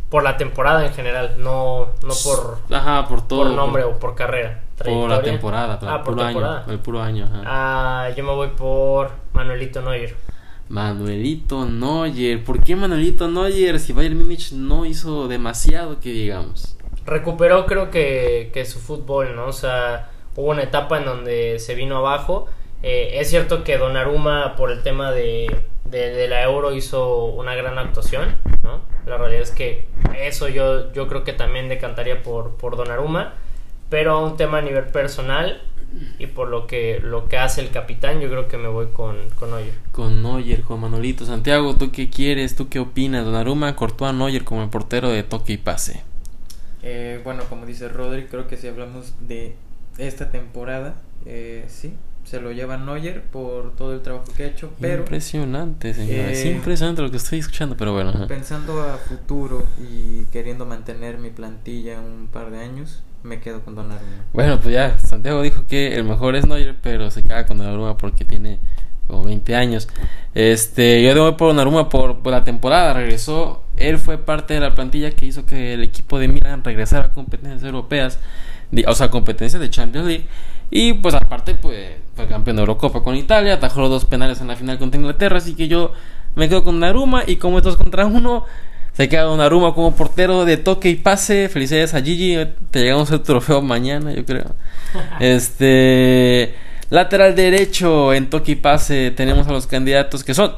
por 0.10 0.24
la 0.24 0.36
temporada 0.36 0.86
en 0.86 0.94
general, 0.94 1.36
no, 1.38 1.88
no 2.04 2.14
por, 2.26 2.58
Ajá, 2.70 3.08
por 3.08 3.26
todo. 3.26 3.44
por 3.44 3.52
nombre 3.52 3.86
o 3.86 3.98
por 3.98 4.14
carrera. 4.14 4.61
Por 4.84 5.10
la 5.10 5.22
temporada, 5.22 5.80
claro, 5.80 5.96
Ah, 5.96 6.04
por 6.04 6.14
puro 6.16 6.26
temporada. 6.26 6.64
año. 6.64 6.72
El 6.74 6.80
puro 6.80 7.02
año, 7.02 7.26
ajá. 7.26 7.42
Ah, 7.46 8.10
yo 8.16 8.24
me 8.24 8.32
voy 8.32 8.50
por 8.50 9.12
Manuelito 9.34 9.82
Neuer. 9.82 10.16
Manuelito 10.70 11.66
Neuer. 11.66 12.44
¿Por 12.44 12.64
qué 12.64 12.76
Manuelito 12.76 13.28
Neuer? 13.28 13.80
Si 13.80 13.94
Bayern 13.94 14.18
Múnich 14.18 14.52
no 14.54 14.86
hizo 14.86 15.28
demasiado 15.28 16.00
que 16.00 16.10
digamos. 16.12 16.78
Recuperó 17.06 17.66
creo 17.66 17.90
que, 17.92 18.52
que 18.54 18.66
su 18.66 18.80
fútbol, 18.80 19.36
¿no? 19.36 19.48
O 19.48 19.52
sea, 19.54 20.10
hubo 20.36 20.52
una 20.52 20.64
etapa 20.64 20.98
en 20.98 21.06
donde 21.06 21.60
se 21.60 21.76
vino 21.76 21.98
abajo. 21.98 22.48
Eh, 22.84 23.18
es 23.20 23.30
cierto 23.30 23.64
que 23.64 23.78
Donnarumma 23.78 24.56
por 24.56 24.72
el 24.72 24.82
tema 24.82 25.12
de, 25.12 25.48
de, 25.86 26.10
de 26.12 26.28
la 26.28 26.42
Euro 26.44 26.74
hizo 26.74 27.26
una 27.26 27.54
gran 27.54 27.78
actuación, 27.78 28.36
¿no? 28.64 28.80
La 29.06 29.18
realidad 29.18 29.42
es 29.44 29.52
que 29.52 29.88
eso 30.20 30.48
yo, 30.48 30.92
yo 30.94 31.08
creo 31.08 31.24
que 31.24 31.34
también 31.34 31.70
decantaría 31.70 32.24
por, 32.24 32.56
por 32.56 32.78
Donnarumma, 32.78 33.34
pero 33.92 34.26
un 34.26 34.38
tema 34.38 34.58
a 34.58 34.62
nivel 34.62 34.86
personal 34.86 35.62
y 36.18 36.26
por 36.28 36.48
lo 36.48 36.66
que, 36.68 37.00
lo 37.04 37.28
que 37.28 37.38
hace 37.38 37.60
el 37.62 37.70
capitán, 37.70 38.22
yo 38.22 38.30
creo 38.30 38.48
que 38.48 38.58
me 38.58 38.70
voy 38.70 38.88
con, 38.88 39.18
con 39.32 39.50
Neuer. 39.52 39.74
Con 39.92 40.24
Neuer, 40.24 40.62
con 40.62 40.80
Manolito. 40.80 41.26
Santiago, 41.26 41.76
¿tú 41.76 41.92
qué 41.92 42.10
quieres? 42.10 42.56
¿Tú 42.56 42.70
qué 42.70 42.80
opinas? 42.80 43.26
Donnarumma, 43.26 43.76
Courtois, 43.76 44.14
Neuer 44.14 44.44
como 44.46 44.64
el 44.64 44.70
portero 44.70 45.10
de 45.10 45.22
toque 45.24 45.54
y 45.54 45.58
pase. 45.58 46.02
Eh, 46.82 47.20
bueno, 47.24 47.44
como 47.50 47.66
dice 47.66 47.90
Rodri, 47.90 48.26
creo 48.26 48.48
que 48.48 48.58
si 48.58 48.68
hablamos 48.70 49.14
de 49.20 49.56
esta 49.98 50.32
temporada, 50.32 50.96
eh, 51.26 51.66
sí, 51.68 51.94
se 52.24 52.40
lo 52.40 52.52
lleva 52.54 52.78
Neuer 52.78 53.22
por 53.24 53.76
todo 53.76 53.94
el 53.94 54.02
trabajo 54.02 54.26
que 54.38 54.44
ha 54.44 54.48
hecho, 54.48 54.72
pero 54.80 55.00
Impresionante, 55.04 55.94
señora. 55.94 56.32
es 56.32 56.46
Eh, 56.46 56.52
impresionante 56.52 57.02
lo 57.02 57.12
que 57.12 57.18
estoy 57.18 57.40
escuchando, 57.40 57.76
pero 57.76 57.92
bueno. 57.94 58.28
pensando 58.28 58.82
a 58.82 58.96
futuro 58.98 59.66
y 59.78 60.24
queriendo 60.32 60.66
mantener 60.66 61.18
mi 61.18 61.30
plantilla 61.32 62.00
un 62.00 62.28
par 62.32 62.50
de 62.50 62.60
años, 62.62 63.04
me 63.24 63.40
quedo 63.40 63.62
con 63.62 63.76
Donnarumma. 63.76 64.26
Bueno, 64.34 64.60
pues 64.60 64.74
ya, 64.74 64.98
Santiago 65.00 65.42
dijo 65.42 65.66
que 65.68 65.96
el 65.96 66.04
mejor 66.04 66.36
es 66.36 66.46
Neuer, 66.46 66.76
pero 66.82 67.12
se 67.12 67.24
queda 67.24 67.46
con 67.46 67.58
Donnarumma 67.58 67.98
porque 67.98 68.26
tiene 68.26 68.60
como 69.08 69.24
20 69.24 69.56
años. 69.56 69.88
Este, 70.34 71.04
yo 71.04 71.14
debo 71.14 71.38
por 71.38 71.50
Donnarumma 71.50 71.90
por, 71.90 72.20
por 72.20 72.32
la 72.32 72.44
temporada, 72.44 72.94
regresó, 72.94 73.64
él 73.78 73.98
fue 73.98 74.18
parte 74.18 74.54
de 74.54 74.60
la 74.60 74.74
plantilla 74.76 75.12
que 75.12 75.26
hizo 75.26 75.46
que 75.46 75.74
el 75.74 75.84
equipo 75.84 76.20
de 76.20 76.28
Milan 76.28 76.64
regresara 76.64 77.08
a 77.08 77.14
competencias 77.14 77.64
europeas, 77.64 78.20
o 78.88 78.94
sea, 78.94 79.10
competencias 79.10 79.62
de 79.62 79.70
Champions 79.70 80.08
League. 80.08 80.26
Y 80.70 80.94
pues 80.94 81.14
aparte, 81.14 81.56
pues 81.56 81.98
fue 82.16 82.28
campeón 82.28 82.56
de 82.56 82.62
Eurocopa 82.62 83.04
con 83.04 83.16
Italia, 83.16 83.56
atajó 83.56 83.82
los 83.82 83.90
dos 83.90 84.06
penales 84.06 84.40
en 84.40 84.48
la 84.48 84.56
final 84.56 84.80
contra 84.80 85.00
Inglaterra, 85.00 85.38
así 85.38 85.54
que 85.54 85.68
yo 85.68 85.92
me 86.36 86.48
quedo 86.48 86.64
con 86.64 86.76
Donnarumma 86.76 87.24
y 87.28 87.36
como 87.36 87.58
estos 87.58 87.76
contra 87.76 88.06
uno, 88.06 88.46
se 88.94 89.08
queda 89.08 89.24
Donnarumma 89.24 89.74
como 89.74 89.96
portero 89.96 90.46
de 90.46 90.58
toque 90.58 90.90
y 90.90 90.96
pase. 90.96 91.50
Felicidades 91.50 91.94
a 91.94 92.02
Gigi. 92.02 92.38
Te 92.72 92.82
llegamos 92.82 93.12
el 93.12 93.22
trofeo 93.22 93.62
mañana, 93.62 94.12
yo 94.14 94.26
creo. 94.26 94.56
este. 95.20 96.56
Lateral 96.90 97.36
derecho 97.36 98.14
en 98.14 98.30
toque 98.30 98.54
y 98.54 98.56
pase. 98.56 99.12
Tenemos 99.12 99.48
a 99.48 99.52
los 99.52 99.66
candidatos 99.66 100.24
que 100.24 100.34
son 100.34 100.54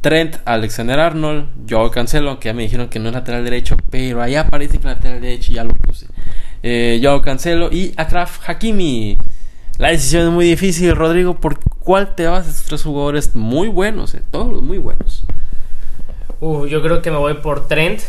Trent 0.00 0.36
Alexander 0.44 0.98
Arnold, 0.98 1.48
Joao 1.68 1.90
Cancelo, 1.90 2.38
que 2.38 2.48
ya 2.48 2.54
me 2.54 2.62
dijeron 2.62 2.88
que 2.88 2.98
no 2.98 3.08
es 3.08 3.14
lateral 3.14 3.44
derecho, 3.44 3.76
pero 3.90 4.22
ahí 4.22 4.34
aparece 4.34 4.78
que 4.78 4.86
lateral 4.86 5.20
derecho 5.20 5.52
y 5.52 5.56
ya 5.56 5.64
lo 5.64 5.74
puse. 5.74 6.06
Eh, 6.62 7.00
Joao 7.02 7.20
Cancelo 7.20 7.70
y 7.70 7.92
Akraf 7.96 8.48
Hakimi. 8.48 9.18
La 9.78 9.88
decisión 9.88 10.28
es 10.28 10.32
muy 10.32 10.44
difícil, 10.44 10.94
Rodrigo. 10.94 11.40
¿Por 11.40 11.58
cuál 11.58 12.14
te 12.14 12.26
vas? 12.26 12.46
Estos 12.46 12.66
tres 12.66 12.82
jugadores 12.82 13.34
muy 13.34 13.68
buenos, 13.68 14.14
eh, 14.14 14.22
todos 14.30 14.62
muy 14.62 14.78
buenos. 14.78 15.24
Uh, 16.40 16.66
yo 16.66 16.82
creo 16.82 17.02
que 17.02 17.10
me 17.10 17.18
voy 17.18 17.34
por 17.34 17.68
Trent. 17.68 18.00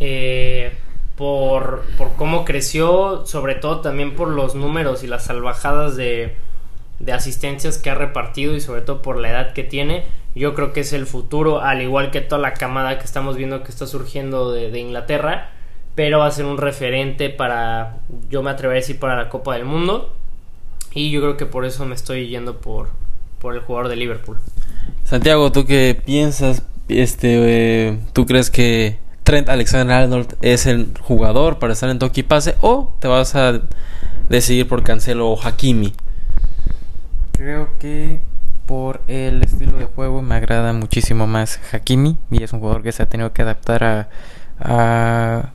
eh, 0.00 0.72
por, 1.16 1.84
por 1.96 2.14
cómo 2.14 2.44
creció, 2.44 3.24
sobre 3.26 3.54
todo 3.54 3.80
también 3.80 4.16
por 4.16 4.28
los 4.28 4.54
números 4.54 5.04
y 5.04 5.06
las 5.06 5.24
salvajadas 5.24 5.96
de, 5.96 6.34
de 6.98 7.12
asistencias 7.12 7.78
que 7.78 7.90
ha 7.90 7.94
repartido 7.94 8.54
y 8.54 8.60
sobre 8.60 8.82
todo 8.82 9.02
por 9.02 9.18
la 9.18 9.30
edad 9.30 9.52
que 9.52 9.62
tiene. 9.62 10.04
Yo 10.34 10.54
creo 10.54 10.72
que 10.72 10.80
es 10.80 10.92
el 10.92 11.06
futuro, 11.06 11.60
al 11.60 11.80
igual 11.82 12.10
que 12.10 12.20
toda 12.20 12.40
la 12.40 12.54
camada 12.54 12.98
que 12.98 13.04
estamos 13.04 13.36
viendo 13.36 13.62
que 13.62 13.70
está 13.70 13.86
surgiendo 13.86 14.50
de, 14.50 14.78
Inglaterra. 14.78 15.50
Pero 15.94 16.18
va 16.18 16.26
a 16.26 16.30
ser 16.32 16.44
un 16.44 16.58
referente 16.58 17.30
para, 17.30 17.98
yo 18.28 18.42
me 18.42 18.50
atrevería 18.50 18.78
a 18.78 18.82
decir, 18.82 18.98
para 18.98 19.14
la 19.16 19.28
Copa 19.28 19.54
del 19.54 19.64
Mundo. 19.64 20.12
Y 20.92 21.12
yo 21.12 21.20
creo 21.20 21.36
que 21.36 21.46
por 21.46 21.64
eso 21.64 21.84
me 21.84 21.94
estoy 21.94 22.26
yendo 22.26 22.56
por, 22.56 22.88
por 23.38 23.54
el 23.54 23.60
jugador 23.60 23.88
de 23.88 23.96
Liverpool. 23.96 24.38
Santiago, 25.04 25.52
¿tú 25.52 25.64
qué 25.64 25.96
piensas? 26.04 26.64
Este, 26.88 27.88
eh, 27.88 27.98
¿Tú 28.12 28.26
crees 28.26 28.50
que 28.50 28.98
Trent 29.22 29.48
Alexander 29.48 29.96
Arnold 29.96 30.36
es 30.42 30.66
el 30.66 30.92
jugador 31.00 31.58
para 31.58 31.72
estar 31.72 31.88
en 31.88 31.98
toque 31.98 32.24
pase? 32.24 32.56
¿O 32.60 32.94
te 33.00 33.08
vas 33.08 33.34
a 33.34 33.62
decidir 34.28 34.68
por 34.68 34.82
Cancelo 34.82 35.30
o 35.30 35.40
Hakimi? 35.42 35.94
Creo 37.32 37.70
que 37.78 38.20
por 38.66 39.02
el 39.08 39.42
estilo 39.42 39.78
de 39.78 39.84
juego 39.86 40.22
me 40.22 40.34
agrada 40.34 40.72
muchísimo 40.72 41.26
más 41.26 41.60
Hakimi 41.72 42.18
y 42.30 42.42
es 42.42 42.52
un 42.52 42.60
jugador 42.60 42.82
que 42.82 42.92
se 42.92 43.02
ha 43.02 43.06
tenido 43.06 43.32
que 43.32 43.42
adaptar 43.42 43.84
a, 43.84 44.08
a, 44.58 45.52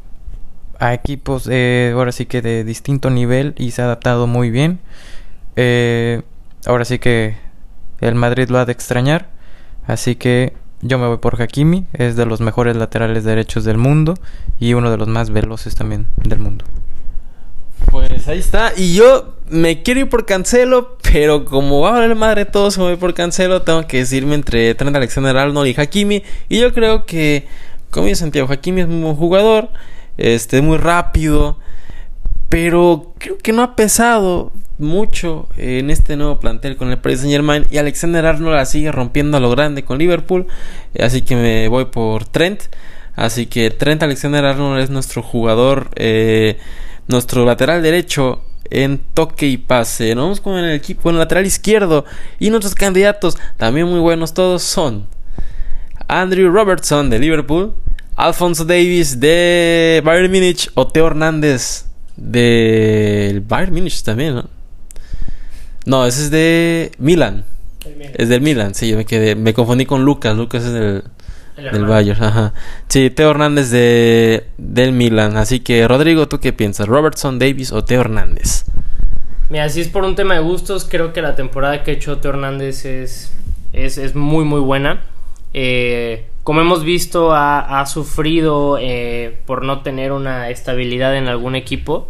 a 0.80 0.94
equipos 0.94 1.48
eh, 1.50 1.92
ahora 1.94 2.12
sí 2.12 2.26
que 2.26 2.42
de 2.42 2.64
distinto 2.64 3.10
nivel 3.10 3.54
y 3.58 3.72
se 3.72 3.82
ha 3.82 3.86
adaptado 3.86 4.26
muy 4.28 4.50
bien. 4.50 4.80
Eh, 5.56 6.24
ahora 6.66 6.86
sí 6.86 7.00
que 7.00 7.36
el 8.02 8.16
Madrid 8.16 8.50
lo 8.50 8.60
ha 8.60 8.66
de 8.66 8.72
extrañar, 8.72 9.30
así 9.86 10.16
que 10.16 10.54
yo 10.82 10.98
me 10.98 11.08
voy 11.08 11.18
por 11.18 11.42
Hakimi, 11.42 11.86
es 11.94 12.16
de 12.16 12.26
los 12.26 12.42
mejores 12.42 12.76
laterales 12.76 13.24
derechos 13.24 13.64
del 13.64 13.78
mundo 13.78 14.16
y 14.60 14.74
uno 14.74 14.92
de 14.92 14.98
los 14.98 15.08
más 15.08 15.30
veloces 15.30 15.76
también 15.76 16.08
del 16.24 16.40
mundo. 16.40 16.66
Pues 17.92 18.28
ahí 18.28 18.40
está. 18.40 18.74
Y 18.76 18.94
yo 18.94 19.36
me 19.50 19.82
quiero 19.82 20.02
ir 20.02 20.10
por 20.10 20.26
Cancelo, 20.26 20.98
pero 21.02 21.46
como 21.46 21.82
va 21.82 21.90
a 21.90 21.92
valer 21.94 22.16
madre 22.16 22.46
todo, 22.46 22.72
se 22.72 22.80
me 22.80 22.88
voy 22.88 22.98
por 22.98 23.14
Cancelo, 23.14 23.64
tengo 23.64 23.88
que 23.88 23.98
decirme 23.98 24.36
entre 24.36 24.76
Trent 24.76 24.96
Alexander 24.96 25.36
Arnold 25.38 25.68
y 25.68 25.80
Hakimi. 25.80 26.24
Y 26.50 26.60
yo 26.60 26.74
creo 26.74 27.06
que, 27.06 27.48
como 27.90 28.08
dice 28.08 28.22
Santiago, 28.22 28.52
Hakimi 28.52 28.82
es 28.82 28.88
muy 28.88 29.02
buen 29.02 29.16
jugador, 29.16 29.70
este, 30.18 30.62
muy 30.62 30.78
rápido, 30.78 31.58
pero 32.50 33.14
creo 33.20 33.38
que 33.38 33.54
no 33.54 33.62
ha 33.62 33.76
pesado 33.76 34.52
mucho 34.80 35.50
en 35.58 35.90
este 35.90 36.16
nuevo 36.16 36.40
plantel 36.40 36.78
con 36.78 36.90
el 36.90 36.98
Paris 36.98 37.20
Saint 37.20 37.32
Germain. 37.32 37.66
Y 37.70 37.78
Alexander 37.78 38.26
Arnold 38.26 38.56
la 38.56 38.66
sigue 38.66 38.92
rompiendo 38.92 39.38
a 39.38 39.40
lo 39.40 39.52
grande 39.52 39.84
con 39.84 40.00
Liverpool. 40.00 40.48
Así 41.00 41.22
que 41.22 41.36
me 41.36 41.68
voy 41.68 41.86
por 41.86 42.26
Trent. 42.26 42.64
Así 43.16 43.46
que 43.46 43.70
Trent 43.70 44.02
Alexander 44.02 44.44
Arnold 44.46 44.82
es 44.82 44.90
nuestro 44.90 45.22
jugador, 45.22 45.92
eh, 45.96 46.58
nuestro 47.08 47.46
lateral 47.46 47.84
derecho 47.84 48.42
en 48.72 49.00
toque 49.14 49.48
y 49.48 49.58
pase. 49.58 50.16
Nos 50.16 50.24
vamos 50.24 50.42
con 50.42 50.58
el 50.58 50.74
equipo, 50.74 51.04
con 51.04 51.16
el 51.16 51.20
lateral 51.20 51.46
izquierdo. 51.46 52.06
Y 52.40 52.50
nuestros 52.50 52.76
candidatos, 52.76 53.38
también 53.58 53.88
muy 53.88 54.00
buenos 54.00 54.34
todos, 54.34 54.64
son 54.64 55.08
Andrew 56.08 56.50
Robertson 56.50 57.10
de 57.10 57.20
Liverpool, 57.20 57.74
Alfonso 58.16 58.64
Davis 58.66 59.20
de 59.20 60.02
Bayern 60.04 60.32
Munich 60.32 60.72
o 60.76 60.88
Teo 60.88 61.08
Hernández 61.08 61.89
del 62.20 63.42
Bayern 63.42 63.74
Munich 63.74 64.04
también, 64.04 64.36
¿no? 64.36 64.50
No, 65.86 66.06
ese 66.06 66.24
es 66.24 66.32
de 66.32 66.92
Milan. 67.00 67.46
Es 68.14 68.30
del 68.30 68.42
Milan, 68.42 68.76
sí, 68.76 68.90
yo 68.90 68.98
me 68.98 69.06
quedé, 69.06 69.36
me 69.36 69.54
confundí 69.54 69.86
con 69.86 70.04
Lucas, 70.04 70.36
Lucas 70.36 70.64
es 70.66 70.74
del, 70.74 71.04
El 71.58 71.72
del. 71.72 71.86
Bayern, 71.86 72.22
ajá. 72.24 72.54
Sí, 72.88 73.10
Teo 73.10 73.32
Hernández 73.32 73.72
de, 73.72 74.46
del 74.58 74.92
Milan. 74.92 75.38
Así 75.38 75.62
que, 75.62 75.88
Rodrigo, 75.88 76.28
¿tú 76.28 76.40
qué 76.40 76.54
piensas? 76.54 76.88
¿Robertson, 76.88 77.40
Davis 77.40 77.72
o 77.72 77.84
Teo 77.84 78.02
Hernández? 78.02 78.66
Mira, 79.50 79.68
si 79.70 79.82
es 79.82 79.88
por 79.88 80.04
un 80.04 80.16
tema 80.16 80.36
de 80.36 80.42
gustos, 80.42 80.86
creo 80.88 81.12
que 81.14 81.22
la 81.22 81.36
temporada 81.36 81.84
que 81.84 81.92
ha 81.92 81.94
hecho 81.96 82.18
Teo 82.20 82.32
Hernández 82.32 82.86
es, 82.86 83.32
es, 83.74 83.98
es 83.98 84.14
muy, 84.14 84.46
muy 84.46 84.60
buena. 84.60 85.02
Eh, 85.54 86.29
como 86.44 86.62
hemos 86.62 86.84
visto, 86.84 87.34
ha, 87.34 87.86
sufrido 87.86 88.78
eh, 88.80 89.38
por 89.46 89.64
no 89.64 89.82
tener 89.82 90.12
una 90.12 90.50
estabilidad 90.50 91.16
en 91.16 91.28
algún 91.28 91.56
equipo. 91.56 92.10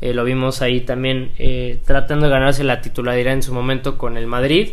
eh, 0.00 0.14
lo 0.14 0.24
vimos 0.24 0.62
ahí 0.62 0.80
también 0.80 1.32
eh, 1.38 1.78
tratando 1.84 2.26
de 2.26 2.32
ganarse 2.32 2.64
la 2.64 2.80
titularidad 2.80 3.34
en 3.34 3.42
su 3.42 3.52
momento 3.52 3.98
con 3.98 4.16
el 4.16 4.26
Madrid. 4.26 4.70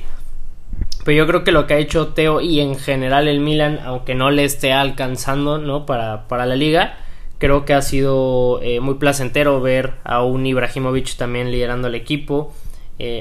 Pero 1.04 1.18
yo 1.18 1.28
creo 1.28 1.44
que 1.44 1.52
lo 1.52 1.68
que 1.68 1.74
ha 1.76 1.78
hecho 1.78 2.08
Teo 2.10 2.42
y 2.42 2.60
en 2.60 2.78
general 2.78 3.28
el 3.28 3.40
Milan, 3.40 3.80
aunque 3.84 4.16
no 4.16 4.32
le 4.32 4.46
esté 4.46 4.74
alcanzando 4.74 5.58
¿no? 5.58 5.86
para, 5.86 6.28
para 6.28 6.46
la 6.46 6.56
liga, 6.56 6.98
creo 7.40 7.66
que 7.66 7.74
ha 7.74 7.82
sido 7.82 8.62
eh, 8.62 8.80
muy 8.80 8.96
placentero 8.96 9.62
ver 9.62 9.94
a 10.04 10.24
un 10.24 10.46
Ibrahimovic 10.46 11.16
también 11.18 11.52
liderando 11.52 11.88
el 11.88 11.96
equipo, 11.96 12.54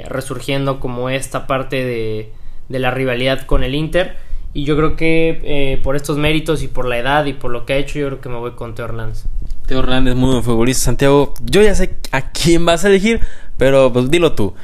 resurgiendo 0.08 0.80
como 0.80 1.10
esta 1.10 1.46
parte 1.46 1.84
de, 1.84 2.32
de, 2.70 2.78
la 2.78 2.90
rivalidad 2.90 3.42
con 3.42 3.62
el 3.62 3.74
Inter. 3.74 4.16
Y 4.56 4.64
yo 4.64 4.74
creo 4.74 4.96
que 4.96 5.78
por 5.84 5.96
estos 5.96 6.16
méritos 6.16 6.62
y 6.62 6.68
por 6.68 6.86
la 6.86 6.96
edad 6.96 7.26
y 7.26 7.34
por 7.34 7.50
lo 7.50 7.66
que 7.66 7.74
ha 7.74 7.76
hecho, 7.76 7.98
yo 7.98 8.06
creo 8.06 8.20
que 8.22 8.30
me 8.30 8.36
voy 8.36 8.52
con 8.52 8.74
Teo 8.74 8.86
Hernández. 8.86 9.24
Teo 9.66 9.80
Hernández, 9.80 10.14
muy 10.14 10.30
buen 10.30 10.42
futbolista. 10.42 10.84
Santiago, 10.84 11.34
yo 11.44 11.60
ya 11.60 11.74
sé 11.74 11.98
a 12.10 12.30
quién 12.30 12.64
vas 12.64 12.82
a 12.82 12.88
elegir, 12.88 13.20
pero 13.58 13.92
pues 13.92 14.10
dilo 14.10 14.32
tú. 14.32 14.54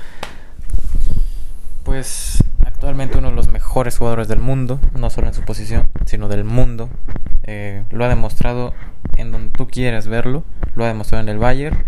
Pues 1.84 2.42
actualmente 2.64 3.18
uno 3.18 3.28
de 3.28 3.36
los 3.36 3.52
mejores 3.52 3.98
jugadores 3.98 4.28
del 4.28 4.38
mundo, 4.38 4.80
no 4.98 5.10
solo 5.10 5.26
en 5.26 5.34
su 5.34 5.42
posición, 5.42 5.90
sino 6.06 6.26
del 6.28 6.44
mundo. 6.44 6.88
Eh, 7.44 7.84
lo 7.90 8.06
ha 8.06 8.08
demostrado 8.08 8.72
en 9.18 9.30
donde 9.30 9.50
tú 9.50 9.68
quieras 9.68 10.08
verlo. 10.08 10.42
Lo 10.74 10.84
ha 10.84 10.88
demostrado 10.88 11.22
en 11.22 11.28
el 11.28 11.36
Bayern, 11.36 11.84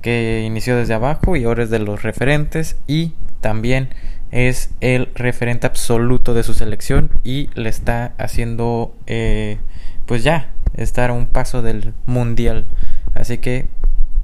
que 0.00 0.44
inició 0.46 0.76
desde 0.76 0.94
abajo 0.94 1.34
y 1.34 1.42
ahora 1.42 1.64
es 1.64 1.70
de 1.70 1.80
los 1.80 2.04
referentes. 2.04 2.76
Y 2.86 3.14
también 3.40 3.88
es 4.30 4.70
el 4.80 5.10
referente 5.14 5.66
absoluto 5.66 6.34
de 6.34 6.42
su 6.42 6.54
selección 6.54 7.10
y 7.24 7.48
le 7.54 7.68
está 7.68 8.12
haciendo, 8.18 8.94
eh, 9.06 9.58
pues 10.06 10.22
ya, 10.22 10.50
estar 10.74 11.10
a 11.10 11.12
un 11.14 11.26
paso 11.26 11.62
del 11.62 11.94
mundial. 12.06 12.66
Así 13.14 13.38
que 13.38 13.68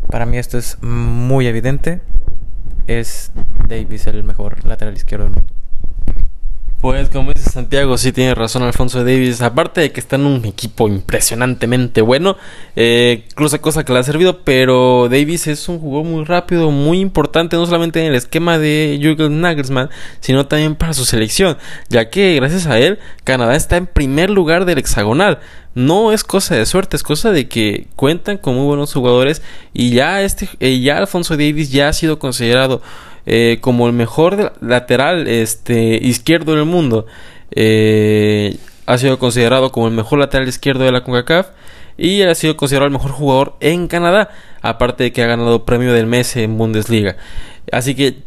para 0.09 0.27
mí 0.27 0.39
esto 0.39 0.59
es 0.59 0.83
muy 0.83 1.47
evidente. 1.47 2.01
Es 2.87 3.33
Davis 3.69 4.07
el 4.07 4.25
mejor 4.25 4.65
lateral 4.65 4.95
izquierdo 4.95 5.25
del 5.25 5.35
mundo. 5.35 5.53
Pues 6.85 7.09
como 7.09 7.33
dice 7.33 7.49
Santiago, 7.49 7.97
sí 7.97 8.13
tiene 8.13 8.35
razón 8.35 8.63
Alfonso 8.63 9.03
Davis. 9.05 9.41
Aparte 9.41 9.81
de 9.81 9.91
que 9.91 10.01
está 10.01 10.17
en 10.17 10.27
un 10.27 10.45
equipo 10.45 10.87
impresionantemente 10.87 12.03
bueno, 12.03 12.37
eh, 12.77 13.25
incluso 13.31 13.59
cosa 13.63 13.87
que 13.87 13.95
le 13.95 14.01
ha 14.01 14.03
servido, 14.03 14.43
pero 14.45 15.09
Davis 15.11 15.47
es 15.47 15.67
un 15.71 15.79
jugador 15.79 16.05
muy 16.05 16.25
rápido, 16.27 16.71
muy 16.71 17.01
importante, 17.01 17.57
no 17.57 17.65
solamente 17.65 18.01
en 18.01 18.09
el 18.09 18.15
esquema 18.15 18.59
de 18.59 18.99
Jürgen 19.01 19.41
Nagelsmann, 19.41 19.89
sino 20.21 20.47
también 20.47 20.75
para 20.75 20.93
su 20.93 21.07
selección, 21.07 21.57
ya 21.89 22.11
que 22.11 22.35
gracias 22.35 22.67
a 22.67 22.79
él, 22.79 22.99
Canadá 23.25 23.57
está 23.57 23.79
en 23.79 23.87
primer 23.87 24.29
lugar 24.29 24.67
del 24.67 24.77
hexagonal. 24.77 25.39
No 25.75 26.13
es 26.13 26.23
cosa 26.23 26.55
de 26.55 26.67
suerte, 26.67 26.99
es 26.99 27.03
cosa 27.03 27.31
de 27.31 27.49
que 27.49 27.87
cuentan 27.97 28.37
con 28.37 28.57
muy 28.57 28.67
buenos 28.67 28.93
jugadores 28.93 29.41
y 29.73 29.93
ya 29.93 30.21
este, 30.21 30.51
eh, 30.61 30.79
ya 30.81 30.99
Alfonso 30.99 31.39
Davis 31.39 31.73
ya 31.73 31.89
ha 31.89 31.93
sido 31.95 32.19
considerado 32.19 32.83
eh, 33.27 33.59
como 33.61 33.87
el 33.87 33.93
mejor 33.93 34.53
lateral 34.61 35.29
este, 35.29 35.97
izquierdo 35.97 36.55
del 36.55 36.65
mundo. 36.65 37.07
Eh, 37.51 38.57
ha 38.87 38.99
sido 38.99 39.19
considerado 39.19 39.73
como 39.73 39.89
el 39.89 39.95
mejor 39.95 40.19
lateral 40.19 40.49
izquierdo 40.49 40.85
de 40.85 40.93
la 40.93 41.05
CONCACAF 41.05 41.49
y 41.97 42.23
ha 42.23 42.35
sido 42.35 42.57
considerado 42.57 42.87
el 42.87 42.93
mejor 42.93 43.13
jugador 43.13 43.55
en 43.61 43.87
Canadá, 43.87 44.31
aparte 44.61 45.05
de 45.05 45.13
que 45.13 45.23
ha 45.23 45.27
ganado 45.27 45.65
premio 45.65 45.93
del 45.93 46.07
mes 46.07 46.37
en 46.37 46.59
Bundesliga. 46.59 47.17
Así 47.71 47.95
que 47.95 48.23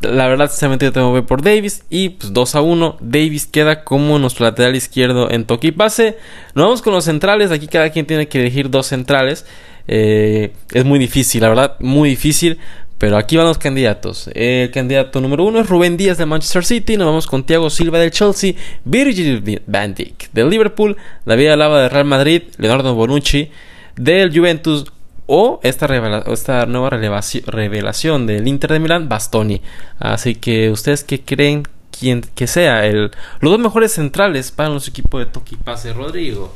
la 0.00 0.28
verdad, 0.28 0.48
sinceramente, 0.48 0.86
yo 0.86 0.92
tengo 0.92 1.14
que 1.14 1.22
por 1.22 1.42
Davis. 1.42 1.84
Y 1.90 2.10
pues 2.10 2.32
2 2.32 2.54
a 2.54 2.60
1. 2.62 2.96
Davis 3.00 3.46
queda 3.46 3.84
como 3.84 4.18
nuestro 4.18 4.46
lateral 4.46 4.74
izquierdo 4.74 5.30
en 5.30 5.44
toque 5.44 5.68
y 5.68 5.72
pase. 5.72 6.16
Nos 6.54 6.64
vamos 6.64 6.82
con 6.82 6.94
los 6.94 7.04
centrales. 7.04 7.50
Aquí 7.50 7.66
cada 7.66 7.90
quien 7.90 8.06
tiene 8.06 8.28
que 8.28 8.40
elegir 8.40 8.70
dos 8.70 8.86
centrales. 8.86 9.44
Eh, 9.88 10.52
es 10.72 10.84
muy 10.84 10.98
difícil, 10.98 11.42
la 11.42 11.48
verdad, 11.48 11.76
muy 11.80 12.10
difícil. 12.10 12.58
Pero 13.00 13.16
aquí 13.16 13.38
van 13.38 13.46
los 13.46 13.56
candidatos. 13.56 14.28
El 14.34 14.70
candidato 14.70 15.22
número 15.22 15.44
uno 15.44 15.60
es 15.60 15.70
Rubén 15.70 15.96
Díaz 15.96 16.18
de 16.18 16.26
Manchester 16.26 16.66
City. 16.66 16.98
Nos 16.98 17.06
vamos 17.06 17.26
con 17.26 17.44
Thiago 17.44 17.70
Silva 17.70 17.98
del 17.98 18.10
Chelsea. 18.10 18.52
Virgil 18.84 19.62
van 19.66 19.94
Dijk 19.94 20.30
del 20.32 20.50
Liverpool. 20.50 20.98
David 21.24 21.48
Alaba 21.48 21.80
del 21.80 21.90
Real 21.90 22.04
Madrid. 22.04 22.42
Leonardo 22.58 22.94
Bonucci 22.94 23.50
del 23.96 24.36
Juventus. 24.36 24.84
O 25.24 25.60
esta, 25.62 25.86
esta 26.30 26.66
nueva 26.66 26.90
revelación 26.90 28.26
del 28.26 28.46
Inter 28.46 28.72
de 28.72 28.80
Milán, 28.80 29.08
Bastoni. 29.08 29.62
Así 29.98 30.34
que 30.34 30.70
ustedes 30.70 31.02
qué 31.02 31.22
creen 31.22 31.62
quien, 31.98 32.20
que 32.20 32.46
sea 32.46 32.84
el, 32.84 33.12
los 33.40 33.52
dos 33.52 33.60
mejores 33.60 33.92
centrales 33.92 34.50
para 34.50 34.68
nuestro 34.68 34.90
equipo 34.90 35.18
de 35.18 35.24
Toki 35.24 35.56
Pase, 35.56 35.94
Rodrigo. 35.94 36.54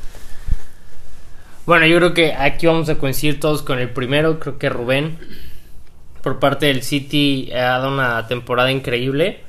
Bueno, 1.64 1.86
yo 1.86 1.96
creo 1.96 2.12
que 2.12 2.34
aquí 2.34 2.66
vamos 2.66 2.90
a 2.90 2.96
coincidir 2.96 3.40
todos 3.40 3.62
con 3.62 3.78
el 3.78 3.88
primero. 3.88 4.38
Creo 4.40 4.58
que 4.58 4.68
Rubén 4.68 5.16
por 6.24 6.38
parte 6.38 6.66
del 6.66 6.82
City 6.82 7.52
ha 7.52 7.78
dado 7.78 7.92
una 7.92 8.26
temporada 8.26 8.72
increíble. 8.72 9.40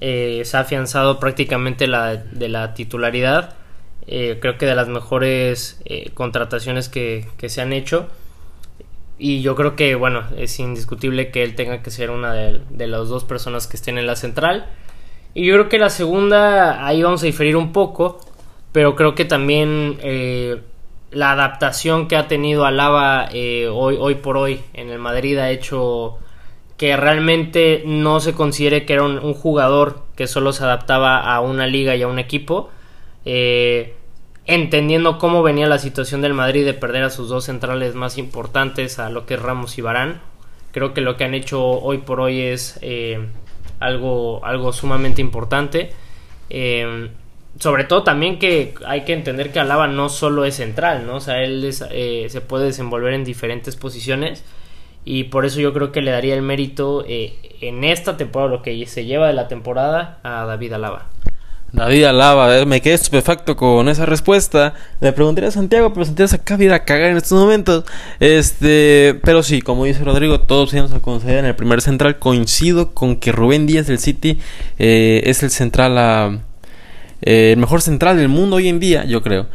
Eh, 0.00 0.40
se 0.46 0.56
ha 0.56 0.60
afianzado 0.60 1.20
prácticamente 1.20 1.86
la, 1.86 2.16
de 2.16 2.48
la 2.48 2.72
titularidad. 2.72 3.54
Eh, 4.06 4.38
creo 4.40 4.56
que 4.56 4.64
de 4.64 4.74
las 4.74 4.88
mejores 4.88 5.80
eh, 5.84 6.10
contrataciones 6.14 6.88
que, 6.88 7.28
se 7.46 7.60
han 7.60 7.74
hecho. 7.74 8.08
Y 9.18 9.42
yo 9.42 9.54
creo 9.54 9.76
que, 9.76 9.94
bueno, 9.94 10.24
es 10.38 10.58
indiscutible 10.58 11.30
que 11.30 11.42
él 11.42 11.54
tenga 11.54 11.82
que 11.82 11.90
ser 11.90 12.10
una 12.10 12.32
de, 12.32 12.62
de 12.70 12.86
las 12.86 13.08
dos 13.08 13.24
personas 13.24 13.66
que 13.66 13.76
estén 13.76 13.98
en 13.98 14.06
la 14.06 14.16
central. 14.16 14.66
Y 15.34 15.44
yo 15.44 15.54
creo 15.54 15.68
que 15.68 15.78
la 15.78 15.90
segunda, 15.90 16.86
ahí 16.86 17.02
vamos 17.02 17.22
a 17.22 17.26
diferir 17.26 17.56
un 17.56 17.72
poco. 17.72 18.20
Pero 18.72 18.96
creo 18.96 19.14
que 19.14 19.26
también 19.26 19.98
la 21.10 21.32
adaptación 21.32 22.08
que 22.08 22.16
ha 22.16 22.26
tenido 22.26 22.64
Alaba 22.64 23.28
hoy, 23.70 23.98
hoy 24.00 24.14
por 24.14 24.38
hoy 24.38 24.62
en 24.72 24.88
el 24.88 24.98
Madrid 24.98 25.36
ha 25.36 25.50
hecho 25.50 26.21
que 26.82 26.96
realmente 26.96 27.84
no 27.86 28.18
se 28.18 28.32
considere 28.32 28.84
que 28.84 28.94
era 28.94 29.04
un, 29.04 29.34
jugador 29.34 30.02
que 30.16 30.26
solo 30.26 30.52
se 30.52 30.64
adaptaba 30.64 31.32
a 31.32 31.40
una 31.40 31.68
liga 31.68 31.94
y 31.94 32.02
a 32.02 32.08
un 32.08 32.18
equipo. 32.18 32.70
Eh, 33.24 33.94
entendiendo 34.46 35.16
cómo 35.16 35.44
venía 35.44 35.68
la 35.68 35.78
situación 35.78 36.22
del 36.22 36.34
Madrid 36.34 36.64
de 36.64 36.74
perder 36.74 37.04
a 37.04 37.10
sus 37.10 37.28
dos 37.28 37.44
centrales 37.44 37.94
más 37.94 38.18
importantes, 38.18 38.98
a 38.98 39.10
lo 39.10 39.26
que 39.26 39.34
es 39.34 39.40
Ramos 39.40 39.78
y 39.78 39.80
Barán. 39.80 40.22
Creo 40.72 40.92
que 40.92 41.02
lo 41.02 41.16
que 41.16 41.22
han 41.22 41.34
hecho 41.34 41.64
hoy 41.64 41.98
por 41.98 42.18
hoy 42.18 42.40
es 42.40 42.80
eh, 42.82 43.28
algo, 43.78 44.44
algo 44.44 44.72
sumamente 44.72 45.20
importante 45.20 45.92
sobre 47.60 47.84
todo 47.84 48.02
también 48.02 48.40
que 48.40 48.74
hay 48.84 49.04
que 49.04 49.12
entender 49.12 49.52
que 49.52 49.60
Alaba 49.60 49.86
no 49.86 50.08
solo 50.08 50.44
es 50.44 50.56
central, 50.56 51.06
¿no? 51.06 51.16
O 51.16 51.20
sea, 51.20 51.44
él 51.44 51.70
eh, 51.90 52.26
se 52.28 52.40
puede 52.40 52.64
desenvolver 52.64 53.12
en 53.14 53.24
diferentes 53.24 53.76
posiciones 53.76 54.42
y 55.04 55.24
por 55.24 55.44
eso 55.44 55.60
yo 55.60 55.72
creo 55.72 55.92
que 55.92 56.02
le 56.02 56.10
daría 56.10 56.34
el 56.34 56.42
mérito 56.42 57.04
eh, 57.06 57.34
en 57.60 57.84
esta 57.84 58.16
temporada, 58.16 58.50
lo 58.50 58.62
que 58.62 58.86
se 58.86 59.04
lleva 59.04 59.26
de 59.26 59.32
la 59.32 59.48
temporada, 59.48 60.18
a 60.22 60.44
David 60.44 60.74
Alaba. 60.74 61.06
David 61.72 62.04
Alaba, 62.04 62.58
eh, 62.58 62.66
me 62.66 62.82
quedé 62.82 62.94
estupefacto 62.94 63.56
con 63.56 63.88
esa 63.88 64.04
respuesta. 64.04 64.74
Le 65.00 65.12
preguntaría 65.12 65.48
a 65.48 65.52
Santiago, 65.52 65.92
pero 65.92 66.04
Santiago 66.04 66.28
se 66.28 66.36
acaba 66.36 66.62
ir 66.62 66.72
a 66.72 66.84
cagar 66.84 67.10
en 67.10 67.16
estos 67.16 67.40
momentos. 67.40 67.84
Este, 68.20 69.18
pero 69.24 69.42
sí, 69.42 69.62
como 69.62 69.86
dice 69.86 70.04
Rodrigo, 70.04 70.40
todos 70.40 70.72
íbamos 70.74 70.92
a 70.92 71.00
conceder 71.00 71.38
en 71.38 71.46
el 71.46 71.56
primer 71.56 71.80
central. 71.80 72.18
Coincido 72.18 72.92
con 72.92 73.16
que 73.16 73.32
Rubén 73.32 73.66
Díaz 73.66 73.86
del 73.86 73.98
City 73.98 74.38
es 74.76 75.42
el 75.42 75.50
central 75.50 75.96
a 75.96 76.40
eh, 77.22 77.52
el 77.52 77.58
mejor 77.58 77.82
central 77.82 78.16
del 78.16 78.28
mundo 78.28 78.56
hoy 78.56 78.68
en 78.68 78.80
día, 78.80 79.04
yo 79.04 79.22
creo. 79.22 79.46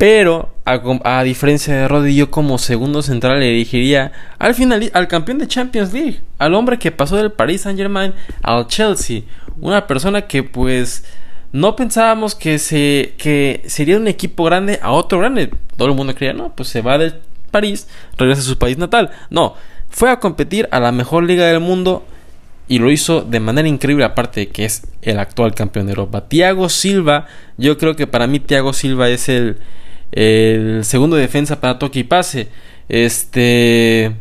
Pero, 0.00 0.48
a, 0.64 1.22
diferencia 1.24 1.76
de 1.76 1.86
Rodri, 1.86 2.16
yo 2.16 2.30
como 2.30 2.56
segundo 2.56 3.02
central 3.02 3.38
le 3.38 3.50
elegiría 3.50 4.12
al, 4.38 4.54
final, 4.54 4.90
al 4.94 5.08
campeón 5.08 5.36
de 5.36 5.46
Champions 5.46 5.92
League, 5.92 6.22
al 6.38 6.54
hombre 6.54 6.78
que 6.78 6.90
pasó 6.90 7.18
del 7.18 7.32
Paris 7.32 7.60
Saint 7.60 7.78
Germain 7.78 8.14
al 8.40 8.66
Chelsea. 8.66 9.24
Una 9.60 9.86
persona 9.86 10.22
que 10.22 10.42
pues 10.42 11.04
no 11.52 11.76
pensábamos 11.76 12.34
que, 12.34 12.58
se, 12.58 13.12
que 13.18 13.62
sería 13.66 13.98
un 13.98 14.08
equipo 14.08 14.44
grande 14.44 14.78
a 14.80 14.92
otro 14.92 15.18
grande. 15.18 15.50
Todo 15.76 15.88
el 15.88 15.94
mundo 15.94 16.14
creía, 16.14 16.32
no, 16.32 16.56
pues 16.56 16.70
se 16.70 16.80
va 16.80 16.96
del 16.96 17.16
París, 17.50 17.86
regresa 18.16 18.40
a 18.40 18.44
su 18.44 18.56
país 18.56 18.78
natal. 18.78 19.10
No, 19.28 19.54
fue 19.90 20.08
a 20.10 20.18
competir 20.18 20.66
a 20.70 20.80
la 20.80 20.92
mejor 20.92 21.24
liga 21.24 21.44
del 21.44 21.60
mundo 21.60 22.06
y 22.68 22.78
lo 22.78 22.90
hizo 22.90 23.20
de 23.20 23.40
manera 23.40 23.68
increíble, 23.68 24.04
aparte 24.04 24.40
de 24.40 24.48
que 24.48 24.64
es 24.64 24.86
el 25.02 25.18
actual 25.18 25.54
campeón 25.54 25.84
de 25.84 25.92
Europa. 25.92 26.26
Thiago 26.26 26.70
Silva, 26.70 27.26
yo 27.58 27.76
creo 27.76 27.96
que 27.96 28.06
para 28.06 28.26
mí 28.26 28.40
Thiago 28.40 28.72
Silva 28.72 29.10
es 29.10 29.28
el, 29.28 29.58
el 30.12 30.84
segundo 30.84 31.16
defensa 31.16 31.60
para 31.60 31.78
toque 31.78 32.00
y 32.00 32.04
pase. 32.04 32.48
Este, 32.88 34.12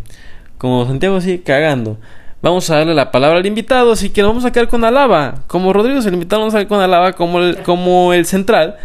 como 0.57 0.85
Santiago 0.85 1.19
sigue 1.21 1.41
cagando. 1.41 1.97
Vamos 2.41 2.69
a 2.69 2.77
darle 2.77 2.93
la 2.93 3.11
palabra 3.11 3.39
al 3.39 3.45
invitado, 3.45 3.91
así 3.91 4.11
que 4.11 4.21
nos 4.21 4.29
vamos 4.29 4.45
a 4.45 4.51
quedar 4.51 4.69
con 4.69 4.85
Alaba. 4.85 5.43
Como 5.47 5.73
Rodrigo 5.73 5.99
el 5.99 6.13
invitado, 6.13 6.41
vamos 6.41 6.55
a 6.55 6.59
quedar 6.59 6.67
con 6.67 6.81
Alaba 6.81 7.13
como 7.13 7.39
el, 7.39 7.57
como 7.63 8.13
el 8.13 8.25
central. 8.25 8.77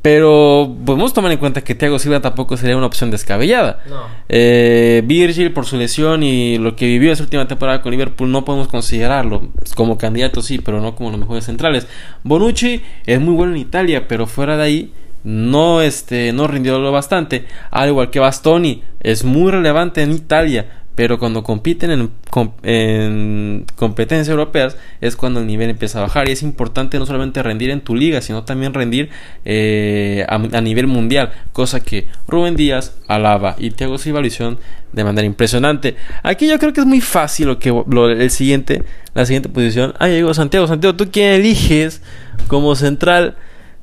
Pero 0.00 0.76
podemos 0.84 1.14
tomar 1.14 1.32
en 1.32 1.38
cuenta 1.38 1.62
que 1.62 1.74
Thiago 1.74 1.98
Silva 1.98 2.20
tampoco 2.20 2.58
sería 2.58 2.76
una 2.76 2.84
opción 2.84 3.10
descabellada. 3.10 3.80
No. 3.88 4.02
Eh, 4.28 5.02
Virgil, 5.06 5.50
por 5.52 5.64
su 5.64 5.78
lesión 5.78 6.22
y 6.22 6.58
lo 6.58 6.76
que 6.76 6.84
vivió 6.84 7.10
esa 7.10 7.22
última 7.22 7.48
temporada 7.48 7.80
con 7.80 7.90
Liverpool, 7.90 8.30
no 8.30 8.44
podemos 8.44 8.68
considerarlo. 8.68 9.48
Como 9.74 9.96
candidato 9.96 10.42
sí, 10.42 10.58
pero 10.58 10.82
no 10.82 10.94
como 10.94 11.10
los 11.10 11.18
mejores 11.18 11.46
centrales. 11.46 11.86
Bonucci 12.22 12.82
es 13.06 13.18
muy 13.18 13.32
bueno 13.32 13.54
en 13.54 13.60
Italia, 13.62 14.06
pero 14.06 14.26
fuera 14.26 14.58
de 14.58 14.62
ahí 14.62 14.92
no, 15.24 15.80
este, 15.82 16.32
no 16.32 16.46
rindió 16.46 16.78
lo 16.78 16.92
bastante. 16.92 17.46
Al 17.70 17.88
igual 17.88 18.10
que 18.10 18.20
Bastoni, 18.20 18.82
es 19.00 19.24
muy 19.24 19.50
relevante 19.50 20.02
en 20.02 20.12
Italia, 20.12 20.66
pero 20.94 21.18
cuando 21.18 21.42
compiten 21.42 21.90
en, 21.90 22.10
com- 22.30 22.52
en 22.62 23.64
competencias 23.74 24.28
europeas 24.28 24.76
es 25.00 25.16
cuando 25.16 25.40
el 25.40 25.46
nivel 25.48 25.70
empieza 25.70 25.98
a 25.98 26.02
bajar 26.02 26.28
y 26.28 26.32
es 26.32 26.42
importante 26.44 26.98
no 27.00 27.06
solamente 27.06 27.42
rendir 27.42 27.70
en 27.70 27.80
tu 27.80 27.96
liga, 27.96 28.20
sino 28.20 28.44
también 28.44 28.72
rendir 28.74 29.10
eh, 29.44 30.24
a, 30.28 30.38
nivel 30.60 30.86
mundial, 30.86 31.32
cosa 31.52 31.80
que 31.80 32.06
Rubén 32.28 32.54
Díaz, 32.54 32.96
Alaba 33.08 33.56
y 33.58 33.70
Thiago 33.70 33.98
Silva 33.98 34.20
lo 34.20 34.26
hicieron 34.28 34.58
de 34.92 35.02
manera 35.04 35.26
impresionante. 35.26 35.96
Aquí 36.22 36.46
yo 36.48 36.58
creo 36.60 36.72
que 36.72 36.80
es 36.80 36.86
muy 36.86 37.00
fácil 37.00 37.48
lo 37.48 37.58
que 37.58 37.70
lo- 37.70 38.08
el 38.10 38.30
siguiente, 38.30 38.84
la 39.14 39.26
siguiente 39.26 39.48
posición. 39.48 39.94
Ah, 39.98 40.06
llegó 40.08 40.32
Santiago, 40.32 40.68
Santiago, 40.68 40.94
¿tú 40.96 41.08
quién 41.10 41.32
eliges 41.32 42.02
como 42.46 42.76
central? 42.76 43.34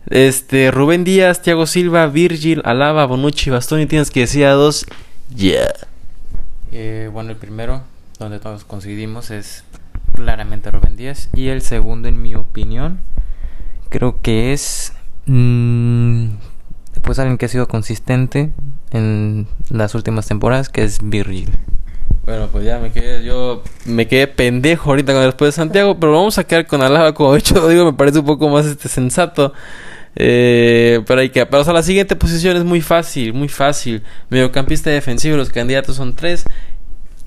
Este, 0.07 0.71
Rubén 0.71 1.03
Díaz, 1.03 1.41
Thiago 1.41 1.65
Silva, 1.65 2.07
Virgil, 2.07 2.61
Alaba, 2.65 3.05
Bonucci, 3.05 3.49
Bastoni, 3.49 3.85
tienes 3.85 4.11
que 4.11 4.21
decir 4.21 4.45
a 4.45 4.51
dos. 4.51 4.85
Yeah. 5.35 5.73
Eh, 6.71 7.09
bueno, 7.11 7.29
el 7.29 7.37
primero, 7.37 7.83
donde 8.19 8.39
todos 8.39 8.63
coincidimos, 8.63 9.31
es 9.31 9.63
claramente 10.13 10.71
Rubén 10.71 10.95
Díaz. 10.97 11.29
Y 11.33 11.47
el 11.47 11.61
segundo, 11.61 12.07
en 12.09 12.21
mi 12.21 12.35
opinión, 12.35 12.99
creo 13.89 14.21
que 14.21 14.53
es. 14.53 14.93
mm, 15.25 16.29
pues 17.01 17.19
alguien 17.19 17.37
que 17.37 17.45
ha 17.45 17.49
sido 17.49 17.67
consistente 17.67 18.51
en 18.91 19.47
las 19.69 19.95
últimas 19.95 20.27
temporadas, 20.27 20.69
que 20.69 20.83
es 20.83 20.99
Virgil. 21.01 21.51
Bueno, 22.25 22.49
pues 22.51 22.65
ya 22.65 22.77
me 22.77 22.91
quedé, 22.91 23.23
yo 23.23 23.63
me 23.85 24.07
quedé 24.07 24.27
pendejo 24.27 24.91
ahorita 24.91 25.13
con 25.13 25.23
después 25.23 25.49
de 25.49 25.51
Santiago, 25.53 25.99
pero 25.99 26.13
vamos 26.13 26.37
a 26.37 26.43
quedar 26.43 26.67
con 26.67 26.81
Alaba, 26.81 27.13
como 27.13 27.33
de 27.33 27.39
hecho 27.39 27.67
digo, 27.67 27.85
me 27.85 27.93
parece 27.93 28.19
un 28.19 28.25
poco 28.25 28.47
más 28.49 28.65
este 28.65 28.89
sensato. 28.89 29.53
Eh, 30.15 31.01
pero 31.07 31.21
hay 31.21 31.29
que, 31.29 31.45
pero 31.45 31.63
o 31.63 31.73
la 31.73 31.83
siguiente 31.83 32.15
posición 32.15 32.57
es 32.57 32.63
muy 32.63 32.81
fácil, 32.81 33.33
muy 33.33 33.47
fácil. 33.47 34.03
Mediocampista 34.29 34.89
defensivo, 34.89 35.37
los 35.37 35.49
candidatos 35.49 35.95
son 35.95 36.15
tres: 36.15 36.45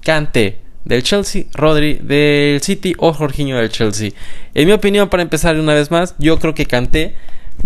Kante 0.03 0.59
del 0.85 1.03
Chelsea, 1.03 1.45
Rodri 1.55 1.95
del 1.95 2.61
City 2.61 2.95
o 2.99 3.13
Jorginho 3.13 3.57
del 3.57 3.71
Chelsea. 3.71 4.11
En 4.55 4.67
mi 4.67 4.73
opinión, 4.73 5.09
para 5.09 5.23
empezar 5.23 5.59
una 5.59 5.75
vez 5.75 5.91
más, 5.91 6.15
yo 6.19 6.39
creo 6.39 6.55
que 6.55 6.67
Kanté 6.67 7.15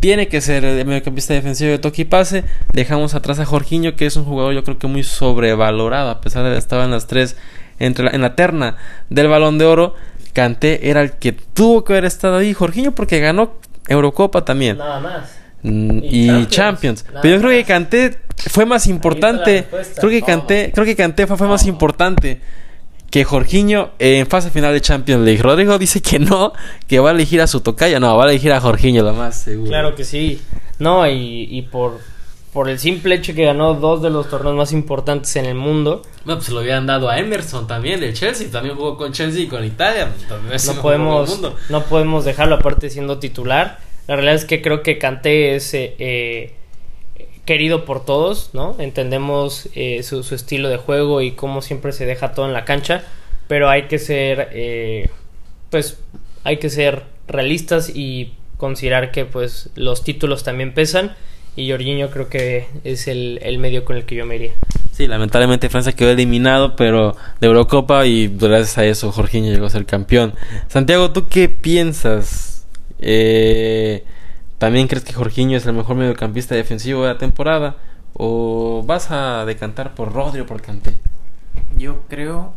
tiene 0.00 0.28
que 0.28 0.40
ser 0.40 0.64
el 0.64 0.86
mediocampista 0.86 1.34
defensivo 1.34 1.70
de 1.70 1.78
toque 1.78 2.02
y 2.02 2.04
pase. 2.04 2.44
Dejamos 2.72 3.14
atrás 3.14 3.40
a 3.40 3.44
Jorginho, 3.44 3.96
que 3.96 4.06
es 4.06 4.16
un 4.16 4.24
jugador 4.24 4.54
yo 4.54 4.62
creo 4.62 4.78
que 4.78 4.86
muy 4.86 5.02
sobrevalorado, 5.02 6.10
a 6.10 6.20
pesar 6.20 6.44
de 6.44 6.60
que 6.60 6.74
en 6.76 6.90
las 6.90 7.06
tres 7.06 7.36
entre 7.78 8.14
en 8.14 8.22
la 8.22 8.34
terna 8.36 8.76
del 9.10 9.28
Balón 9.28 9.58
de 9.58 9.64
Oro. 9.64 9.94
Kanté 10.32 10.88
era 10.88 11.02
el 11.02 11.12
que 11.12 11.32
tuvo 11.32 11.82
que 11.82 11.94
haber 11.94 12.04
estado 12.04 12.36
ahí. 12.36 12.52
Jorginho 12.52 12.94
porque 12.94 13.18
ganó 13.18 13.54
Eurocopa 13.88 14.44
también. 14.44 14.78
Nada 14.78 15.00
más. 15.00 15.30
Mm, 15.62 16.00
Y 16.04 16.06
y 16.24 16.26
Champions, 16.46 16.50
Champions. 16.50 17.04
nada 17.08 17.20
Pero 17.22 17.34
yo 17.36 17.40
creo 17.40 17.50
que 17.52 17.60
más. 17.60 17.66
Kanté 17.68 18.18
fue 18.50 18.66
más 18.66 18.86
importante. 18.86 19.66
Creo 19.96 20.10
que 20.10 20.20
No. 20.20 20.26
Kanté, 20.26 20.70
creo 20.72 20.86
que 20.86 20.94
Kanté 20.96 21.26
fue, 21.26 21.36
fue 21.36 21.48
más 21.48 21.66
importante 21.66 22.40
que 23.10 23.24
Jorginho 23.24 23.90
en 23.98 24.26
fase 24.26 24.50
final 24.50 24.72
de 24.72 24.80
Champions 24.80 25.24
League. 25.24 25.42
Rodrigo 25.42 25.78
dice 25.78 26.00
que 26.00 26.18
no, 26.18 26.52
que 26.86 26.98
va 27.00 27.10
a 27.10 27.12
elegir 27.12 27.40
a 27.40 27.46
su 27.46 27.60
tocaya. 27.60 27.98
No, 27.98 28.16
va 28.16 28.24
a 28.26 28.28
elegir 28.30 28.52
a 28.52 28.60
Jorginho, 28.60 29.02
lo 29.02 29.14
más 29.14 29.36
seguro. 29.40 29.68
Claro 29.70 29.94
que 29.94 30.04
sí. 30.04 30.40
No, 30.78 31.06
y, 31.08 31.48
y 31.50 31.62
por, 31.62 31.98
por 32.52 32.68
el 32.68 32.78
simple 32.78 33.14
hecho 33.14 33.34
que 33.34 33.44
ganó 33.44 33.74
dos 33.74 34.02
de 34.02 34.10
los 34.10 34.28
torneos 34.28 34.56
más 34.56 34.72
importantes 34.72 35.36
en 35.36 35.44
el 35.44 35.54
mundo, 35.54 36.02
No, 36.24 36.34
pues 36.34 36.46
se 36.46 36.52
lo 36.52 36.60
habían 36.60 36.86
dado 36.86 37.08
a 37.08 37.18
Emerson 37.18 37.66
también 37.66 38.00
del 38.00 38.14
Chelsea. 38.14 38.50
También 38.50 38.76
jugó 38.76 38.96
con 38.96 39.12
Chelsea 39.12 39.42
y 39.42 39.46
con 39.46 39.64
Italia. 39.64 40.10
no 40.66 40.82
podemos, 40.82 41.40
no 41.68 41.84
podemos 41.84 42.24
dejarlo 42.24 42.56
aparte 42.56 42.90
siendo 42.90 43.18
titular. 43.18 43.78
La 44.06 44.16
realidad 44.16 44.36
es 44.36 44.44
que 44.46 44.62
creo 44.62 44.82
que 44.82 44.96
Kanté 44.98 45.54
es 45.54 45.74
eh, 45.74 45.94
eh, 45.98 46.54
querido 47.48 47.86
por 47.86 48.04
todos, 48.04 48.50
¿no? 48.52 48.76
Entendemos 48.78 49.70
eh, 49.74 50.02
su, 50.02 50.22
su 50.22 50.34
estilo 50.34 50.68
de 50.68 50.76
juego 50.76 51.22
y 51.22 51.32
cómo 51.32 51.62
siempre 51.62 51.92
se 51.92 52.04
deja 52.04 52.32
todo 52.34 52.44
en 52.44 52.52
la 52.52 52.66
cancha, 52.66 53.04
pero 53.46 53.70
hay 53.70 53.84
que 53.84 53.98
ser, 53.98 54.50
eh, 54.52 55.08
pues, 55.70 55.98
hay 56.44 56.58
que 56.58 56.68
ser 56.68 57.04
realistas 57.26 57.90
y 57.94 58.34
considerar 58.58 59.12
que, 59.12 59.24
pues, 59.24 59.70
los 59.76 60.04
títulos 60.04 60.44
también 60.44 60.74
pesan. 60.74 61.16
Y 61.58 61.72
Jorginho 61.72 62.08
creo 62.10 62.28
que 62.28 62.68
es 62.84 63.08
el, 63.08 63.40
el 63.42 63.58
medio 63.58 63.84
con 63.84 63.96
el 63.96 64.04
que 64.04 64.14
yo 64.14 64.24
me 64.24 64.36
iría. 64.36 64.52
Sí, 64.92 65.08
lamentablemente 65.08 65.68
Francia 65.68 65.90
quedó 65.90 66.10
eliminado, 66.10 66.76
pero 66.76 67.16
de 67.40 67.48
Eurocopa 67.48 68.06
y 68.06 68.28
gracias 68.28 68.78
a 68.78 68.84
eso 68.84 69.10
Jorginho 69.10 69.50
llegó 69.50 69.66
a 69.66 69.70
ser 69.70 69.84
campeón. 69.84 70.34
Santiago, 70.68 71.10
¿tú 71.10 71.26
qué 71.26 71.48
piensas? 71.48 72.64
Eh, 73.00 74.04
¿También 74.58 74.86
crees 74.86 75.04
que 75.04 75.12
Jorginho 75.12 75.56
es 75.56 75.66
el 75.66 75.72
mejor 75.72 75.96
mediocampista 75.96 76.54
defensivo 76.54 77.02
de 77.02 77.14
la 77.14 77.18
temporada? 77.18 77.74
¿O 78.12 78.84
vas 78.86 79.10
a 79.10 79.44
decantar 79.44 79.96
por 79.96 80.12
Rodri 80.12 80.42
o 80.42 80.46
por 80.46 80.62
Kanté? 80.62 80.94
Yo 81.76 82.04
creo 82.08 82.52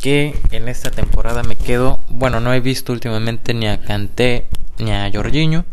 que 0.00 0.36
en 0.52 0.68
esta 0.68 0.92
temporada 0.92 1.42
me 1.42 1.56
quedo. 1.56 1.98
Bueno, 2.08 2.38
no 2.38 2.54
he 2.54 2.60
visto 2.60 2.92
últimamente 2.92 3.52
ni 3.52 3.66
a 3.66 3.80
Kanté 3.80 4.46
ni 4.78 4.92
a 4.92 5.10
Jorginho. 5.12 5.64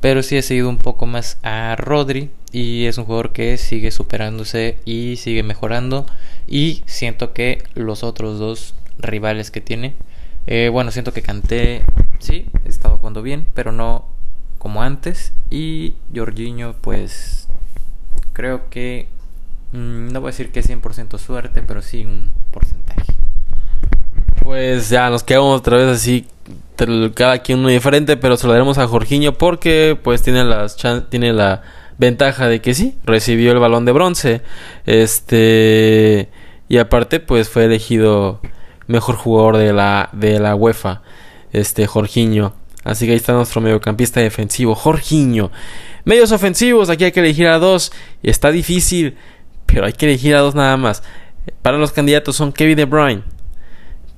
Pero 0.00 0.22
sí 0.22 0.36
he 0.36 0.42
seguido 0.42 0.68
un 0.68 0.78
poco 0.78 1.06
más 1.06 1.38
a 1.42 1.76
Rodri. 1.76 2.30
Y 2.52 2.86
es 2.86 2.98
un 2.98 3.04
jugador 3.04 3.32
que 3.32 3.56
sigue 3.58 3.90
superándose 3.90 4.78
y 4.84 5.16
sigue 5.16 5.42
mejorando. 5.42 6.06
Y 6.46 6.82
siento 6.86 7.32
que 7.32 7.62
los 7.74 8.02
otros 8.02 8.38
dos 8.38 8.74
rivales 8.98 9.50
que 9.50 9.60
tiene. 9.60 9.94
eh, 10.46 10.68
bueno, 10.72 10.90
siento 10.90 11.12
que 11.12 11.22
Kanté 11.22 11.82
sí, 12.18 12.46
he 12.64 12.68
estado 12.68 12.98
jugando 12.98 13.22
bien, 13.22 13.46
pero 13.54 13.72
no 13.72 14.06
como 14.58 14.82
antes. 14.82 15.32
Y 15.50 15.94
Jorginho, 16.14 16.74
pues 16.80 17.48
creo 18.32 18.68
que 18.70 19.08
mm, 19.72 20.08
no 20.12 20.20
voy 20.20 20.28
a 20.28 20.32
decir 20.32 20.52
que 20.52 20.60
es 20.60 20.68
100% 20.68 21.18
suerte, 21.18 21.62
pero 21.62 21.82
sí 21.82 22.04
un 22.04 22.30
porcentaje. 22.52 23.14
Pues 24.42 24.88
ya 24.88 25.10
nos 25.10 25.22
quedamos 25.22 25.58
otra 25.58 25.76
vez 25.76 25.88
así, 25.88 26.26
cada 27.14 27.38
quien 27.38 27.60
uno 27.60 27.68
diferente, 27.68 28.16
pero 28.16 28.36
se 28.36 28.46
lo 28.46 28.52
daremos 28.52 28.78
a 28.78 28.86
Jorginho 28.86 29.34
porque 29.34 29.98
pues 30.02 30.22
tiene 30.22 30.44
las 30.44 30.76
tiene 31.08 31.32
la 31.32 31.62
ventaja 31.98 32.48
de 32.48 32.60
que 32.60 32.74
sí, 32.74 32.96
recibió 33.04 33.52
el 33.52 33.58
balón 33.58 33.84
de 33.84 33.92
bronce. 33.92 34.42
Este 34.86 36.28
y 36.68 36.78
aparte 36.78 37.20
pues 37.20 37.48
fue 37.48 37.64
elegido 37.64 38.40
mejor 38.86 39.16
jugador 39.16 39.56
de 39.56 39.72
la 39.72 40.08
de 40.12 40.40
la 40.40 40.54
UEFA, 40.54 41.02
este 41.52 41.86
Jorginho. 41.86 42.54
Así 42.84 43.04
que 43.04 43.12
ahí 43.12 43.18
está 43.18 43.34
nuestro 43.34 43.60
mediocampista 43.60 44.20
defensivo, 44.20 44.74
Jorginho. 44.74 45.50
Medios 46.04 46.32
ofensivos, 46.32 46.88
aquí 46.88 47.04
hay 47.04 47.12
que 47.12 47.20
elegir 47.20 47.46
a 47.46 47.58
dos 47.58 47.92
está 48.22 48.50
difícil, 48.50 49.16
pero 49.66 49.84
hay 49.84 49.92
que 49.92 50.06
elegir 50.06 50.34
a 50.34 50.40
dos 50.40 50.54
nada 50.54 50.76
más. 50.76 51.02
Para 51.62 51.76
los 51.76 51.92
candidatos 51.92 52.36
son 52.36 52.52
Kevin 52.52 52.76
De 52.76 52.84
Bruyne, 52.86 53.22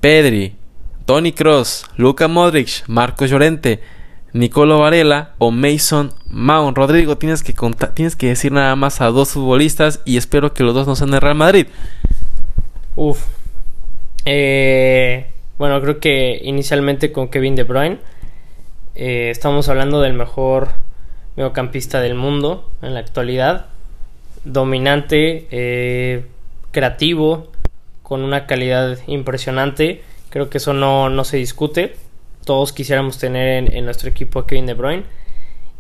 Pedri, 0.00 0.56
Tony 1.04 1.32
Cross, 1.32 1.86
Luka 1.96 2.28
Modric, 2.28 2.84
Marcos 2.86 3.30
Llorente, 3.30 3.80
Nicolo 4.32 4.78
Varela 4.78 5.32
o 5.38 5.50
Mason 5.50 6.12
Mount. 6.26 6.76
Rodrigo, 6.76 7.18
tienes 7.18 7.42
que 7.42 7.54
conta- 7.54 7.94
tienes 7.94 8.16
que 8.16 8.28
decir 8.28 8.52
nada 8.52 8.74
más 8.76 9.00
a 9.00 9.06
dos 9.06 9.30
futbolistas 9.30 10.00
y 10.04 10.16
espero 10.16 10.54
que 10.54 10.62
los 10.64 10.74
dos 10.74 10.86
no 10.86 10.96
sean 10.96 11.10
de 11.10 11.20
Real 11.20 11.34
Madrid. 11.34 11.66
Uf. 12.96 13.24
Eh, 14.24 15.26
bueno, 15.58 15.80
creo 15.80 15.98
que 15.98 16.40
inicialmente 16.42 17.12
con 17.12 17.28
Kevin 17.28 17.56
De 17.56 17.64
Bruyne. 17.64 17.98
eh, 18.94 19.30
estamos 19.30 19.68
hablando 19.68 20.00
del 20.02 20.12
mejor 20.12 20.68
mediocampista 21.36 22.00
del 22.00 22.14
mundo 22.14 22.70
en 22.82 22.94
la 22.94 23.00
actualidad. 23.00 23.66
Dominante, 24.44 25.46
eh, 25.50 26.26
creativo, 26.72 27.48
con 28.02 28.22
una 28.22 28.46
calidad 28.46 28.98
impresionante. 29.06 30.02
Creo 30.32 30.48
que 30.48 30.56
eso 30.56 30.72
no, 30.72 31.10
no 31.10 31.24
se 31.24 31.36
discute. 31.36 31.94
Todos 32.46 32.72
quisiéramos 32.72 33.18
tener 33.18 33.70
en, 33.70 33.84
nuestro 33.84 34.08
equipo 34.08 34.38
a 34.38 34.46
Kevin 34.46 34.64
De 34.64 34.72
Bruyne. 34.72 35.04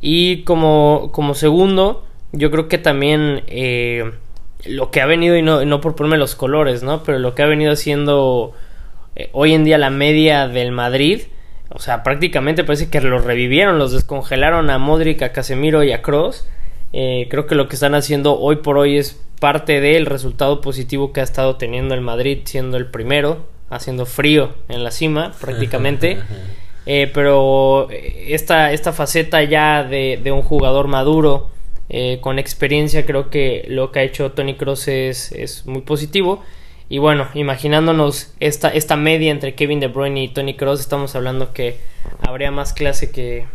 Y 0.02 0.42
como, 0.42 1.08
como 1.10 1.32
segundo, 1.32 2.04
yo 2.32 2.50
creo 2.50 2.68
que 2.68 2.76
también 2.76 3.44
eh, 3.46 4.12
lo 4.66 4.90
que 4.90 5.00
ha 5.00 5.06
venido, 5.06 5.38
y 5.38 5.42
no, 5.42 5.64
no 5.64 5.80
por 5.80 5.96
ponerme 5.96 6.18
los 6.18 6.34
colores, 6.34 6.82
¿no? 6.82 7.02
Pero 7.02 7.18
lo 7.18 7.34
que 7.34 7.42
ha 7.42 7.46
venido 7.46 7.72
haciendo 7.72 8.52
eh, 9.16 9.30
hoy 9.32 9.54
en 9.54 9.64
día 9.64 9.78
la 9.78 9.88
media 9.88 10.48
del 10.48 10.70
Madrid, 10.70 11.22
o 11.70 11.78
sea, 11.78 12.02
prácticamente 12.02 12.62
parece 12.62 12.90
que 12.90 13.00
los 13.00 13.24
revivieron, 13.24 13.78
los 13.78 13.92
descongelaron 13.92 14.68
a 14.68 14.76
Modric, 14.76 15.22
a 15.22 15.32
Casemiro 15.32 15.82
y 15.82 15.92
a 15.92 16.02
Kroos. 16.02 16.46
Eh, 16.92 17.26
creo 17.30 17.46
que 17.46 17.54
lo 17.54 17.68
que 17.68 17.76
están 17.76 17.94
haciendo 17.94 18.38
hoy 18.38 18.56
por 18.56 18.76
hoy 18.76 18.98
es 18.98 19.18
parte 19.40 19.80
del 19.80 20.04
resultado 20.04 20.60
positivo 20.60 21.14
que 21.14 21.20
ha 21.20 21.24
estado 21.24 21.56
teniendo 21.56 21.94
el 21.94 22.02
Madrid, 22.02 22.40
siendo 22.44 22.76
el 22.76 22.86
primero, 22.86 23.46
haciendo 23.74 24.06
frío 24.06 24.54
en 24.68 24.84
la 24.84 24.90
cima 24.90 25.32
prácticamente. 25.40 26.18
Eh, 26.84 27.10
pero 27.14 27.88
eh, 27.90 28.26
esta, 28.28 28.72
esta 28.72 28.92
faceta 28.92 29.42
ya 29.42 29.84
de, 29.84 30.20
de 30.22 30.32
un 30.32 30.42
jugador 30.42 30.88
maduro, 30.88 31.50
eh, 31.88 32.18
con 32.20 32.38
experiencia, 32.38 33.04
creo 33.06 33.30
que 33.30 33.64
lo 33.68 33.92
que 33.92 34.00
ha 34.00 34.02
hecho 34.02 34.32
Tony 34.32 34.54
Cross 34.54 34.88
es, 34.88 35.32
es 35.32 35.66
muy 35.66 35.82
positivo. 35.82 36.42
Y 36.88 36.98
bueno, 36.98 37.28
imaginándonos 37.34 38.34
esta, 38.40 38.68
esta 38.68 38.96
media 38.96 39.30
entre 39.30 39.54
Kevin 39.54 39.80
De 39.80 39.88
Bruyne 39.88 40.24
y 40.24 40.28
Tony 40.28 40.54
Cross, 40.54 40.80
estamos 40.80 41.14
hablando 41.14 41.52
que 41.52 41.78
habría 42.20 42.50
más 42.50 42.72
clase 42.72 43.10
que, 43.10 43.46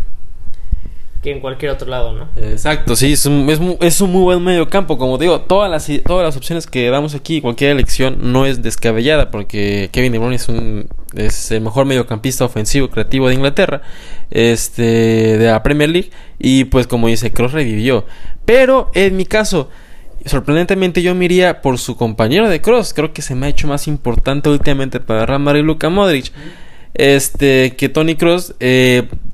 en 1.30 1.39
cualquier 1.39 1.71
otro 1.71 1.88
lado, 1.88 2.13
¿no? 2.13 2.30
Exacto, 2.36 2.95
sí, 2.95 3.13
es 3.13 3.25
un, 3.25 3.49
es, 3.49 3.59
es 3.82 4.01
un 4.01 4.11
muy 4.11 4.21
buen 4.21 4.43
medio 4.43 4.69
campo. 4.69 4.97
Como 4.97 5.17
digo, 5.17 5.41
todas 5.41 5.69
las, 5.69 5.89
todas 6.05 6.25
las 6.25 6.38
opciones 6.38 6.67
que 6.67 6.89
damos 6.89 7.15
aquí, 7.15 7.41
cualquier 7.41 7.71
elección 7.71 8.32
no 8.32 8.45
es 8.45 8.61
descabellada, 8.61 9.32
porque 9.32 9.89
Kevin 9.91 10.11
De 10.11 10.19
Bruyne 10.19 10.86
es, 11.15 11.51
el 11.51 11.61
mejor 11.61 11.86
mediocampista 11.86 12.45
ofensivo 12.45 12.89
creativo 12.89 13.28
de 13.28 13.36
Inglaterra, 13.36 13.82
este, 14.32 15.38
de 15.38 15.47
la 15.47 15.63
Premier 15.63 15.89
League, 15.89 16.11
y 16.39 16.65
pues 16.65 16.88
como 16.88 17.07
dice, 17.07 17.32
Cross 17.32 17.51
revivió. 17.51 18.05
Pero 18.45 18.91
en 18.93 19.17
mi 19.17 19.25
caso, 19.25 19.69
sorprendentemente 20.25 21.01
yo 21.01 21.15
me 21.15 21.25
iría 21.25 21.61
por 21.61 21.78
su 21.78 21.95
compañero 21.95 22.49
de 22.49 22.61
Cross. 22.61 22.93
Creo 22.93 23.13
que 23.13 23.21
se 23.21 23.36
me 23.36 23.47
ha 23.47 23.49
hecho 23.49 23.67
más 23.67 23.88
importante 23.88 24.49
últimamente 24.49 24.99
para 24.99 25.25
Real 25.25 25.41
Madrid 25.41 25.63
Luka 25.63 25.89
Modric. 25.89 26.32
Este, 26.93 27.75
que 27.75 27.89
Tony 27.89 28.15
Cross, 28.15 28.55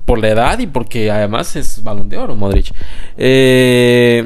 por 0.06 0.20
la 0.20 0.30
edad 0.30 0.60
y 0.60 0.68
porque 0.68 1.12
además 1.12 1.56
es 1.56 1.84
balón 1.84 2.10
de 2.10 2.18
oro, 2.18 2.36
Modric. 2.36 2.74
Eh, 3.18 4.26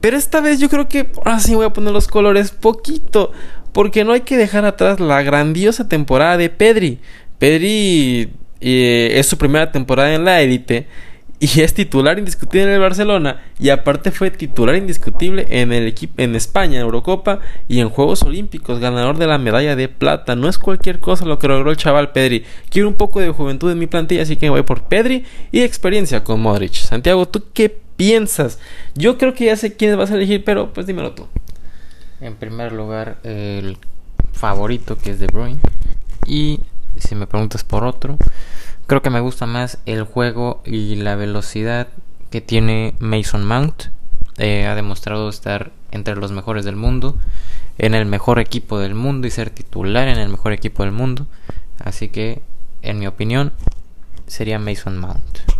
pero 0.00 0.16
esta 0.16 0.40
vez 0.40 0.60
yo 0.60 0.68
creo 0.68 0.88
que 0.88 1.08
ahora 1.16 1.40
sí 1.40 1.54
voy 1.54 1.66
a 1.66 1.72
poner 1.72 1.92
los 1.92 2.08
colores 2.08 2.50
poquito. 2.50 3.32
Porque 3.72 4.04
no 4.04 4.12
hay 4.12 4.20
que 4.20 4.36
dejar 4.36 4.64
atrás 4.64 5.00
la 5.00 5.22
grandiosa 5.22 5.88
temporada 5.88 6.36
de 6.36 6.48
Pedri. 6.48 7.00
Pedri 7.38 8.30
eh, 8.60 9.12
es 9.14 9.26
su 9.26 9.36
primera 9.36 9.72
temporada 9.72 10.14
en 10.14 10.24
la 10.24 10.40
élite. 10.42 10.86
Y 11.40 11.60
es 11.60 11.74
titular 11.74 12.18
indiscutible 12.18 12.64
en 12.64 12.70
el 12.70 12.80
Barcelona. 12.80 13.42
Y 13.58 13.68
aparte 13.68 14.10
fue 14.10 14.30
titular 14.30 14.76
indiscutible 14.76 15.46
en 15.50 15.72
el 15.72 15.86
equipo 15.86 16.14
en 16.22 16.36
España, 16.36 16.80
Eurocopa 16.80 17.40
y 17.68 17.80
en 17.80 17.90
Juegos 17.90 18.22
Olímpicos, 18.22 18.78
ganador 18.78 19.18
de 19.18 19.26
la 19.26 19.36
medalla 19.36 19.76
de 19.76 19.88
plata. 19.88 20.36
No 20.36 20.48
es 20.48 20.58
cualquier 20.58 21.00
cosa 21.00 21.26
lo 21.26 21.38
que 21.38 21.48
logró 21.48 21.70
el 21.70 21.76
chaval 21.76 22.12
Pedri. 22.12 22.44
Quiero 22.70 22.88
un 22.88 22.94
poco 22.94 23.20
de 23.20 23.30
juventud 23.30 23.70
en 23.70 23.78
mi 23.78 23.86
plantilla, 23.86 24.22
así 24.22 24.36
que 24.36 24.48
voy 24.48 24.62
por 24.62 24.84
Pedri 24.84 25.24
y 25.52 25.60
experiencia 25.60 26.24
con 26.24 26.40
Modric. 26.40 26.74
Santiago, 26.74 27.26
¿tú 27.26 27.42
qué 27.52 27.76
piensas? 27.96 28.58
Yo 28.94 29.18
creo 29.18 29.34
que 29.34 29.46
ya 29.46 29.56
sé 29.56 29.74
quiénes 29.74 29.96
vas 29.96 30.10
a 30.10 30.14
elegir, 30.14 30.44
pero 30.44 30.72
pues 30.72 30.86
dímelo 30.86 31.12
tú. 31.12 31.26
En 32.20 32.36
primer 32.36 32.72
lugar, 32.72 33.18
el 33.24 33.76
favorito 34.32 34.96
que 34.96 35.10
es 35.10 35.20
De 35.20 35.26
Bruyne. 35.26 35.60
Y 36.26 36.60
si 36.96 37.14
me 37.14 37.26
preguntas 37.26 37.64
por 37.64 37.84
otro, 37.84 38.16
creo 38.86 39.02
que 39.02 39.10
me 39.10 39.20
gusta 39.20 39.46
más 39.46 39.78
el 39.86 40.04
juego 40.04 40.62
y 40.64 40.96
la 40.96 41.16
velocidad 41.16 41.88
que 42.30 42.40
tiene 42.40 42.94
Mason 42.98 43.46
Mount. 43.46 43.84
Eh, 44.38 44.66
ha 44.66 44.74
demostrado 44.74 45.28
estar 45.28 45.70
entre 45.92 46.16
los 46.16 46.32
mejores 46.32 46.64
del 46.64 46.76
mundo, 46.76 47.16
en 47.78 47.94
el 47.94 48.06
mejor 48.06 48.40
equipo 48.40 48.78
del 48.78 48.94
mundo 48.94 49.26
y 49.26 49.30
ser 49.30 49.50
titular 49.50 50.08
en 50.08 50.18
el 50.18 50.28
mejor 50.28 50.52
equipo 50.52 50.82
del 50.82 50.92
mundo. 50.92 51.26
Así 51.78 52.08
que, 52.08 52.42
en 52.82 52.98
mi 52.98 53.06
opinión, 53.06 53.52
sería 54.26 54.58
Mason 54.58 54.98
Mount. 54.98 55.53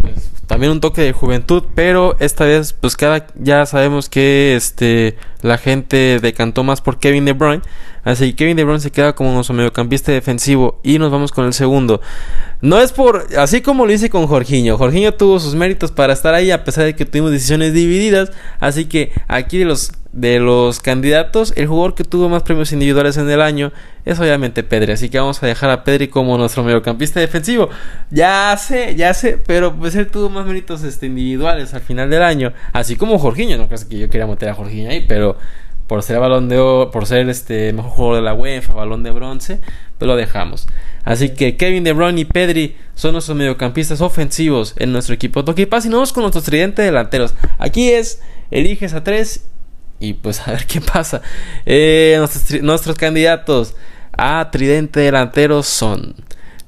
Pues, 0.00 0.30
también 0.46 0.72
un 0.72 0.80
toque 0.80 1.02
de 1.02 1.12
juventud, 1.12 1.62
pero 1.74 2.16
esta 2.18 2.44
vez 2.44 2.72
pues 2.72 2.96
cada 2.96 3.26
ya 3.36 3.66
sabemos 3.66 4.08
que 4.08 4.56
este 4.56 5.16
la 5.42 5.58
gente 5.58 6.18
decantó 6.20 6.64
más 6.64 6.80
por 6.80 6.98
Kevin 6.98 7.24
De 7.24 7.34
Bruyne, 7.34 7.62
así 8.02 8.30
que 8.30 8.36
Kevin 8.36 8.56
De 8.56 8.64
Bruyne 8.64 8.80
se 8.80 8.90
queda 8.90 9.14
como 9.14 9.32
nuestro 9.32 9.54
mediocampista 9.54 10.10
defensivo 10.10 10.80
y 10.82 10.98
nos 10.98 11.12
vamos 11.12 11.30
con 11.30 11.44
el 11.44 11.52
segundo. 11.52 12.00
No 12.60 12.80
es 12.80 12.90
por 12.92 13.28
así 13.38 13.60
como 13.60 13.86
lo 13.86 13.92
hice 13.92 14.10
con 14.10 14.26
Jorginho. 14.26 14.76
Jorginho 14.76 15.14
tuvo 15.14 15.38
sus 15.38 15.54
méritos 15.54 15.92
para 15.92 16.12
estar 16.12 16.34
ahí 16.34 16.50
a 16.50 16.64
pesar 16.64 16.84
de 16.84 16.96
que 16.96 17.04
tuvimos 17.04 17.30
decisiones 17.30 17.72
divididas, 17.72 18.32
así 18.58 18.86
que 18.86 19.12
aquí 19.28 19.58
de 19.58 19.66
los 19.66 19.92
de 20.12 20.40
los 20.40 20.80
candidatos, 20.80 21.52
el 21.56 21.68
jugador 21.68 21.94
que 21.94 22.02
tuvo 22.02 22.28
más 22.28 22.42
premios 22.42 22.72
individuales 22.72 23.16
en 23.16 23.30
el 23.30 23.40
año 23.40 23.72
es 24.04 24.18
obviamente 24.18 24.62
Pedri. 24.64 24.92
Así 24.92 25.08
que 25.08 25.18
vamos 25.20 25.42
a 25.42 25.46
dejar 25.46 25.70
a 25.70 25.84
Pedri 25.84 26.08
como 26.08 26.36
nuestro 26.36 26.64
mediocampista 26.64 27.20
defensivo. 27.20 27.68
Ya 28.10 28.56
sé, 28.56 28.96
ya 28.96 29.14
sé, 29.14 29.38
pero 29.46 29.74
pues 29.76 29.94
él 29.94 30.08
tuvo 30.08 30.28
más 30.28 30.46
méritos 30.46 30.82
este, 30.82 31.06
individuales 31.06 31.74
al 31.74 31.80
final 31.80 32.10
del 32.10 32.22
año. 32.22 32.52
Así 32.72 32.96
como 32.96 33.18
Jorginho, 33.18 33.56
no 33.56 33.66
crees 33.66 33.84
que 33.84 33.98
yo 33.98 34.10
quería 34.10 34.26
meter 34.26 34.48
a 34.48 34.54
Jorginho 34.54 34.90
ahí, 34.90 35.04
pero 35.06 35.36
por 35.86 36.02
ser 36.02 36.20
balón 36.20 36.48
de 36.48 36.58
oro, 36.58 36.90
por 36.90 37.06
ser 37.06 37.28
este 37.28 37.72
mejor 37.72 37.90
jugador 37.90 38.16
de 38.16 38.22
la 38.22 38.34
UEFA, 38.34 38.74
balón 38.74 39.02
de 39.02 39.10
bronce, 39.10 39.60
pues 39.98 40.06
lo 40.06 40.16
dejamos. 40.16 40.66
Así 41.04 41.30
que 41.30 41.56
Kevin 41.56 41.82
De 41.82 41.92
Bruyne 41.92 42.20
y 42.20 42.24
Pedri 42.24 42.76
son 42.94 43.12
nuestros 43.12 43.36
mediocampistas 43.36 44.00
ofensivos 44.00 44.74
en 44.76 44.92
nuestro 44.92 45.14
equipo. 45.14 45.44
Paz 45.44 45.86
y 45.86 45.88
nos 45.88 45.96
vamos 45.96 46.12
con 46.12 46.22
nuestros 46.22 46.44
tridentes 46.44 46.84
delanteros. 46.84 47.34
Aquí 47.58 47.90
es 47.90 48.22
eliges 48.52 48.94
a 48.94 49.02
tres 49.02 49.50
y 50.00 50.14
pues 50.14 50.40
a 50.48 50.52
ver 50.52 50.66
qué 50.66 50.80
pasa. 50.80 51.22
Eh, 51.66 52.18
nuestros, 52.62 52.96
candidatos 52.96 53.76
a 54.16 54.50
tridente 54.50 55.00
delantero 55.00 55.62
son 55.62 56.14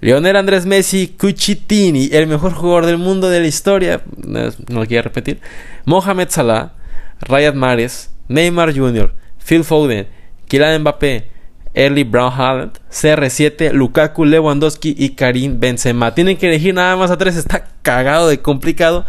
Lionel 0.00 0.36
Andrés 0.36 0.66
Messi, 0.66 1.08
Cuchitini, 1.18 2.10
el 2.12 2.26
mejor 2.26 2.52
jugador 2.52 2.86
del 2.86 2.98
mundo 2.98 3.28
de 3.30 3.40
la 3.40 3.46
historia. 3.46 4.02
No, 4.16 4.50
lo 4.68 4.86
quiero 4.86 5.04
repetir. 5.04 5.40
Mohamed 5.84 6.28
Salah, 6.30 6.72
Riyad 7.20 7.54
Mahrez, 7.54 8.10
Neymar 8.28 8.76
Jr., 8.76 9.12
Phil 9.44 9.64
Foden, 9.64 10.06
Kylian 10.48 10.82
Mbappé, 10.82 11.28
Erling 11.74 12.10
Brown 12.10 12.32
Haaland, 12.32 12.78
CR7, 12.90 13.72
Lukaku, 13.72 14.24
Lewandowski 14.24 14.94
y 14.98 15.10
Karim 15.10 15.58
Benzema. 15.58 16.14
Tienen 16.14 16.36
que 16.36 16.48
elegir 16.48 16.74
nada 16.74 16.96
más 16.96 17.10
a 17.10 17.16
tres. 17.16 17.36
Está 17.36 17.64
cagado 17.82 18.28
de 18.28 18.40
complicado. 18.40 19.06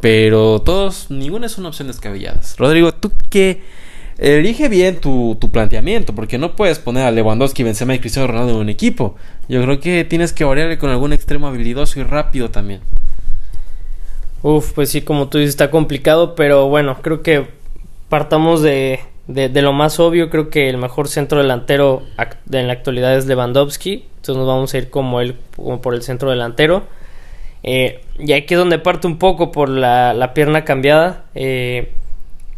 Pero 0.00 0.60
todos, 0.62 1.10
ninguna 1.10 1.46
es 1.46 1.58
una 1.58 1.68
opción 1.68 1.88
descabelladas. 1.88 2.56
Rodrigo, 2.58 2.92
¿tú 2.92 3.12
qué? 3.30 3.62
Elige 4.18 4.68
bien 4.68 5.00
tu, 5.00 5.36
tu, 5.40 5.50
planteamiento, 5.50 6.14
porque 6.14 6.38
no 6.38 6.54
puedes 6.54 6.78
poner 6.78 7.06
a 7.06 7.10
Lewandowski, 7.10 7.62
Benzema 7.62 7.94
y 7.94 7.98
Cristiano 7.98 8.28
Ronaldo 8.28 8.52
en 8.52 8.58
un 8.58 8.68
equipo. 8.68 9.16
Yo 9.48 9.62
creo 9.62 9.80
que 9.80 10.04
tienes 10.04 10.32
que 10.32 10.44
variarle 10.44 10.78
con 10.78 10.90
algún 10.90 11.12
extremo 11.12 11.46
habilidoso 11.48 11.98
y 11.98 12.04
rápido 12.04 12.50
también. 12.50 12.80
Uf, 14.42 14.72
pues 14.72 14.90
sí, 14.90 15.02
como 15.02 15.28
tú 15.28 15.38
dices, 15.38 15.50
está 15.50 15.70
complicado, 15.70 16.34
pero 16.34 16.68
bueno, 16.68 16.98
creo 17.00 17.22
que 17.22 17.46
partamos 18.08 18.60
de, 18.60 19.00
de, 19.26 19.48
de 19.48 19.62
lo 19.62 19.72
más 19.72 19.98
obvio. 20.00 20.30
Creo 20.30 20.50
que 20.50 20.68
el 20.68 20.78
mejor 20.78 21.08
centro 21.08 21.38
delantero 21.38 22.02
en 22.50 22.66
la 22.66 22.72
actualidad 22.72 23.16
es 23.16 23.26
Lewandowski. 23.26 24.04
Entonces 24.16 24.36
nos 24.36 24.46
vamos 24.46 24.74
a 24.74 24.78
ir 24.78 24.90
como 24.90 25.20
él, 25.20 25.36
como 25.56 25.80
por 25.80 25.94
el 25.94 26.02
centro 26.02 26.30
delantero. 26.30 26.84
Eh, 27.62 28.02
y 28.18 28.32
aquí 28.32 28.54
es 28.54 28.58
donde 28.58 28.78
parte 28.78 29.06
un 29.06 29.18
poco 29.18 29.52
por 29.52 29.68
la, 29.68 30.14
la 30.14 30.34
pierna 30.34 30.64
cambiada. 30.64 31.24
Eh, 31.34 31.92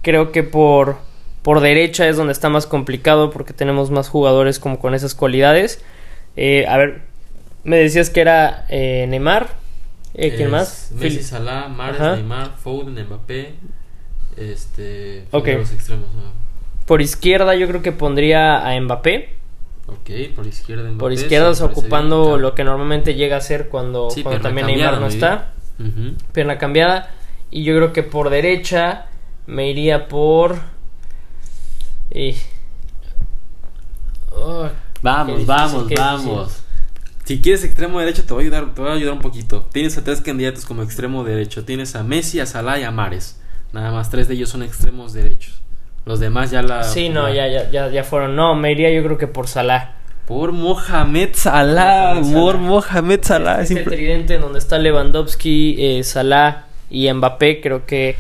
creo 0.03 0.33
que 0.33 0.43
por, 0.43 0.99
por 1.43 1.61
derecha 1.61 2.09
es 2.09 2.17
donde 2.17 2.33
está 2.33 2.49
más 2.49 2.67
complicado 2.67 3.31
porque 3.31 3.53
tenemos 3.53 3.91
más 3.91 4.09
jugadores 4.09 4.59
como 4.59 4.79
con 4.79 4.95
esas 4.95 5.15
cualidades. 5.15 5.83
Eh, 6.37 6.67
a 6.69 6.77
ver, 6.77 7.03
me 7.65 7.77
decías 7.77 8.11
que 8.11 8.21
era 8.21 8.67
Neymar. 8.71 9.49
¿Quién 10.15 10.41
es 10.41 10.51
más? 10.51 10.93
Messi, 10.95 11.23
Salah, 11.23 11.69
Mahrez, 11.69 12.01
Neymar, 12.01 12.53
Foden, 12.63 13.05
Mbappé. 13.05 13.55
Este. 14.37 15.25
Okay. 15.31 15.57
Los 15.57 15.73
extremos, 15.73 16.13
¿no? 16.15 16.33
Por 16.87 17.01
izquierda 17.01 17.55
yo 17.55 17.67
creo 17.67 17.83
que 17.83 17.93
pondría 17.93 18.67
a 18.67 18.81
Mbappé. 18.81 19.31
Ok, 19.87 20.35
por 20.35 20.47
izquierda 20.47 20.85
Mbappé, 20.85 20.99
Por 20.99 21.13
izquierda 21.13 21.55
sí, 21.55 21.63
ocupando 21.63 22.39
lo 22.39 22.55
que 22.55 22.65
normalmente 22.65 23.15
llega 23.15 23.37
a 23.37 23.41
ser 23.41 23.69
cuando, 23.69 24.11
sí, 24.11 24.23
cuando 24.23 24.41
también 24.41 24.67
Neymar 24.67 24.99
no 24.99 25.07
está. 25.07 25.53
Uh 25.79 25.83
-huh. 25.83 26.15
Pierna 26.33 26.59
cambiada. 26.59 27.11
Y 27.51 27.65
yo 27.65 27.77
creo 27.77 27.93
que 27.93 28.03
por 28.03 28.31
derecha 28.31 29.07
me 29.47 29.71
iría 29.71 30.09
por... 30.09 30.57
Y... 32.11 32.35
Oh, 34.33 34.69
vamos, 35.03 35.47
vamos, 35.47 35.89
vamos. 35.91 36.65
Si 37.25 37.41
quieres 37.41 37.65
extremo 37.65 38.01
derecho 38.01 38.25
te 38.25 38.35
voy 38.35 38.45
a 38.45 38.47
ayudar, 38.47 38.75
te 38.75 38.81
voy 38.81 38.91
a 38.91 38.95
ayudar 38.95 39.15
un 39.15 39.21
poquito. 39.21 39.67
Tienes 39.73 39.97
a 39.97 40.05
tres 40.05 40.21
candidatos 40.21 40.65
como 40.65 40.83
extremo 40.83 41.25
derecho. 41.25 41.65
Tienes 41.65 41.95
a 41.97 42.03
Messi, 42.03 42.41
a 42.41 42.47
Salah 42.47 42.79
y 42.79 42.83
a 42.83 42.91
Mares. 42.91 43.41
Nada 43.73 43.91
más 43.93 44.11
tres 44.11 44.29
de 44.29 44.35
ellos 44.35 44.51
son 44.51 44.63
extremos 44.63 45.13
derechos. 45.13 45.64
Los 46.07 46.21
demás 46.21 46.51
ya 46.51 46.63
la. 46.63 46.85
Sí, 46.85 47.09
no, 47.09 47.33
ya, 47.33 47.49
ya, 47.49 47.71
ya, 47.71 47.89
ya 47.89 48.05
fueron. 48.05 48.37
No, 48.37 48.55
me 48.55 48.73
iría 48.73 48.91
yo 48.91 49.03
creo 49.03 49.19
que 49.19 49.27
por 49.27 49.49
Salah. 49.49 49.93
Por 50.27 50.53
Mohamed 50.53 51.31
Salah, 51.35 52.21
por 52.33 52.59
Mohamed 52.59 53.21
Salah. 53.23 53.63
Este, 53.63 53.81
este 53.81 53.91
tridente 53.91 54.35
en 54.37 54.41
donde 54.41 54.59
está 54.59 54.79
Lewandowski, 54.79 55.77
eh, 55.79 56.03
Salah 56.03 56.65
y 56.89 57.13
Mbappé, 57.13 57.61
creo 57.61 57.85
que 57.85 58.17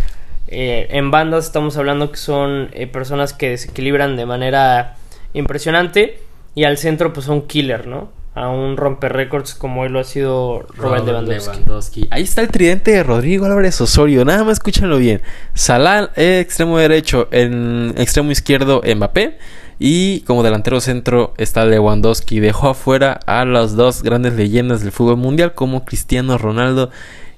eh, 0.48 0.88
en 0.90 1.10
bandas 1.10 1.46
estamos 1.46 1.76
hablando 1.78 2.10
que 2.10 2.18
son 2.18 2.68
eh, 2.74 2.86
personas 2.86 3.32
que 3.32 3.50
desequilibran 3.50 4.16
de 4.16 4.26
manera 4.26 4.96
impresionante 5.32 6.18
y 6.54 6.64
al 6.64 6.76
centro 6.76 7.12
pues 7.12 7.26
son 7.26 7.46
killer, 7.46 7.86
¿no? 7.86 8.10
A 8.34 8.48
un 8.48 8.76
romper 8.76 9.12
récords 9.12 9.54
como 9.54 9.84
él 9.84 9.92
lo 9.92 10.00
ha 10.00 10.04
sido 10.04 10.66
Robert, 10.76 11.06
Robert 11.06 11.06
Lewandowski. 11.06 11.56
Lewandowski. 11.56 12.08
Ahí 12.10 12.22
está 12.24 12.40
el 12.40 12.48
tridente 12.48 12.90
de 12.90 13.02
Rodrigo 13.04 13.46
Álvarez 13.46 13.80
Osorio, 13.80 14.24
nada 14.24 14.42
más 14.42 14.54
escúchanlo 14.54 14.98
bien. 14.98 15.22
Salah, 15.54 16.10
extremo 16.16 16.78
derecho, 16.78 17.28
en 17.30 17.94
extremo 17.96 18.32
izquierdo 18.32 18.82
Mbappé. 18.84 19.38
Y 19.78 20.20
como 20.20 20.42
delantero 20.42 20.80
centro 20.80 21.34
está 21.36 21.64
Lewandowski. 21.64 22.40
Dejó 22.40 22.68
afuera 22.68 23.20
a 23.26 23.44
las 23.44 23.76
dos 23.76 24.02
grandes 24.02 24.34
leyendas 24.34 24.82
del 24.82 24.92
fútbol 24.92 25.16
mundial 25.16 25.54
como 25.54 25.84
Cristiano 25.84 26.38
Ronaldo 26.38 26.90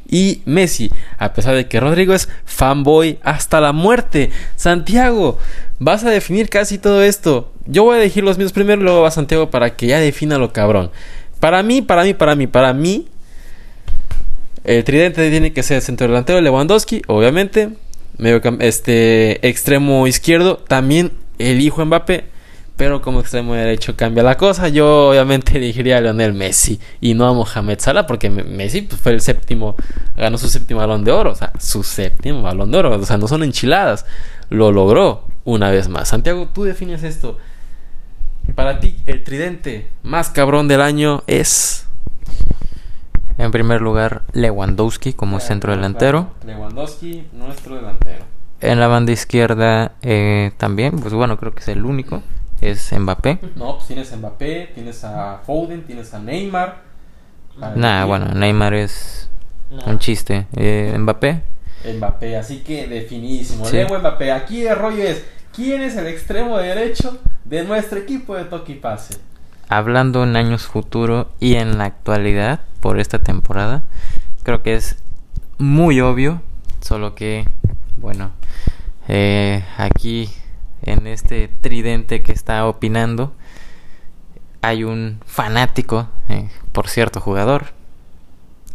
y 0.08 0.42
Messi. 0.44 0.90
A 1.18 1.32
pesar 1.32 1.54
de 1.54 1.66
que 1.66 1.80
Rodrigo 1.80 2.14
es 2.14 2.28
fanboy 2.44 3.18
hasta 3.22 3.60
la 3.60 3.72
muerte. 3.72 4.30
Santiago, 4.56 5.38
vas 5.78 6.04
a 6.04 6.10
definir 6.10 6.48
casi 6.48 6.78
todo 6.78 7.02
esto. 7.02 7.52
Yo 7.66 7.84
voy 7.84 7.96
a 7.96 8.00
elegir 8.00 8.24
los 8.24 8.38
míos 8.38 8.52
primero, 8.52 8.80
luego 8.82 9.02
va 9.02 9.10
Santiago 9.10 9.50
para 9.50 9.76
que 9.76 9.86
ya 9.88 9.98
defina 10.00 10.38
lo 10.38 10.52
cabrón. 10.52 10.90
Para 11.40 11.62
mí, 11.62 11.82
para 11.82 12.04
mí, 12.04 12.14
para 12.14 12.34
mí, 12.34 12.46
para 12.46 12.72
mí. 12.72 13.06
El 14.64 14.82
tridente 14.84 15.30
tiene 15.30 15.52
que 15.52 15.62
ser 15.62 15.80
centro 15.80 16.06
delantero 16.08 16.40
Lewandowski, 16.40 17.02
obviamente. 17.06 17.70
Medio 18.18 18.40
este 18.60 19.46
extremo 19.46 20.06
izquierdo, 20.06 20.56
también 20.56 21.12
el 21.38 21.60
hijo 21.60 21.84
Mbappé. 21.84 22.24
Pero 22.76 23.00
como 23.00 23.20
extremo 23.20 23.54
derecho 23.54 23.96
cambia 23.96 24.22
la 24.22 24.36
cosa. 24.36 24.68
Yo 24.68 25.08
obviamente 25.10 25.56
elegiría 25.56 25.96
a 25.98 26.00
Lionel 26.00 26.34
Messi 26.34 26.78
y 27.00 27.14
no 27.14 27.26
a 27.26 27.32
Mohamed 27.32 27.78
Salah 27.80 28.06
porque 28.06 28.28
Me- 28.28 28.44
Messi 28.44 28.82
pues, 28.82 29.00
fue 29.00 29.12
el 29.12 29.20
séptimo, 29.22 29.76
ganó 30.16 30.36
su 30.36 30.48
séptimo 30.48 30.80
balón 30.80 31.02
de 31.04 31.10
oro. 31.12 31.30
O 31.32 31.34
sea, 31.34 31.52
su 31.58 31.82
séptimo 31.82 32.42
balón 32.42 32.70
de 32.72 32.78
oro. 32.78 32.90
O 32.98 33.04
sea, 33.04 33.16
no 33.18 33.28
son 33.28 33.44
enchiladas. 33.44 34.04
Lo 34.50 34.72
logró 34.72 35.24
una 35.44 35.70
vez 35.70 35.88
más. 35.88 36.08
Santiago, 36.08 36.48
tú 36.52 36.64
defines 36.64 37.02
esto. 37.02 37.38
Para 38.54 38.80
ti, 38.80 38.96
el 39.06 39.24
tridente 39.24 39.90
más 40.02 40.30
cabrón 40.30 40.68
del 40.68 40.80
año 40.80 41.22
es... 41.26 41.86
En 43.38 43.50
primer 43.50 43.82
lugar, 43.82 44.22
Lewandowski 44.32 45.12
como 45.12 45.40
centro 45.40 45.72
delantero. 45.72 46.30
Lewandowski, 46.46 47.26
nuestro 47.32 47.76
delantero. 47.76 48.24
En 48.62 48.80
la 48.80 48.86
banda 48.86 49.12
izquierda 49.12 49.92
eh, 50.00 50.52
también, 50.56 50.98
pues 51.00 51.12
bueno, 51.12 51.36
creo 51.36 51.54
que 51.54 51.60
es 51.60 51.68
el 51.68 51.84
único. 51.84 52.22
Es 52.62 52.90
Mbappé. 52.98 53.38
No, 53.56 53.74
pues 53.74 53.88
tienes 53.88 54.16
Mbappé, 54.16 54.70
tienes 54.74 55.04
a 55.04 55.42
Foden, 55.44 55.84
tienes 55.84 56.14
a 56.14 56.18
Neymar. 56.18 56.80
Nah, 57.74 58.06
bueno, 58.06 58.26
Neymar 58.34 58.72
es 58.72 59.28
un 59.86 59.98
chiste. 59.98 60.46
Eh, 60.56 60.94
Mbappé. 60.98 61.42
Mbappé, 61.94 62.36
así 62.36 62.60
que 62.60 62.86
definidísimo. 62.86 63.66
Sí. 63.66 63.76
Leo 63.76 63.98
Mbappé, 63.98 64.32
aquí 64.32 64.66
el 64.66 64.76
rollo 64.76 65.02
es, 65.02 65.24
¿quién 65.56 65.80
es 65.80 65.96
el 65.96 66.06
extremo 66.06 66.58
derecho 66.58 67.18
de 67.46 67.64
nuestro 67.64 67.98
equipo 67.98 68.36
de 68.36 68.44
y 68.68 68.74
pase? 68.74 69.18
Hablando 69.68 70.22
en 70.22 70.36
años 70.36 70.66
futuro 70.66 71.30
y 71.40 71.54
en 71.54 71.78
la 71.78 71.86
actualidad 71.86 72.60
por 72.80 73.00
esta 73.00 73.20
temporada, 73.20 73.84
creo 74.42 74.62
que 74.62 74.74
es 74.74 74.96
muy 75.58 76.00
obvio, 76.00 76.42
solo 76.82 77.14
que, 77.14 77.48
bueno, 77.96 78.30
eh, 79.08 79.64
aquí 79.78 80.30
en 80.82 81.06
este 81.06 81.48
tridente 81.48 82.22
que 82.22 82.32
está 82.32 82.66
opinando, 82.66 83.32
hay 84.60 84.84
un 84.84 85.20
fanático 85.24 86.08
eh, 86.28 86.50
por 86.72 86.88
cierto 86.88 87.20
jugador, 87.20 87.68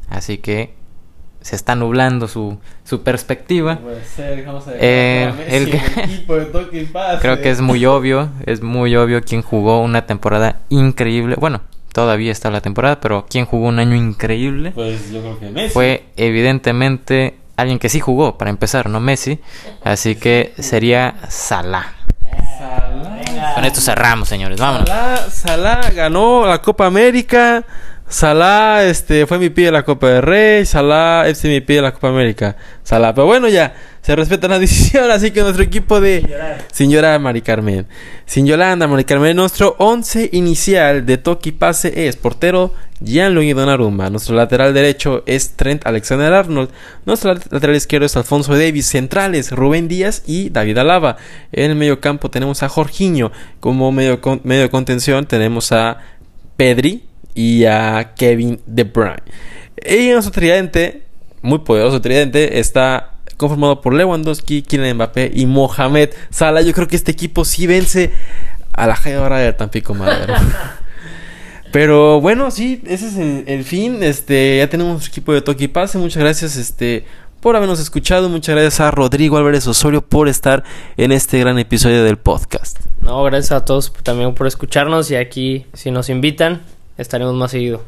así 0.10 0.40
que 0.40 0.74
se 1.42 1.56
está 1.56 1.76
nublando 1.76 2.28
su, 2.28 2.58
su 2.84 3.02
perspectiva. 3.02 3.78
Puede 3.78 4.04
ser, 4.06 4.46
vamos 4.46 4.68
a 4.68 4.74
Eh, 4.80 5.32
el 5.50 5.72
que-. 5.72 5.82
Creo 7.20 7.42
que 7.42 7.50
es 7.50 7.62
muy 7.62 7.86
obvio, 7.86 8.30
es 8.46 8.62
muy 8.62 8.96
obvio 8.96 9.22
quien 9.24 9.42
jugó 9.42 9.82
una 9.82 10.06
temporada 10.06 10.60
increíble. 10.70 11.36
Bueno, 11.40 11.62
todavía 11.94 12.32
está 12.32 12.50
la 12.52 12.62
temporada, 12.62 13.00
pero 13.02 13.26
quien 13.30 13.46
jugó 13.46 13.68
un 13.68 13.80
año 13.80 13.96
increíble 13.96 14.72
Pues 14.72 15.12
yo 15.12 15.22
creo 15.22 15.40
que 15.40 15.50
Messi. 15.50 15.74
fue 15.74 16.06
evidentemente 16.16 17.36
alguien 17.58 17.80
que 17.80 17.90
sí 17.90 18.00
jugó, 18.00 18.38
para 18.38 18.50
empezar, 18.50 18.90
no 18.90 19.00
Messi. 19.00 19.40
Así 19.84 20.16
que 20.16 20.54
sería 20.60 21.16
Salah. 21.30 21.94
Salah. 22.58 23.54
Con 23.56 23.66
esto 23.66 23.82
cerramos, 23.82 24.30
señores, 24.30 24.60
vámonos. 24.60 24.88
Salah, 24.88 25.30
Salah 25.30 25.90
ganó 25.92 26.46
la 26.46 26.62
Copa 26.62 26.86
América. 26.86 27.64
Salah 28.12 28.84
este, 28.84 29.26
fue 29.26 29.38
MVP 29.38 29.62
de 29.62 29.72
la 29.72 29.84
Copa 29.84 30.10
del 30.10 30.22
Rey. 30.22 30.66
Salah 30.66 31.24
es 31.30 31.42
MVP 31.46 31.76
de 31.76 31.82
la 31.82 31.94
Copa 31.94 32.10
América. 32.10 32.58
Salah, 32.84 33.16
pero 33.16 33.26
bueno, 33.26 33.48
ya 33.48 33.74
se 34.02 34.14
respeta 34.18 34.50
la 34.50 34.60
decisión. 34.60 35.10
Así 35.10 35.32
que 35.32 35.40
nuestro 35.42 35.64
equipo 35.64 36.02
de. 36.02 36.26
Sin 36.74 36.92
llorar, 36.92 37.22
Mari 37.22 37.42
Carmen. 37.42 37.88
Sin 38.26 38.46
Yolanda, 38.46 38.86
Mari 38.86 39.06
Carmen. 39.06 39.34
Nuestro 39.38 39.76
11 39.80 40.30
inicial 40.34 41.06
de 41.06 41.18
toque 41.20 41.50
y 41.50 41.52
pase 41.54 42.08
es 42.08 42.18
portero 42.18 42.74
Gianluigi 43.02 43.54
Donnarumma. 43.54 44.10
Nuestro 44.10 44.36
lateral 44.36 44.74
derecho 44.74 45.24
es 45.26 45.52
Trent 45.56 45.88
Alexander 45.88 46.34
Arnold. 46.34 46.70
Nuestro 47.06 47.34
lat- 47.34 47.48
lateral 47.50 47.78
izquierdo 47.78 48.08
es 48.08 48.18
Alfonso 48.18 48.52
Davis. 48.58 48.88
Centrales 48.88 49.54
Rubén 49.54 49.88
Díaz 49.88 50.24
y 50.28 50.50
David 50.50 50.80
Alaba. 50.80 51.16
En 51.54 51.72
el 51.72 51.78
medio 51.78 52.02
campo 52.02 52.30
tenemos 52.30 52.62
a 52.62 52.68
Jorginho. 52.68 53.32
Como 53.62 53.90
medio, 53.94 54.20
con- 54.20 54.42
medio 54.44 54.64
de 54.64 54.70
contención 54.70 55.26
tenemos 55.26 55.72
a 55.72 56.00
Pedri 56.58 57.06
y 57.34 57.66
a 57.66 58.14
Kevin 58.16 58.60
De 58.66 58.84
Bruyne. 58.84 59.24
Y 59.84 60.10
nuestro 60.10 60.32
tridente, 60.32 61.04
muy 61.42 61.60
poderoso 61.60 62.02
tridente, 62.02 62.60
está 62.60 63.16
conformado 63.38 63.82
por 63.82 63.94
Lewandowski, 63.94 64.62
Kylian 64.62 64.96
Mbappé 64.96 65.32
y 65.34 65.46
Mohamed 65.46 66.12
Salah. 66.30 66.62
Yo 66.62 66.74
creo 66.74 66.88
que 66.88 66.96
este 66.96 67.12
equipo 67.12 67.44
sí 67.44 67.66
vence 67.66 68.12
a 68.74 68.88
la 68.88 68.96
Jebra 68.96 69.40
de 69.40 69.54
Tampico 69.54 69.94
Madero. 69.94 70.36
Pero 71.72 72.20
bueno, 72.20 72.52
sí, 72.52 72.82
ese 72.86 73.08
es 73.08 73.18
el, 73.18 73.44
el 73.48 73.64
fin. 73.64 74.04
Este, 74.04 74.58
ya 74.58 74.70
tenemos 74.70 75.08
equipo 75.08 75.34
de 75.34 75.42
toque 75.42 75.64
y 75.64 75.68
pase. 75.70 75.98
Muchas 75.98 76.22
gracias, 76.22 76.58
este, 76.58 77.06
por 77.40 77.56
habernos 77.56 77.80
escuchado. 77.80 78.30
Muchas 78.30 78.56
gracias 78.56 78.80
a 78.80 78.92
Rodrigo 78.92 79.38
Álvarez 79.38 79.66
Osorio 79.68 80.02
por 80.06 80.28
estar 80.28 80.64
en 80.98 81.12
este 81.12 81.40
gran 81.40 81.58
episodio 81.58 82.04
del 82.04 82.18
podcast. 82.18 82.78
No, 83.02 83.24
gracias 83.24 83.52
a 83.54 83.66
todos 83.66 83.92
también 84.04 84.36
por 84.36 84.48
escucharnos 84.48 85.10
y 85.12 85.16
aquí 85.16 85.66
si 85.74 85.92
nos 85.92 86.10
invitan 86.10 86.62
estaremos 87.02 87.34
más 87.36 87.52
seguido. 87.52 87.84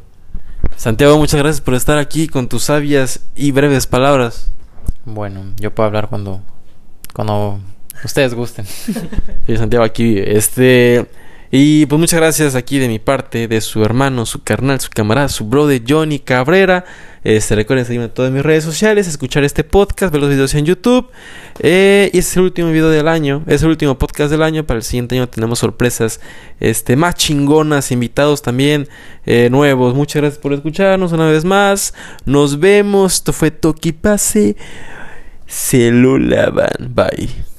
Santiago, 0.76 1.16
muchas 1.18 1.40
gracias 1.40 1.60
por 1.60 1.74
estar 1.74 1.98
aquí 1.98 2.26
con 2.28 2.48
tus 2.48 2.64
sabias 2.64 3.20
y 3.36 3.52
breves 3.52 3.86
palabras. 3.86 4.50
Bueno, 5.04 5.44
yo 5.58 5.74
puedo 5.74 5.86
hablar 5.86 6.08
cuando, 6.08 6.40
cuando 7.12 7.60
ustedes 8.04 8.34
gusten. 8.34 8.66
Sí, 9.46 9.56
Santiago 9.58 9.84
aquí, 9.84 10.18
este, 10.18 11.06
y 11.50 11.86
pues 11.86 11.98
muchas 12.00 12.18
gracias 12.20 12.54
aquí 12.54 12.78
de 12.78 12.88
mi 12.88 12.98
parte, 12.98 13.48
de 13.48 13.60
su 13.60 13.82
hermano, 13.84 14.26
su 14.26 14.42
carnal, 14.42 14.80
su 14.80 14.90
camarada, 14.90 15.28
su 15.28 15.44
brother 15.44 15.82
Johnny 15.86 16.18
Cabrera. 16.18 16.84
Este, 17.22 17.54
recuerden 17.54 17.86
seguirme 17.86 18.06
en 18.06 18.12
todas 18.12 18.30
mis 18.30 18.42
redes 18.42 18.64
sociales, 18.64 19.08
escuchar 19.08 19.44
este 19.44 19.64
podcast, 19.64 20.12
ver 20.12 20.20
los 20.20 20.30
videos 20.30 20.54
en 20.54 20.66
YouTube. 20.66 21.08
Eh, 21.60 22.10
y 22.12 22.18
este 22.18 22.30
es 22.32 22.36
el 22.36 22.42
último 22.42 22.70
video 22.70 22.90
del 22.90 23.08
año, 23.08 23.42
es 23.46 23.62
el 23.62 23.70
último 23.70 23.96
podcast 23.98 24.30
del 24.30 24.42
año. 24.42 24.66
Para 24.66 24.78
el 24.78 24.84
siguiente 24.84 25.14
año 25.16 25.28
tenemos 25.28 25.60
sorpresas, 25.60 26.20
este, 26.60 26.96
más 26.96 27.14
chingonas, 27.14 27.92
invitados 27.92 28.42
también 28.42 28.88
eh, 29.24 29.48
nuevos. 29.50 29.94
Muchas 29.94 30.20
gracias 30.20 30.40
por 30.40 30.52
escucharnos 30.52 31.12
una 31.12 31.26
vez 31.26 31.44
más. 31.44 31.94
Nos 32.26 32.60
vemos. 32.60 33.14
Esto 33.14 33.32
fue 33.32 33.50
Toki 33.50 33.92
Pase. 33.92 34.56
Se 35.46 35.90
lo 35.90 36.18
lavan. 36.18 36.92
Bye. 36.94 37.53